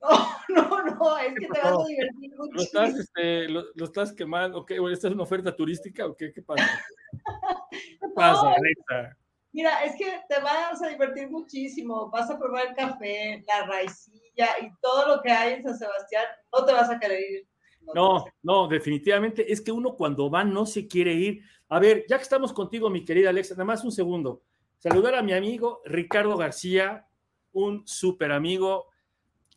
No, 0.00 0.08
no, 0.48 0.82
no, 0.82 1.18
es 1.18 1.34
que 1.34 1.46
te 1.46 1.60
vas 1.60 1.78
a 1.78 1.84
divertir 1.86 2.36
mucho. 2.36 2.52
¿Lo 2.52 2.62
estás, 2.62 2.94
este, 2.94 3.48
lo, 3.48 3.64
lo 3.74 3.84
estás 3.84 4.12
quemando? 4.12 4.64
¿Esta 4.68 5.08
es 5.08 5.14
una 5.14 5.22
oferta 5.22 5.56
turística 5.56 6.06
o 6.06 6.16
qué? 6.16 6.32
¿Qué 6.32 6.42
pasa? 6.42 6.64
¿Qué 7.70 8.08
pasa, 8.14 8.42
No. 8.42 8.54
Alexa? 8.54 9.16
Mira, 9.56 9.84
es 9.84 9.96
que 9.96 10.20
te 10.28 10.38
vas 10.42 10.82
a 10.82 10.88
divertir 10.88 11.30
muchísimo, 11.30 12.10
vas 12.10 12.28
a 12.28 12.38
probar 12.38 12.66
el 12.66 12.74
café, 12.74 13.42
la 13.48 13.64
raicilla 13.66 14.50
y 14.60 14.70
todo 14.82 15.16
lo 15.16 15.22
que 15.22 15.32
hay 15.32 15.54
en 15.54 15.62
San 15.62 15.78
Sebastián, 15.78 16.26
no 16.52 16.62
te 16.66 16.74
vas 16.74 16.90
a 16.90 17.00
querer 17.00 17.20
ir. 17.20 17.48
No, 17.94 18.24
no, 18.42 18.68
definitivamente 18.68 19.52
es 19.52 19.60
que 19.60 19.72
uno 19.72 19.94
cuando 19.94 20.30
va 20.30 20.44
no 20.44 20.66
se 20.66 20.86
quiere 20.86 21.14
ir. 21.14 21.42
A 21.68 21.78
ver, 21.78 22.04
ya 22.08 22.16
que 22.16 22.22
estamos 22.22 22.52
contigo, 22.52 22.90
mi 22.90 23.04
querida 23.04 23.30
Alexa, 23.30 23.54
nada 23.54 23.64
más 23.64 23.84
un 23.84 23.92
segundo. 23.92 24.42
Saludar 24.78 25.14
a 25.14 25.22
mi 25.22 25.32
amigo 25.32 25.80
Ricardo 25.84 26.36
García, 26.36 27.06
un 27.52 27.86
súper 27.86 28.32
amigo, 28.32 28.86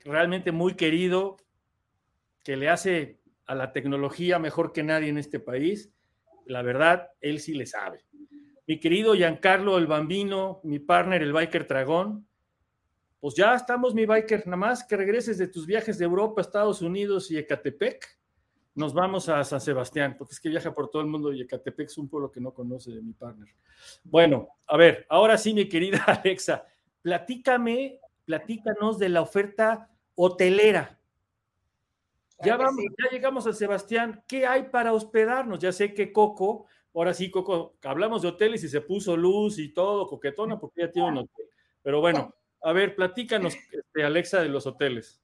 realmente 0.03 0.51
muy 0.51 0.75
querido, 0.75 1.37
que 2.43 2.55
le 2.55 2.69
hace 2.69 3.19
a 3.45 3.55
la 3.55 3.73
tecnología 3.73 4.39
mejor 4.39 4.71
que 4.71 4.83
nadie 4.83 5.09
en 5.09 5.17
este 5.17 5.39
país. 5.39 5.91
La 6.45 6.61
verdad, 6.61 7.09
él 7.19 7.39
sí 7.39 7.53
le 7.53 7.65
sabe. 7.65 8.05
Mi 8.67 8.79
querido 8.79 9.15
Giancarlo 9.15 9.77
el 9.77 9.87
Bambino, 9.87 10.61
mi 10.63 10.79
partner, 10.79 11.21
el 11.21 11.33
Biker 11.33 11.67
Dragón. 11.67 12.27
Pues 13.19 13.35
ya 13.35 13.53
estamos, 13.53 13.93
mi 13.93 14.05
biker, 14.05 14.45
nada 14.45 14.57
más 14.57 14.83
que 14.85 14.95
regreses 14.95 15.37
de 15.37 15.47
tus 15.47 15.65
viajes 15.65 15.97
de 15.97 16.05
Europa, 16.05 16.39
Estados 16.41 16.81
Unidos 16.81 17.29
y 17.31 17.37
Ecatepec, 17.37 18.18
nos 18.79 18.93
vamos 18.93 19.27
a 19.27 19.43
San 19.43 19.59
Sebastián, 19.59 20.15
porque 20.17 20.33
es 20.33 20.39
que 20.39 20.47
viaja 20.47 20.73
por 20.73 20.89
todo 20.89 21.01
el 21.01 21.09
mundo 21.09 21.33
y 21.33 21.41
Ecatepec 21.41 21.87
es 21.87 21.97
un 21.97 22.07
pueblo 22.07 22.31
que 22.31 22.39
no 22.39 22.53
conoce 22.53 22.91
de 22.91 23.01
mi 23.01 23.11
partner. 23.11 23.49
Bueno, 24.05 24.47
a 24.65 24.77
ver, 24.77 25.05
ahora 25.09 25.37
sí, 25.37 25.53
mi 25.53 25.67
querida 25.67 26.01
Alexa, 26.07 26.65
platícame, 27.01 27.99
platícanos 28.23 28.97
de 28.97 29.09
la 29.09 29.21
oferta 29.21 29.89
hotelera. 30.15 30.97
Ya, 32.41 32.55
vamos, 32.55 32.81
ya 32.97 33.09
llegamos 33.09 33.45
a 33.47 33.51
Sebastián. 33.51 34.23
¿Qué 34.25 34.47
hay 34.47 34.63
para 34.69 34.93
hospedarnos? 34.93 35.59
Ya 35.59 35.73
sé 35.73 35.93
que 35.93 36.13
Coco, 36.13 36.65
ahora 36.93 37.13
sí, 37.13 37.29
Coco, 37.29 37.75
hablamos 37.83 38.21
de 38.21 38.29
hoteles 38.29 38.63
y 38.63 38.69
se 38.69 38.79
puso 38.79 39.17
luz 39.17 39.59
y 39.59 39.73
todo, 39.73 40.07
coquetona, 40.07 40.57
porque 40.57 40.83
ya 40.83 40.89
tiene 40.89 41.09
un 41.09 41.17
hotel. 41.17 41.47
Pero 41.81 41.99
bueno, 41.99 42.33
a 42.61 42.71
ver, 42.71 42.95
platícanos, 42.95 43.57
este, 43.73 44.05
Alexa, 44.05 44.41
de 44.41 44.47
los 44.47 44.65
hoteles. 44.65 45.21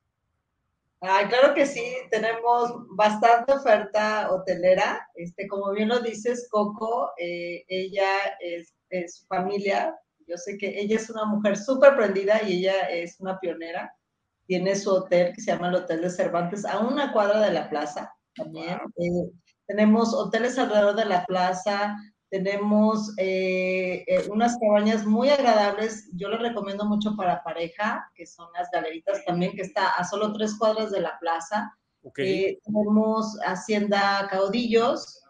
Ay, 1.01 1.27
claro 1.27 1.53
que 1.53 1.65
sí, 1.65 1.83
tenemos 2.09 2.71
bastante 2.95 3.53
oferta 3.53 4.31
hotelera. 4.31 5.07
Este, 5.15 5.47
como 5.47 5.71
bien 5.71 5.89
lo 5.89 5.99
dices, 5.99 6.47
Coco, 6.49 7.11
eh, 7.17 7.63
ella 7.67 8.09
es, 8.39 8.73
es 8.89 9.17
su 9.17 9.25
familia. 9.27 9.95
Yo 10.27 10.37
sé 10.37 10.57
que 10.57 10.79
ella 10.79 10.95
es 10.95 11.09
una 11.09 11.25
mujer 11.25 11.57
súper 11.57 11.95
prendida 11.95 12.41
y 12.43 12.59
ella 12.59 12.89
es 12.89 13.19
una 13.19 13.39
pionera. 13.39 13.93
Tiene 14.47 14.75
su 14.75 14.91
hotel 14.91 15.33
que 15.33 15.41
se 15.41 15.51
llama 15.51 15.69
el 15.69 15.75
Hotel 15.75 16.01
de 16.01 16.09
Cervantes 16.09 16.65
a 16.65 16.79
una 16.79 17.11
cuadra 17.11 17.41
de 17.41 17.51
la 17.51 17.69
plaza 17.69 18.11
también. 18.35 18.79
Eh, 18.97 19.31
tenemos 19.67 20.13
hoteles 20.13 20.57
alrededor 20.57 20.95
de 20.95 21.05
la 21.05 21.25
plaza, 21.25 21.95
tenemos 22.35 23.13
eh, 23.17 24.03
eh, 24.07 24.25
unas 24.29 24.57
cabañas 24.59 25.05
muy 25.05 25.29
agradables. 25.29 26.09
Yo 26.13 26.27
les 26.27 26.41
recomiendo 26.41 26.83
mucho 26.83 27.15
para 27.15 27.41
pareja, 27.43 28.11
que 28.13 28.25
son 28.25 28.47
las 28.53 28.69
galeritas 28.71 29.23
también, 29.23 29.53
que 29.55 29.61
está 29.61 29.91
a 29.91 30.03
solo 30.03 30.33
tres 30.33 30.55
cuadras 30.57 30.91
de 30.91 30.99
la 30.99 31.17
plaza. 31.19 31.73
Ok. 32.03 32.19
Eh, 32.19 32.59
tenemos 32.65 33.37
Hacienda 33.45 34.27
Caudillos, 34.29 35.21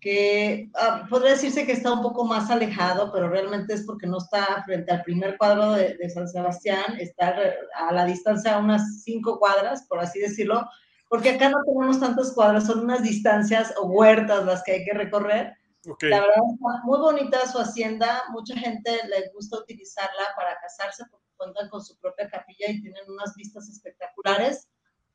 que 0.00 0.70
ah, 0.74 1.06
podría 1.08 1.32
decirse 1.32 1.64
que 1.64 1.72
está 1.72 1.94
un 1.94 2.02
poco 2.02 2.26
más 2.26 2.50
alejado, 2.50 3.10
pero 3.10 3.30
realmente 3.30 3.72
es 3.72 3.86
porque 3.86 4.06
no 4.06 4.18
está 4.18 4.62
frente 4.66 4.92
al 4.92 5.02
primer 5.02 5.38
cuadro 5.38 5.72
de, 5.72 5.96
de 5.96 6.10
San 6.10 6.28
Sebastián, 6.28 6.98
está 6.98 7.34
a 7.74 7.92
la 7.92 8.04
distancia 8.04 8.52
de 8.56 8.62
unas 8.62 9.02
cinco 9.02 9.38
cuadras, 9.38 9.86
por 9.88 9.98
así 9.98 10.20
decirlo, 10.20 10.68
porque 11.08 11.30
acá 11.30 11.48
no 11.48 11.58
tenemos 11.64 11.98
tantas 11.98 12.32
cuadras, 12.32 12.66
son 12.66 12.80
unas 12.80 13.02
distancias 13.02 13.72
o 13.80 13.86
huertas 13.86 14.44
las 14.44 14.62
que 14.62 14.72
hay 14.72 14.84
que 14.84 14.92
recorrer. 14.92 15.56
Ok. 15.88 16.02
La 16.04 16.20
verdad 16.20 16.42
está 16.52 16.84
muy 16.84 16.98
bonita 16.98 17.46
su 17.46 17.58
hacienda, 17.58 18.24
mucha 18.30 18.56
gente 18.56 18.90
le 19.08 19.30
gusta 19.34 19.58
utilizarla 19.58 20.34
para 20.36 20.58
casarse 20.60 21.04
porque 21.10 21.26
cuentan 21.36 21.68
con 21.68 21.82
su 21.82 21.96
propia 21.98 22.28
capilla 22.28 22.66
y 22.68 22.80
tienen 22.80 23.04
unas 23.08 23.34
vistas 23.34 23.68
espectaculares. 23.68 24.68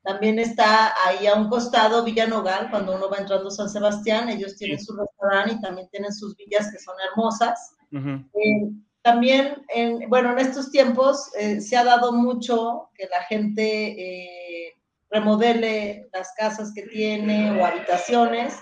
También 0.04 0.38
está 0.38 0.94
ahí 1.08 1.26
a 1.26 1.34
un 1.34 1.50
costado 1.50 2.04
Villa 2.04 2.28
Nogal, 2.28 2.70
cuando 2.70 2.96
uno 2.96 3.10
va 3.10 3.18
entrando 3.18 3.48
a 3.48 3.52
San 3.52 3.70
Sebastián, 3.70 4.30
ellos 4.30 4.56
tienen 4.56 4.80
su 4.80 4.96
restaurante 4.96 5.56
y 5.56 5.62
también 5.62 5.90
tienen 5.90 6.14
sus 6.14 6.36
villas 6.38 6.72
que 6.72 6.78
son 6.78 6.96
hermosas. 7.10 7.76
Ujú. 7.92 8.10
Eh, 8.10 8.72
también, 9.02 9.64
en, 9.70 10.08
bueno, 10.10 10.32
en 10.32 10.40
estos 10.40 10.72
tiempos 10.72 11.32
eh, 11.36 11.60
se 11.60 11.76
ha 11.76 11.84
dado 11.84 12.12
mucho 12.12 12.90
que 12.96 13.08
la 13.08 13.22
gente 13.24 13.64
eh, 13.64 14.74
remodele 15.10 16.08
las 16.14 16.34
casas 16.36 16.72
que 16.74 16.84
tiene 16.84 17.60
o 17.60 17.66
habitaciones 17.66 18.56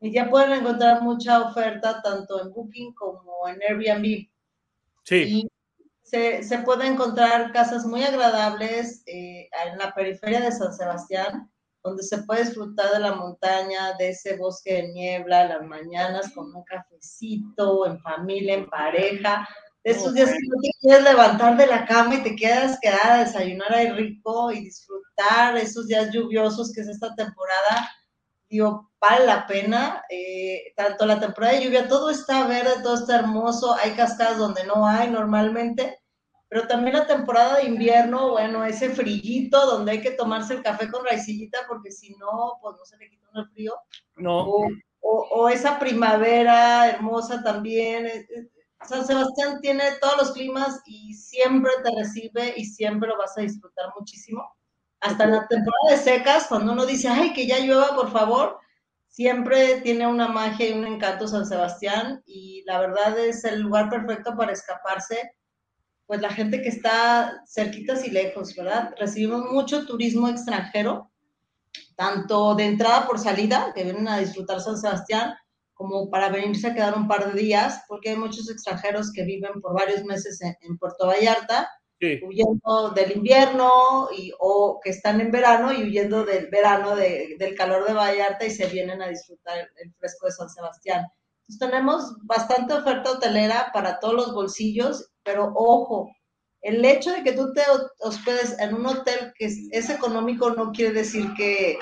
y 0.00 0.12
ya 0.12 0.30
pueden 0.30 0.52
encontrar 0.52 1.02
mucha 1.02 1.42
oferta 1.42 2.00
tanto 2.02 2.42
en 2.42 2.52
Booking 2.52 2.94
como 2.94 3.46
en 3.48 3.60
Airbnb. 3.62 4.28
Sí, 5.04 5.16
Y 5.16 5.48
se, 6.02 6.42
se 6.42 6.58
puede 6.58 6.86
encontrar 6.86 7.52
casas 7.52 7.84
muy 7.84 8.02
agradables 8.02 9.02
eh, 9.06 9.48
en 9.66 9.78
la 9.78 9.94
periferia 9.94 10.40
de 10.40 10.52
San 10.52 10.74
Sebastián, 10.74 11.50
donde 11.82 12.02
se 12.02 12.22
puede 12.22 12.44
disfrutar 12.44 12.92
de 12.92 13.00
la 13.00 13.14
montaña, 13.14 13.94
de 13.98 14.10
ese 14.10 14.36
bosque 14.36 14.74
de 14.74 14.88
niebla, 14.92 15.48
las 15.48 15.62
mañanas 15.62 16.32
con 16.34 16.54
un 16.54 16.64
cafecito, 16.64 17.86
en 17.86 18.00
familia, 18.00 18.54
en 18.54 18.68
pareja. 18.68 19.48
De 19.82 19.92
esos 19.92 20.12
días 20.12 20.30
que 20.30 20.38
no 20.46 20.60
te 20.60 20.70
quieres 20.80 21.04
levantar 21.04 21.56
de 21.56 21.66
la 21.66 21.86
cama 21.86 22.16
y 22.16 22.22
te 22.22 22.36
quedas 22.36 22.78
quedada 22.80 23.14
a 23.14 23.24
desayunar 23.24 23.72
ahí 23.72 23.90
rico 23.90 24.52
y 24.52 24.64
disfrutar 24.64 25.56
esos 25.56 25.86
días 25.86 26.10
lluviosos 26.12 26.70
que 26.72 26.82
es 26.82 26.88
esta 26.88 27.14
temporada, 27.14 27.90
digo, 28.50 28.92
vale 29.00 29.26
la 29.26 29.46
pena. 29.46 30.04
eh, 30.10 30.72
tanto 30.76 31.06
la 31.06 31.20
temporada 31.20 31.54
de 31.54 31.64
lluvia, 31.64 31.88
todo 31.88 32.10
está 32.10 32.46
verde, 32.46 32.82
todo 32.82 32.94
está 32.96 33.18
hermoso, 33.20 33.74
hay 33.74 33.92
cascadas 33.92 34.38
donde 34.38 34.64
no 34.66 34.86
hay 34.86 35.10
normalmente, 35.10 36.00
pero 36.48 36.66
también 36.66 36.96
la 36.96 37.06
temporada 37.06 37.56
de 37.58 37.64
invierno, 37.66 38.30
bueno, 38.32 38.64
ese 38.64 38.90
frillito 38.90 39.66
donde 39.66 39.92
hay 39.92 40.00
que 40.02 40.10
tomarse 40.12 40.54
el 40.54 40.62
café 40.62 40.90
con 40.90 41.04
raicillita 41.04 41.60
porque 41.68 41.92
si 41.92 42.14
no, 42.16 42.58
pues 42.62 42.76
no 42.78 42.84
se 42.84 42.96
le 42.98 43.08
quita 43.10 43.26
el 43.36 43.48
frío. 43.50 43.74
no, 44.16 44.54
O, 44.54 44.66
o- 45.00 45.28
o 45.32 45.48
esa 45.48 45.78
primavera 45.78 46.88
hermosa 46.90 47.42
también. 47.42 48.06
eh, 48.06 48.26
eh, 48.36 48.48
San 48.82 49.06
Sebastián 49.06 49.60
tiene 49.60 49.84
todos 50.00 50.16
los 50.18 50.32
climas 50.32 50.80
y 50.86 51.14
siempre 51.14 51.70
te 51.84 51.90
recibe 51.96 52.54
y 52.56 52.64
siempre 52.64 53.08
lo 53.08 53.18
vas 53.18 53.36
a 53.38 53.42
disfrutar 53.42 53.86
muchísimo. 53.98 54.42
Hasta 55.00 55.24
en 55.24 55.32
la 55.32 55.48
temporada 55.48 55.90
de 55.90 55.96
secas, 55.96 56.46
cuando 56.46 56.72
uno 56.72 56.84
dice, 56.84 57.08
ay, 57.08 57.32
que 57.32 57.46
ya 57.46 57.58
llueva, 57.58 57.94
por 57.94 58.10
favor, 58.10 58.58
siempre 59.08 59.80
tiene 59.80 60.06
una 60.06 60.28
magia 60.28 60.68
y 60.68 60.72
un 60.72 60.86
encanto 60.86 61.26
San 61.26 61.46
Sebastián 61.46 62.22
y 62.26 62.62
la 62.64 62.78
verdad 62.78 63.18
es 63.18 63.44
el 63.44 63.60
lugar 63.60 63.88
perfecto 63.88 64.36
para 64.36 64.52
escaparse, 64.52 65.32
pues 66.06 66.20
la 66.20 66.30
gente 66.30 66.60
que 66.62 66.68
está 66.68 67.42
cerquitas 67.46 68.06
y 68.06 68.10
lejos, 68.10 68.54
¿verdad? 68.54 68.94
Recibimos 68.98 69.50
mucho 69.50 69.86
turismo 69.86 70.28
extranjero, 70.28 71.10
tanto 71.96 72.54
de 72.54 72.66
entrada 72.66 73.06
por 73.06 73.18
salida, 73.18 73.72
que 73.74 73.84
vienen 73.84 74.08
a 74.08 74.18
disfrutar 74.18 74.60
San 74.60 74.76
Sebastián, 74.76 75.34
como 75.72 76.10
para 76.10 76.28
venirse 76.28 76.66
a 76.66 76.74
quedar 76.74 76.96
un 76.96 77.08
par 77.08 77.32
de 77.32 77.40
días, 77.40 77.84
porque 77.88 78.10
hay 78.10 78.16
muchos 78.16 78.50
extranjeros 78.50 79.12
que 79.12 79.24
viven 79.24 79.60
por 79.60 79.74
varios 79.74 80.04
meses 80.04 80.40
en, 80.42 80.56
en 80.60 80.78
Puerto 80.78 81.06
Vallarta, 81.06 81.70
sí. 82.00 82.20
huyendo 82.20 82.90
del 82.94 83.12
invierno 83.16 84.08
y, 84.16 84.32
o 84.38 84.80
que 84.82 84.90
están 84.90 85.20
en 85.20 85.30
verano 85.30 85.72
y 85.72 85.82
huyendo 85.84 86.24
del 86.24 86.48
verano, 86.48 86.96
de- 86.96 87.36
del 87.38 87.54
calor 87.54 87.86
de 87.86 87.94
Vallarta 87.94 88.44
y 88.46 88.50
se 88.50 88.66
vienen 88.66 89.02
a 89.02 89.08
disfrutar 89.08 89.58
el, 89.76 89.92
fresco 89.94 90.26
de 90.26 90.32
San 90.32 90.48
Sebastián. 90.50 91.06
Entonces 91.48 91.58
tenemos 91.70 92.16
bastante 92.24 92.74
oferta 92.74 93.12
hotelera 93.12 93.70
para 93.72 93.98
todos 94.00 94.14
los 94.14 94.34
bolsillos, 94.34 95.10
pero 95.24 95.52
ojo, 95.54 96.10
el 96.62 96.84
hecho 96.84 97.10
de 97.12 97.22
que 97.22 97.32
tú 97.32 97.52
te 97.52 97.62
ho- 97.62 97.90
hospedes 98.00 98.58
en 98.58 98.74
un 98.74 98.86
hotel 98.86 99.32
que 99.38 99.46
es, 99.46 99.58
es 99.72 99.90
económico 99.90 100.50
no 100.50 100.72
quiere 100.72 100.92
decir 100.92 101.26
que, 101.36 101.78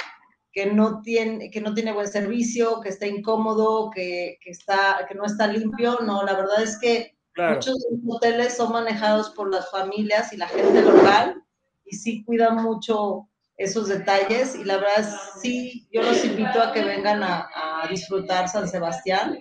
que, 0.52 0.66
no 0.66 1.02
tiene, 1.02 1.50
que 1.50 1.60
no 1.60 1.74
tiene 1.74 1.92
buen 1.92 2.08
servicio, 2.08 2.80
que 2.80 2.88
está 2.90 3.06
incómodo, 3.06 3.90
que, 3.90 4.38
que, 4.42 4.50
está, 4.50 5.04
que 5.08 5.14
no 5.14 5.24
está 5.24 5.46
limpio. 5.48 5.98
No, 6.00 6.24
la 6.24 6.34
verdad 6.34 6.62
es 6.62 6.78
que 6.78 7.17
Muchos 7.38 7.86
hoteles 8.06 8.56
son 8.56 8.72
manejados 8.72 9.30
por 9.30 9.50
las 9.50 9.70
familias 9.70 10.32
y 10.32 10.36
la 10.36 10.48
gente 10.48 10.82
local 10.82 11.42
y 11.84 11.96
sí 11.96 12.24
cuidan 12.24 12.56
mucho 12.62 13.28
esos 13.56 13.88
detalles 13.88 14.54
y 14.54 14.64
la 14.64 14.76
verdad 14.76 15.08
sí, 15.40 15.88
yo 15.92 16.02
los 16.02 16.24
invito 16.24 16.62
a 16.62 16.72
que 16.72 16.84
vengan 16.84 17.22
a, 17.22 17.48
a 17.54 17.88
disfrutar 17.88 18.48
San 18.48 18.68
Sebastián 18.68 19.38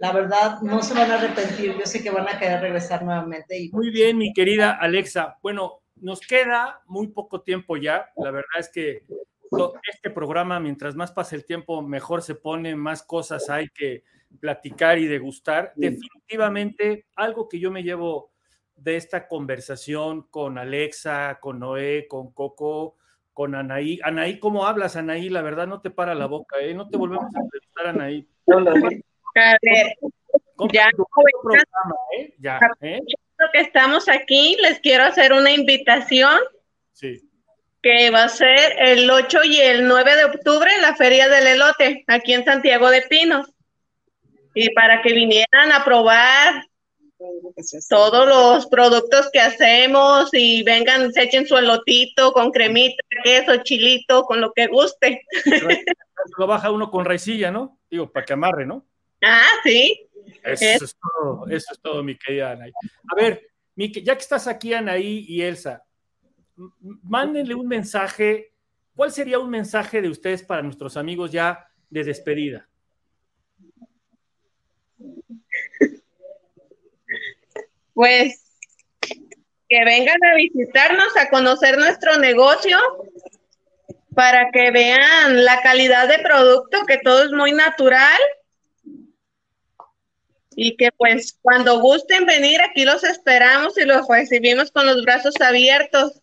la 0.00 0.12
verdad 0.12 0.62
no 0.62 0.82
se 0.82 0.94
van 0.94 1.10
a 1.10 1.16
arrepentir, 1.16 1.76
yo 1.78 1.84
sé 1.84 2.02
que 2.02 2.10
van 2.10 2.26
a 2.26 2.38
querer 2.38 2.62
regresar 2.62 3.04
nuevamente. 3.04 3.58
Y... 3.58 3.70
Muy 3.70 3.90
bien, 3.90 4.16
mi 4.16 4.32
querida 4.32 4.72
Alexa. 4.72 5.36
Bueno, 5.42 5.82
nos 5.96 6.20
queda 6.20 6.80
muy 6.86 7.08
poco 7.08 7.42
tiempo 7.42 7.76
ya. 7.76 8.10
La 8.16 8.30
verdad 8.30 8.58
es 8.58 8.70
que 8.70 9.02
este 9.92 10.08
programa, 10.08 10.58
mientras 10.58 10.96
más 10.96 11.12
pasa 11.12 11.36
el 11.36 11.44
tiempo, 11.44 11.82
mejor 11.82 12.22
se 12.22 12.34
pone, 12.34 12.74
más 12.76 13.02
cosas 13.02 13.50
hay 13.50 13.68
que 13.68 14.02
platicar 14.38 14.98
y 14.98 15.06
degustar. 15.06 15.72
Definitivamente, 15.74 17.06
algo 17.16 17.48
que 17.48 17.58
yo 17.58 17.70
me 17.70 17.82
llevo 17.82 18.30
de 18.76 18.96
esta 18.96 19.28
conversación 19.28 20.22
con 20.30 20.58
Alexa, 20.58 21.38
con 21.40 21.58
Noé, 21.58 22.06
con 22.08 22.32
Coco, 22.32 22.96
con 23.32 23.54
Anaí. 23.54 23.98
Anaí, 24.02 24.38
¿cómo 24.38 24.66
hablas, 24.66 24.96
Anaí? 24.96 25.28
La 25.28 25.42
verdad 25.42 25.66
no 25.66 25.80
te 25.80 25.90
para 25.90 26.14
la 26.14 26.26
boca, 26.26 26.58
¿eh? 26.60 26.74
No 26.74 26.88
te 26.88 26.96
volvemos 26.96 27.26
a 27.34 27.40
entrevistar, 27.40 27.86
Anaí. 27.88 28.26
A 28.46 29.56
ver, 29.62 29.84
ya, 30.72 30.88
¿eh? 32.12 32.34
ya 32.38 32.58
¿eh? 32.82 33.00
que 33.52 33.60
estamos 33.60 34.08
aquí, 34.08 34.56
les 34.60 34.80
quiero 34.80 35.04
hacer 35.04 35.32
una 35.32 35.50
invitación. 35.50 36.38
Sí. 36.92 37.18
Que 37.82 38.10
va 38.10 38.24
a 38.24 38.28
ser 38.28 38.74
el 38.78 39.10
8 39.10 39.38
y 39.44 39.58
el 39.58 39.88
9 39.88 40.16
de 40.16 40.24
octubre 40.24 40.70
en 40.74 40.82
la 40.82 40.94
Feria 40.94 41.28
del 41.28 41.46
Elote, 41.46 42.04
aquí 42.08 42.34
en 42.34 42.44
Santiago 42.44 42.90
de 42.90 43.02
Pinos. 43.02 43.50
Y 44.54 44.72
para 44.74 45.02
que 45.02 45.12
vinieran 45.12 45.72
a 45.72 45.84
probar 45.84 46.64
todos 47.88 48.26
los 48.26 48.66
productos 48.66 49.28
que 49.32 49.40
hacemos 49.40 50.30
y 50.32 50.62
vengan, 50.62 51.12
se 51.12 51.24
echen 51.24 51.46
su 51.46 51.56
elotito 51.56 52.32
con 52.32 52.50
cremita, 52.50 53.02
queso, 53.22 53.62
chilito, 53.62 54.22
con 54.24 54.40
lo 54.40 54.52
que 54.52 54.66
guste. 54.66 55.22
Lo 56.36 56.46
baja 56.46 56.70
uno 56.70 56.90
con 56.90 57.06
raicilla, 57.06 57.50
¿no? 57.50 57.78
Digo, 57.90 58.12
para 58.12 58.26
que 58.26 58.34
amarre, 58.34 58.66
¿no? 58.66 58.86
Ah, 59.22 59.48
sí. 59.64 60.06
Eso 60.42 60.84
es, 60.84 60.96
todo, 60.96 61.46
eso 61.48 61.72
es 61.72 61.80
todo, 61.80 62.02
mi 62.02 62.16
querida 62.16 62.52
Anaí. 62.52 62.70
A 63.08 63.14
ver, 63.14 63.48
ya 63.74 64.14
que 64.14 64.22
estás 64.22 64.46
aquí, 64.46 64.74
Anaí 64.74 65.24
y 65.26 65.42
Elsa, 65.42 65.82
mándenle 67.02 67.54
un 67.54 67.66
mensaje. 67.66 68.52
¿Cuál 68.94 69.12
sería 69.12 69.38
un 69.38 69.48
mensaje 69.48 70.02
de 70.02 70.10
ustedes 70.10 70.42
para 70.42 70.62
nuestros 70.62 70.96
amigos 70.96 71.32
ya 71.32 71.66
de 71.88 72.04
despedida? 72.04 72.68
Pues 77.94 78.44
que 79.68 79.84
vengan 79.84 80.18
a 80.24 80.34
visitarnos, 80.34 81.16
a 81.16 81.28
conocer 81.30 81.78
nuestro 81.78 82.18
negocio, 82.18 82.78
para 84.14 84.50
que 84.50 84.70
vean 84.70 85.44
la 85.44 85.62
calidad 85.62 86.08
de 86.08 86.18
producto, 86.18 86.84
que 86.86 86.98
todo 86.98 87.24
es 87.24 87.30
muy 87.32 87.52
natural 87.52 88.20
y 90.56 90.76
que 90.76 90.90
pues 90.92 91.38
cuando 91.40 91.80
gusten 91.80 92.26
venir 92.26 92.60
aquí 92.60 92.84
los 92.84 93.04
esperamos 93.04 93.78
y 93.78 93.84
los 93.84 94.06
recibimos 94.08 94.70
con 94.72 94.86
los 94.86 95.04
brazos 95.04 95.34
abiertos. 95.40 96.20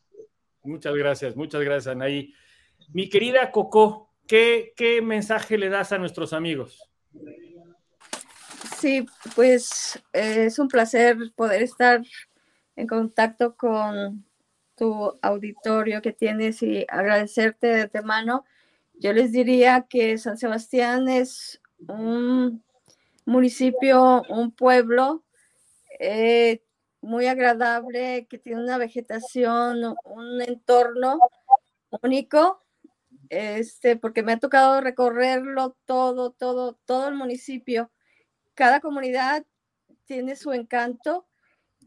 Muchas 0.63 0.93
gracias, 0.95 1.35
muchas 1.35 1.61
gracias 1.61 1.87
Anaí. 1.87 2.33
Mi 2.93 3.09
querida 3.09 3.51
Coco, 3.51 4.13
¿qué, 4.27 4.73
qué 4.75 5.01
mensaje 5.01 5.57
le 5.57 5.69
das 5.69 5.91
a 5.93 5.97
nuestros 5.97 6.33
amigos? 6.33 6.89
Sí, 8.79 9.07
pues 9.35 9.99
eh, 10.13 10.45
es 10.45 10.59
un 10.59 10.67
placer 10.67 11.17
poder 11.35 11.63
estar 11.63 12.01
en 12.75 12.87
contacto 12.87 13.55
con 13.55 14.23
tu 14.75 15.17
auditorio 15.23 16.01
que 16.03 16.13
tienes 16.13 16.61
y 16.61 16.85
agradecerte 16.87 17.67
de 17.67 17.81
antemano. 17.83 18.45
Yo 18.93 19.13
les 19.13 19.31
diría 19.31 19.87
que 19.89 20.17
San 20.19 20.37
Sebastián 20.37 21.09
es 21.09 21.59
un 21.87 22.63
municipio, 23.25 24.23
un 24.29 24.51
pueblo 24.51 25.23
eh, 25.99 26.61
muy 27.01 27.25
agradable, 27.27 28.27
que 28.29 28.37
tiene 28.37 28.61
una 28.61 28.77
vegetación, 28.77 29.95
un 30.05 30.41
entorno 30.41 31.19
único, 32.03 32.63
este, 33.29 33.95
porque 33.97 34.21
me 34.21 34.33
ha 34.33 34.39
tocado 34.39 34.81
recorrerlo 34.81 35.75
todo, 35.85 36.31
todo, 36.31 36.73
todo 36.85 37.07
el 37.07 37.15
municipio. 37.15 37.91
Cada 38.57 38.79
comunidad 38.79 39.45
tiene 40.05 40.35
su 40.35 40.51
encanto 40.51 41.27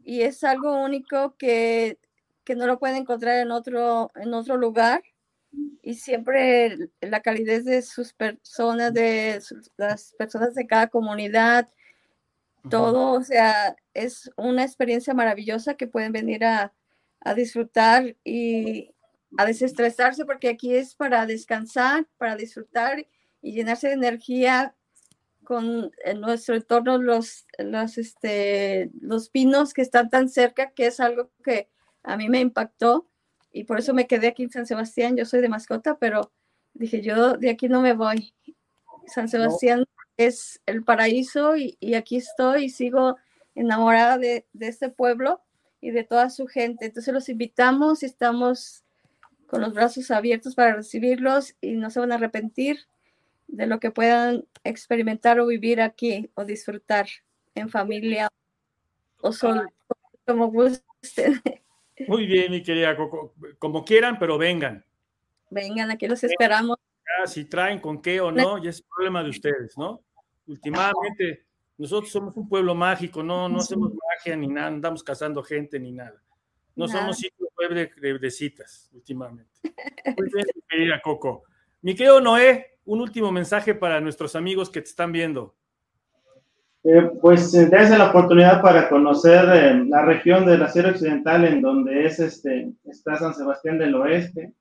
y 0.05 0.21
es 0.21 0.41
algo 0.45 0.81
único 0.81 1.35
que, 1.35 1.99
que 2.45 2.55
no 2.55 2.65
lo 2.65 2.79
puede 2.79 2.95
encontrar 2.95 3.39
en 3.39 3.51
otro, 3.51 4.09
en 4.15 4.33
otro 4.33 4.55
lugar. 4.55 5.03
Y 5.81 5.95
siempre 5.95 6.77
la 7.01 7.19
calidez 7.19 7.65
de 7.65 7.81
sus 7.81 8.13
personas, 8.13 8.93
de 8.93 9.41
las 9.75 10.13
personas 10.17 10.55
de 10.55 10.65
cada 10.65 10.87
comunidad, 10.87 11.67
todo, 12.69 13.19
o 13.19 13.21
sea, 13.21 13.75
es 13.93 14.31
una 14.37 14.63
experiencia 14.63 15.13
maravillosa 15.13 15.73
que 15.73 15.87
pueden 15.87 16.13
venir 16.13 16.45
a, 16.45 16.73
a 17.19 17.33
disfrutar 17.33 18.15
y 18.23 18.95
a 19.37 19.43
desestresarse 19.43 20.23
porque 20.23 20.47
aquí 20.47 20.73
es 20.73 20.95
para 20.95 21.25
descansar, 21.25 22.07
para 22.17 22.37
disfrutar 22.37 23.05
y 23.41 23.51
llenarse 23.51 23.87
de 23.87 23.95
energía 23.95 24.73
con 25.51 25.91
en 26.05 26.21
nuestro 26.21 26.55
entorno 26.55 26.97
los, 26.97 27.45
los, 27.57 27.97
este, 27.97 28.89
los 29.01 29.27
pinos 29.27 29.73
que 29.73 29.81
están 29.81 30.09
tan 30.09 30.29
cerca, 30.29 30.71
que 30.71 30.87
es 30.87 31.01
algo 31.01 31.29
que 31.43 31.67
a 32.03 32.15
mí 32.15 32.29
me 32.29 32.39
impactó 32.39 33.05
y 33.51 33.65
por 33.65 33.77
eso 33.77 33.93
me 33.93 34.07
quedé 34.07 34.27
aquí 34.27 34.43
en 34.43 34.49
San 34.49 34.65
Sebastián. 34.65 35.17
Yo 35.17 35.25
soy 35.25 35.41
de 35.41 35.49
mascota, 35.49 35.97
pero 35.97 36.31
dije, 36.73 37.01
yo 37.01 37.33
de 37.35 37.49
aquí 37.49 37.67
no 37.67 37.81
me 37.81 37.91
voy. 37.91 38.33
San 39.07 39.27
Sebastián 39.27 39.83
es 40.15 40.61
el 40.65 40.85
paraíso 40.85 41.57
y, 41.57 41.75
aquí 41.95 42.15
estoy 42.15 42.63
y 42.63 42.69
sigo 42.69 43.17
enamorada 43.53 44.17
de, 44.17 44.45
este 44.57 44.87
pueblo 44.87 45.41
y 45.81 45.91
de 45.91 46.05
toda 46.05 46.29
su 46.29 46.47
gente. 46.47 46.85
Entonces 46.85 47.13
los 47.13 47.27
invitamos 47.27 48.03
y 48.03 48.05
estamos 48.05 48.85
con 49.47 49.59
los 49.59 49.73
brazos 49.73 50.11
abiertos 50.11 50.55
para 50.55 50.75
recibirlos 50.75 51.55
y 51.59 51.73
no 51.73 51.89
se 51.89 51.99
van 51.99 52.13
a 52.13 52.15
arrepentir 52.15 52.87
de 53.51 53.67
lo 53.67 53.79
que 53.79 53.91
puedan 53.91 54.45
experimentar 54.63 55.39
o 55.39 55.45
vivir 55.45 55.81
aquí 55.81 56.31
o 56.35 56.45
disfrutar 56.45 57.07
en 57.53 57.69
familia 57.69 58.29
o 59.19 59.31
solo, 59.31 59.63
como 60.25 60.47
gusten. 60.47 61.41
Muy 62.07 62.25
bien, 62.25 62.51
mi 62.51 62.63
querida 62.63 62.95
Coco. 62.95 63.35
Como 63.59 63.85
quieran, 63.85 64.17
pero 64.17 64.37
vengan. 64.37 64.83
Vengan, 65.49 65.91
aquí 65.91 66.07
los 66.07 66.23
esperamos. 66.23 66.77
si 67.25 67.45
traen 67.45 67.79
con 67.79 68.01
qué 68.01 68.21
o 68.21 68.31
no, 68.31 68.57
ya 68.57 68.69
es 68.69 68.81
problema 68.81 69.21
de 69.21 69.29
ustedes, 69.29 69.77
¿no? 69.77 70.01
Últimamente, 70.47 71.45
nosotros 71.77 72.11
somos 72.11 72.35
un 72.37 72.47
pueblo 72.47 72.73
mágico, 72.73 73.21
no, 73.21 73.49
no 73.49 73.59
hacemos 73.59 73.91
magia 73.93 74.35
ni 74.35 74.47
nada, 74.47 74.67
andamos 74.67 75.03
cazando 75.03 75.43
gente 75.43 75.79
ni 75.79 75.91
nada. 75.91 76.21
No 76.75 76.87
somos 76.87 77.17
sitio 77.17 77.47
de, 77.69 78.17
de, 78.17 78.31
citas, 78.31 78.89
últimamente. 78.93 79.51
Muy 79.63 80.29
bien, 80.33 80.45
mi 80.55 80.61
querida 80.67 81.01
Coco. 81.01 81.43
Mi 81.81 81.93
querido 81.93 82.21
Noé, 82.21 82.70
un 82.85 83.01
último 83.01 83.31
mensaje 83.31 83.75
para 83.75 84.01
nuestros 84.01 84.35
amigos 84.35 84.69
que 84.69 84.81
te 84.81 84.89
están 84.89 85.11
viendo. 85.11 85.55
Eh, 86.83 87.11
pues 87.21 87.53
eh, 87.53 87.67
desde 87.67 87.97
la 87.97 88.09
oportunidad 88.09 88.59
para 88.59 88.89
conocer 88.89 89.45
eh, 89.53 89.85
la 89.87 90.01
región 90.01 90.47
de 90.47 90.57
la 90.57 90.67
Sierra 90.67 90.89
Occidental 90.89 91.45
en 91.45 91.61
donde 91.61 92.07
es 92.07 92.19
este, 92.19 92.71
está 92.85 93.17
San 93.17 93.35
Sebastián 93.35 93.77
del 93.77 93.93
Oeste. 93.95 94.53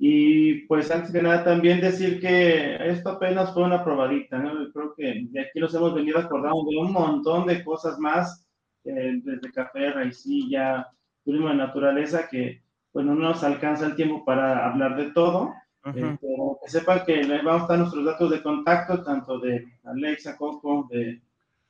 Y 0.00 0.66
pues 0.66 0.90
antes 0.90 1.12
que 1.12 1.22
nada 1.22 1.44
también 1.44 1.80
decir 1.80 2.20
que 2.20 2.76
esto 2.88 3.10
apenas 3.10 3.52
fue 3.52 3.64
una 3.64 3.84
probadita, 3.84 4.38
¿no? 4.38 4.72
creo 4.72 4.94
que 4.96 5.26
de 5.30 5.40
aquí 5.40 5.58
nos 5.58 5.74
hemos 5.74 5.92
venido 5.92 6.18
acordando 6.18 6.70
de 6.70 6.76
un 6.76 6.92
montón 6.92 7.46
de 7.46 7.64
cosas 7.64 7.98
más, 7.98 8.46
desde 8.84 9.52
café, 9.52 9.90
raicilla, 9.90 10.86
turismo 11.24 11.48
de 11.48 11.56
naturaleza, 11.56 12.28
que 12.28 12.62
bueno, 12.92 13.14
no 13.16 13.30
nos 13.30 13.42
alcanza 13.42 13.86
el 13.86 13.96
tiempo 13.96 14.24
para 14.24 14.68
hablar 14.68 14.96
de 14.96 15.10
todo, 15.10 15.52
pero 15.82 16.58
que 16.62 16.70
sepan 16.70 17.04
que 17.04 17.22
les 17.22 17.42
vamos 17.42 17.64
a 17.64 17.66
dar 17.68 17.78
nuestros 17.78 18.04
datos 18.04 18.30
de 18.30 18.42
contacto, 18.42 19.02
tanto 19.02 19.38
de 19.38 19.64
Alexa, 19.84 20.36
Coco, 20.36 20.88
de 20.90 21.20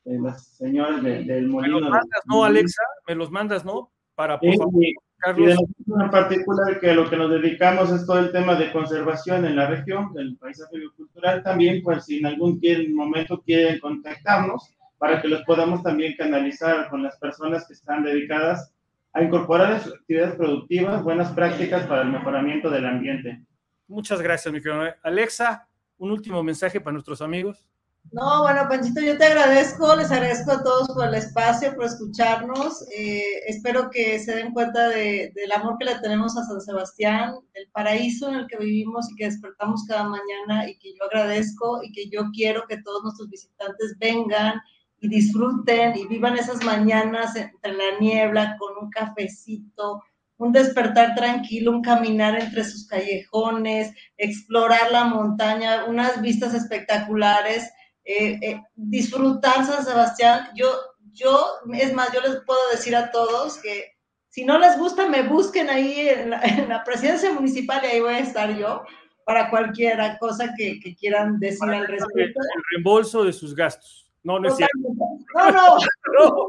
las 0.04 0.56
señoras 0.56 1.02
del 1.02 1.48
molino. 1.48 1.76
Me 1.76 1.82
los 1.82 1.90
mandas, 1.90 2.20
¿no, 2.26 2.44
Alexa? 2.44 2.82
Me 3.06 3.14
los 3.14 3.30
mandas, 3.30 3.64
¿no? 3.64 3.90
Para, 4.14 4.38
por 4.40 4.54
favor, 4.56 4.82
Carlos. 5.18 5.56
Y 5.86 6.02
en 6.02 6.10
particular 6.10 6.80
que 6.80 6.92
lo 6.94 7.08
que 7.08 7.16
nos 7.16 7.30
dedicamos 7.30 7.90
es 7.90 8.06
todo 8.06 8.18
el 8.18 8.32
tema 8.32 8.54
de 8.56 8.72
conservación 8.72 9.44
en 9.44 9.56
la 9.56 9.66
región, 9.66 10.12
del 10.12 10.36
paisaje 10.36 10.76
cultural 10.96 11.42
también, 11.42 11.82
pues 11.82 12.04
si 12.04 12.18
en 12.18 12.26
algún 12.26 12.60
momento 12.94 13.42
quieren 13.42 13.78
contactarnos, 13.80 14.74
para 14.98 15.22
que 15.22 15.28
los 15.28 15.42
podamos 15.42 15.82
también 15.82 16.16
canalizar 16.16 16.88
con 16.90 17.02
las 17.02 17.16
personas 17.18 17.66
que 17.66 17.74
están 17.74 18.02
dedicadas 18.02 18.72
a 19.12 19.22
incorporar 19.22 19.72
en 19.72 19.80
sus 19.80 19.94
actividades 19.94 20.34
productivas 20.34 21.02
buenas 21.02 21.32
prácticas 21.32 21.86
para 21.86 22.02
el 22.02 22.08
mejoramiento 22.08 22.68
del 22.70 22.86
ambiente. 22.86 23.40
Muchas 23.88 24.20
gracias, 24.20 24.52
mi 24.52 24.60
querido. 24.60 24.82
Alexa, 25.02 25.66
un 25.96 26.10
último 26.12 26.42
mensaje 26.42 26.80
para 26.80 26.92
nuestros 26.92 27.20
amigos. 27.22 27.64
No, 28.10 28.42
bueno, 28.42 28.66
Panchito, 28.68 29.02
yo 29.02 29.18
te 29.18 29.24
agradezco, 29.26 29.94
les 29.94 30.10
agradezco 30.10 30.52
a 30.52 30.62
todos 30.62 30.88
por 30.88 31.08
el 31.08 31.14
espacio, 31.14 31.74
por 31.74 31.84
escucharnos. 31.84 32.82
Eh, 32.96 33.40
espero 33.46 33.90
que 33.90 34.18
se 34.18 34.34
den 34.34 34.52
cuenta 34.52 34.88
de, 34.88 35.30
del 35.34 35.52
amor 35.52 35.76
que 35.78 35.84
le 35.84 35.98
tenemos 35.98 36.36
a 36.36 36.44
San 36.44 36.60
Sebastián, 36.60 37.34
del 37.54 37.68
paraíso 37.70 38.30
en 38.30 38.36
el 38.36 38.46
que 38.46 38.56
vivimos 38.56 39.10
y 39.10 39.14
que 39.16 39.26
despertamos 39.26 39.84
cada 39.86 40.04
mañana 40.04 40.68
y 40.68 40.78
que 40.78 40.94
yo 40.94 41.04
agradezco 41.04 41.82
y 41.82 41.92
que 41.92 42.08
yo 42.08 42.30
quiero 42.32 42.66
que 42.66 42.80
todos 42.82 43.02
nuestros 43.02 43.28
visitantes 43.28 43.96
vengan 43.98 44.58
y 45.00 45.08
disfruten 45.08 45.96
y 45.96 46.06
vivan 46.06 46.38
esas 46.38 46.64
mañanas 46.64 47.36
entre 47.36 47.72
la 47.72 47.98
niebla 48.00 48.56
con 48.58 48.84
un 48.84 48.90
cafecito, 48.90 50.02
un 50.38 50.52
despertar 50.52 51.14
tranquilo, 51.14 51.72
un 51.72 51.82
caminar 51.82 52.38
entre 52.40 52.64
sus 52.64 52.86
callejones, 52.86 53.92
explorar 54.16 54.90
la 54.90 55.04
montaña, 55.04 55.84
unas 55.84 56.22
vistas 56.22 56.54
espectaculares 56.54 57.70
eh, 58.04 58.38
eh, 58.40 58.62
disfrutar 58.74 59.66
San 59.66 59.84
Sebastián. 59.84 60.48
Yo, 60.54 60.66
yo, 61.12 61.44
es 61.74 61.92
más, 61.92 62.10
yo 62.12 62.22
les 62.22 62.36
puedo 62.46 62.60
decir 62.72 62.96
a 62.96 63.10
todos 63.10 63.58
que 63.58 63.98
si 64.30 64.44
no 64.44 64.58
les 64.58 64.78
gusta, 64.78 65.08
me 65.08 65.24
busquen 65.24 65.68
ahí 65.68 66.08
en 66.08 66.30
la, 66.30 66.84
presidencia 66.84 67.32
municipal 67.32 67.82
y 67.82 67.86
ahí 67.86 68.00
voy 68.00 68.14
a 68.14 68.20
estar 68.20 68.56
yo 68.56 68.82
para 69.24 69.50
cualquier 69.50 69.98
cosa 70.18 70.54
que, 70.56 70.80
quieran 70.98 71.38
decir 71.38 71.68
al 71.68 71.86
respecto. 71.86 72.40
El 72.40 72.62
reembolso 72.72 73.24
de 73.24 73.32
sus 73.32 73.54
gastos. 73.54 74.10
No, 74.22 74.38
no 74.38 74.48
es 74.48 74.56
cierto. 74.56 74.74
No, 75.34 75.50
no. 75.50 75.76
no, 76.14 76.46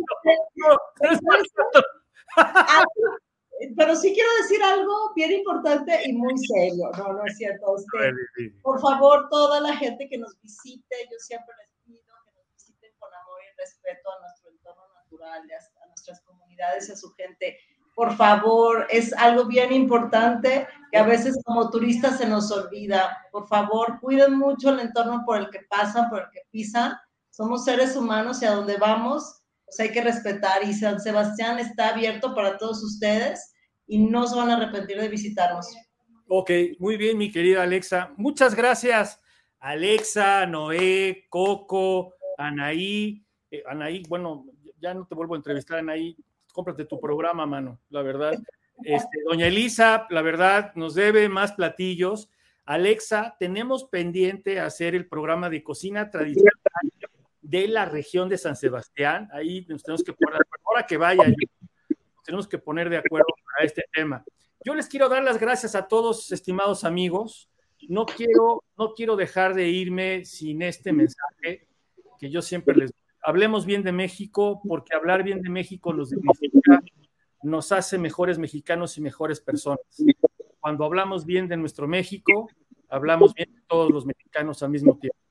no, 0.56 0.78
pero 3.76 3.96
sí 3.96 4.14
quiero 4.14 4.30
decir 4.42 4.62
algo 4.64 5.14
bien 5.16 5.32
importante 5.32 6.00
y 6.06 6.14
muy 6.14 6.38
serio. 6.38 6.90
No, 6.98 7.14
no 7.14 7.26
es 7.26 7.38
cierto. 7.38 7.76
por 8.62 8.80
favor, 8.80 9.28
toda 9.30 9.60
la 9.60 9.76
gente 9.76 10.08
que 10.08 10.18
nos 10.18 10.40
visite, 10.42 10.96
yo 11.12 11.20
siempre 11.20 11.54
les 11.60 11.70
pido 11.86 12.00
que 12.26 12.32
nos 12.34 12.50
visiten 12.54 12.92
con 13.00 13.14
amor 13.14 13.40
y 13.44 13.58
respeto 13.58 14.10
a 14.12 14.22
nuestro 14.22 14.52
entorno 14.52 14.84
natural, 14.96 15.42
a 15.84 15.88
nuestras 15.88 16.22
comunidades 16.22 16.90
a 16.90 16.96
su 16.96 17.12
gente. 17.14 17.58
Por 17.96 18.16
favor, 18.16 18.88
es 18.90 19.12
algo 19.14 19.46
bien 19.46 19.74
importante 19.74 20.66
que 20.90 20.98
a 20.98 21.04
veces 21.04 21.38
como 21.44 21.70
turistas 21.70 22.18
se 22.18 22.28
nos 22.28 22.50
olvida. 22.50 23.26
Por 23.32 23.48
favor, 23.48 24.00
cuiden 24.00 24.38
mucho 24.38 24.70
el 24.70 24.80
entorno 24.80 25.24
por 25.26 25.38
el 25.38 25.50
que 25.50 25.64
pasan, 25.70 26.10
por 26.10 26.22
el 26.22 26.30
que 26.32 26.42
pisan. 26.50 26.94
Somos 27.30 27.66
seres 27.66 27.98
humanos 27.98 28.42
y 28.42 28.46
a 28.46 28.52
donde 28.52 28.78
vamos 28.78 29.39
pues 29.70 29.80
hay 29.80 29.94
que 29.94 30.02
respetar 30.02 30.64
y 30.64 30.74
San 30.74 31.00
Sebastián 31.00 31.60
está 31.60 31.90
abierto 31.90 32.34
para 32.34 32.58
todos 32.58 32.84
ustedes 32.84 33.54
y 33.88 34.00
no 34.00 34.28
se 34.28 34.36
van 34.36 34.50
a 34.50 34.56
arrepentir 34.56 35.00
de 35.00 35.08
visitarnos. 35.08 35.68
Ok, 36.28 36.52
muy 36.80 36.98
bien, 36.98 37.18
mi 37.18 37.32
querida 37.32 37.64
Alexa. 37.64 38.14
Muchas 38.18 38.56
gracias, 38.56 39.22
Alexa, 39.60 40.46
Noé, 40.46 41.26
Coco, 41.30 42.14
Anaí. 42.38 43.24
Eh, 43.52 43.64
Anaí, 43.68 44.04
bueno, 44.08 44.46
ya 44.80 44.94
no 44.94 45.06
te 45.06 45.16
vuelvo 45.16 45.36
a 45.36 45.38
entrevistar, 45.38 45.80
Anaí. 45.80 46.16
Cómprate 46.52 46.86
tu 46.86 47.00
programa, 47.00 47.46
mano, 47.46 47.80
la 47.90 48.02
verdad. 48.02 48.34
Este, 48.84 49.20
doña 49.28 49.48
Elisa, 49.48 50.08
la 50.10 50.22
verdad, 50.22 50.74
nos 50.76 50.96
debe 50.96 51.30
más 51.30 51.54
platillos. 51.54 52.30
Alexa, 52.66 53.36
tenemos 53.40 53.86
pendiente 53.86 54.60
hacer 54.60 54.96
el 54.96 55.08
programa 55.08 55.50
de 55.50 55.64
cocina 55.64 56.10
tradicional 56.10 56.54
de 57.50 57.68
la 57.68 57.86
región 57.86 58.30
de 58.30 58.38
San 58.38 58.56
Sebastián. 58.56 59.28
Ahí 59.34 59.66
nos 59.68 59.82
tenemos 59.82 60.04
que 60.04 60.14
poner, 60.14 60.40
ahora 60.64 60.86
que 60.86 60.98
vaya, 60.98 61.24
tenemos 62.24 62.48
que 62.48 62.60
poner 62.60 62.90
de 62.90 62.98
acuerdo 62.98 63.26
a 63.60 63.64
este 63.64 63.84
tema. 63.92 64.24
Yo 64.64 64.76
les 64.76 64.88
quiero 64.88 65.10
dar 65.10 65.24
las 65.24 65.40
gracias 65.40 65.74
a 65.74 65.88
todos, 65.88 66.32
estimados 66.32 66.84
amigos. 66.84 67.50
No 67.88 68.06
quiero, 68.06 68.64
no 68.78 68.94
quiero 68.94 69.16
dejar 69.16 69.56
de 69.56 69.68
irme 69.68 70.26
sin 70.26 70.62
este 70.62 70.94
mensaje 70.94 71.68
que 72.20 72.30
yo 72.30 72.44
siempre 72.44 72.76
les 72.76 72.92
doy. 72.92 73.00
Hablemos 73.24 73.66
bien 73.66 73.82
de 73.82 73.94
México, 73.94 74.62
porque 74.68 74.96
hablar 74.96 75.24
bien 75.24 75.42
de 75.42 75.50
México 75.50 75.92
nos 75.92 76.12
nos 77.42 77.72
hace 77.72 77.98
mejores 77.98 78.38
mexicanos 78.38 78.98
y 78.98 79.02
mejores 79.02 79.42
personas. 79.42 79.80
Cuando 80.60 80.86
hablamos 80.86 81.26
bien 81.26 81.48
de 81.48 81.58
nuestro 81.58 81.88
México, 81.88 82.50
hablamos 82.90 83.34
bien 83.34 83.52
de 83.54 83.62
todos 83.68 83.90
los 83.90 84.06
mexicanos 84.06 84.62
al 84.62 84.70
mismo 84.70 84.98
tiempo 85.00 85.29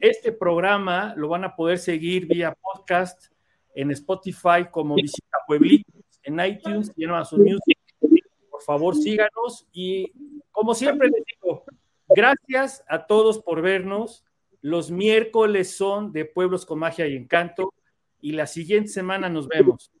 este 0.00 0.32
programa 0.32 1.14
lo 1.16 1.28
van 1.28 1.44
a 1.44 1.54
poder 1.54 1.78
seguir 1.78 2.26
vía 2.26 2.56
podcast 2.60 3.32
en 3.74 3.90
Spotify 3.90 4.66
como 4.70 4.94
Visita 4.94 5.38
Pueblitos, 5.46 6.02
en 6.22 6.40
iTunes 6.40 6.92
y 6.96 7.04
en 7.04 7.10
Amazon 7.10 7.42
Music. 7.42 7.78
Por 8.50 8.62
favor, 8.62 8.96
síganos 8.96 9.66
y 9.72 10.12
como 10.50 10.74
siempre 10.74 11.08
les 11.08 11.22
digo, 11.24 11.64
gracias 12.08 12.84
a 12.88 13.06
todos 13.06 13.40
por 13.40 13.62
vernos. 13.62 14.24
Los 14.60 14.90
miércoles 14.90 15.76
son 15.76 16.12
de 16.12 16.24
Pueblos 16.24 16.66
con 16.66 16.80
Magia 16.80 17.06
y 17.06 17.16
Encanto 17.16 17.72
y 18.20 18.32
la 18.32 18.46
siguiente 18.46 18.88
semana 18.88 19.28
nos 19.28 19.46
vemos. 19.46 19.92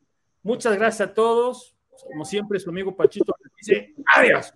Muchas 0.42 0.76
gracias 0.76 1.10
a 1.10 1.14
todos. 1.14 1.76
Como 2.04 2.24
siempre, 2.24 2.58
su 2.58 2.70
amigo 2.70 2.96
Pachito 2.96 3.34
les 3.42 3.52
dice 3.54 3.94
adiós. 4.14 4.52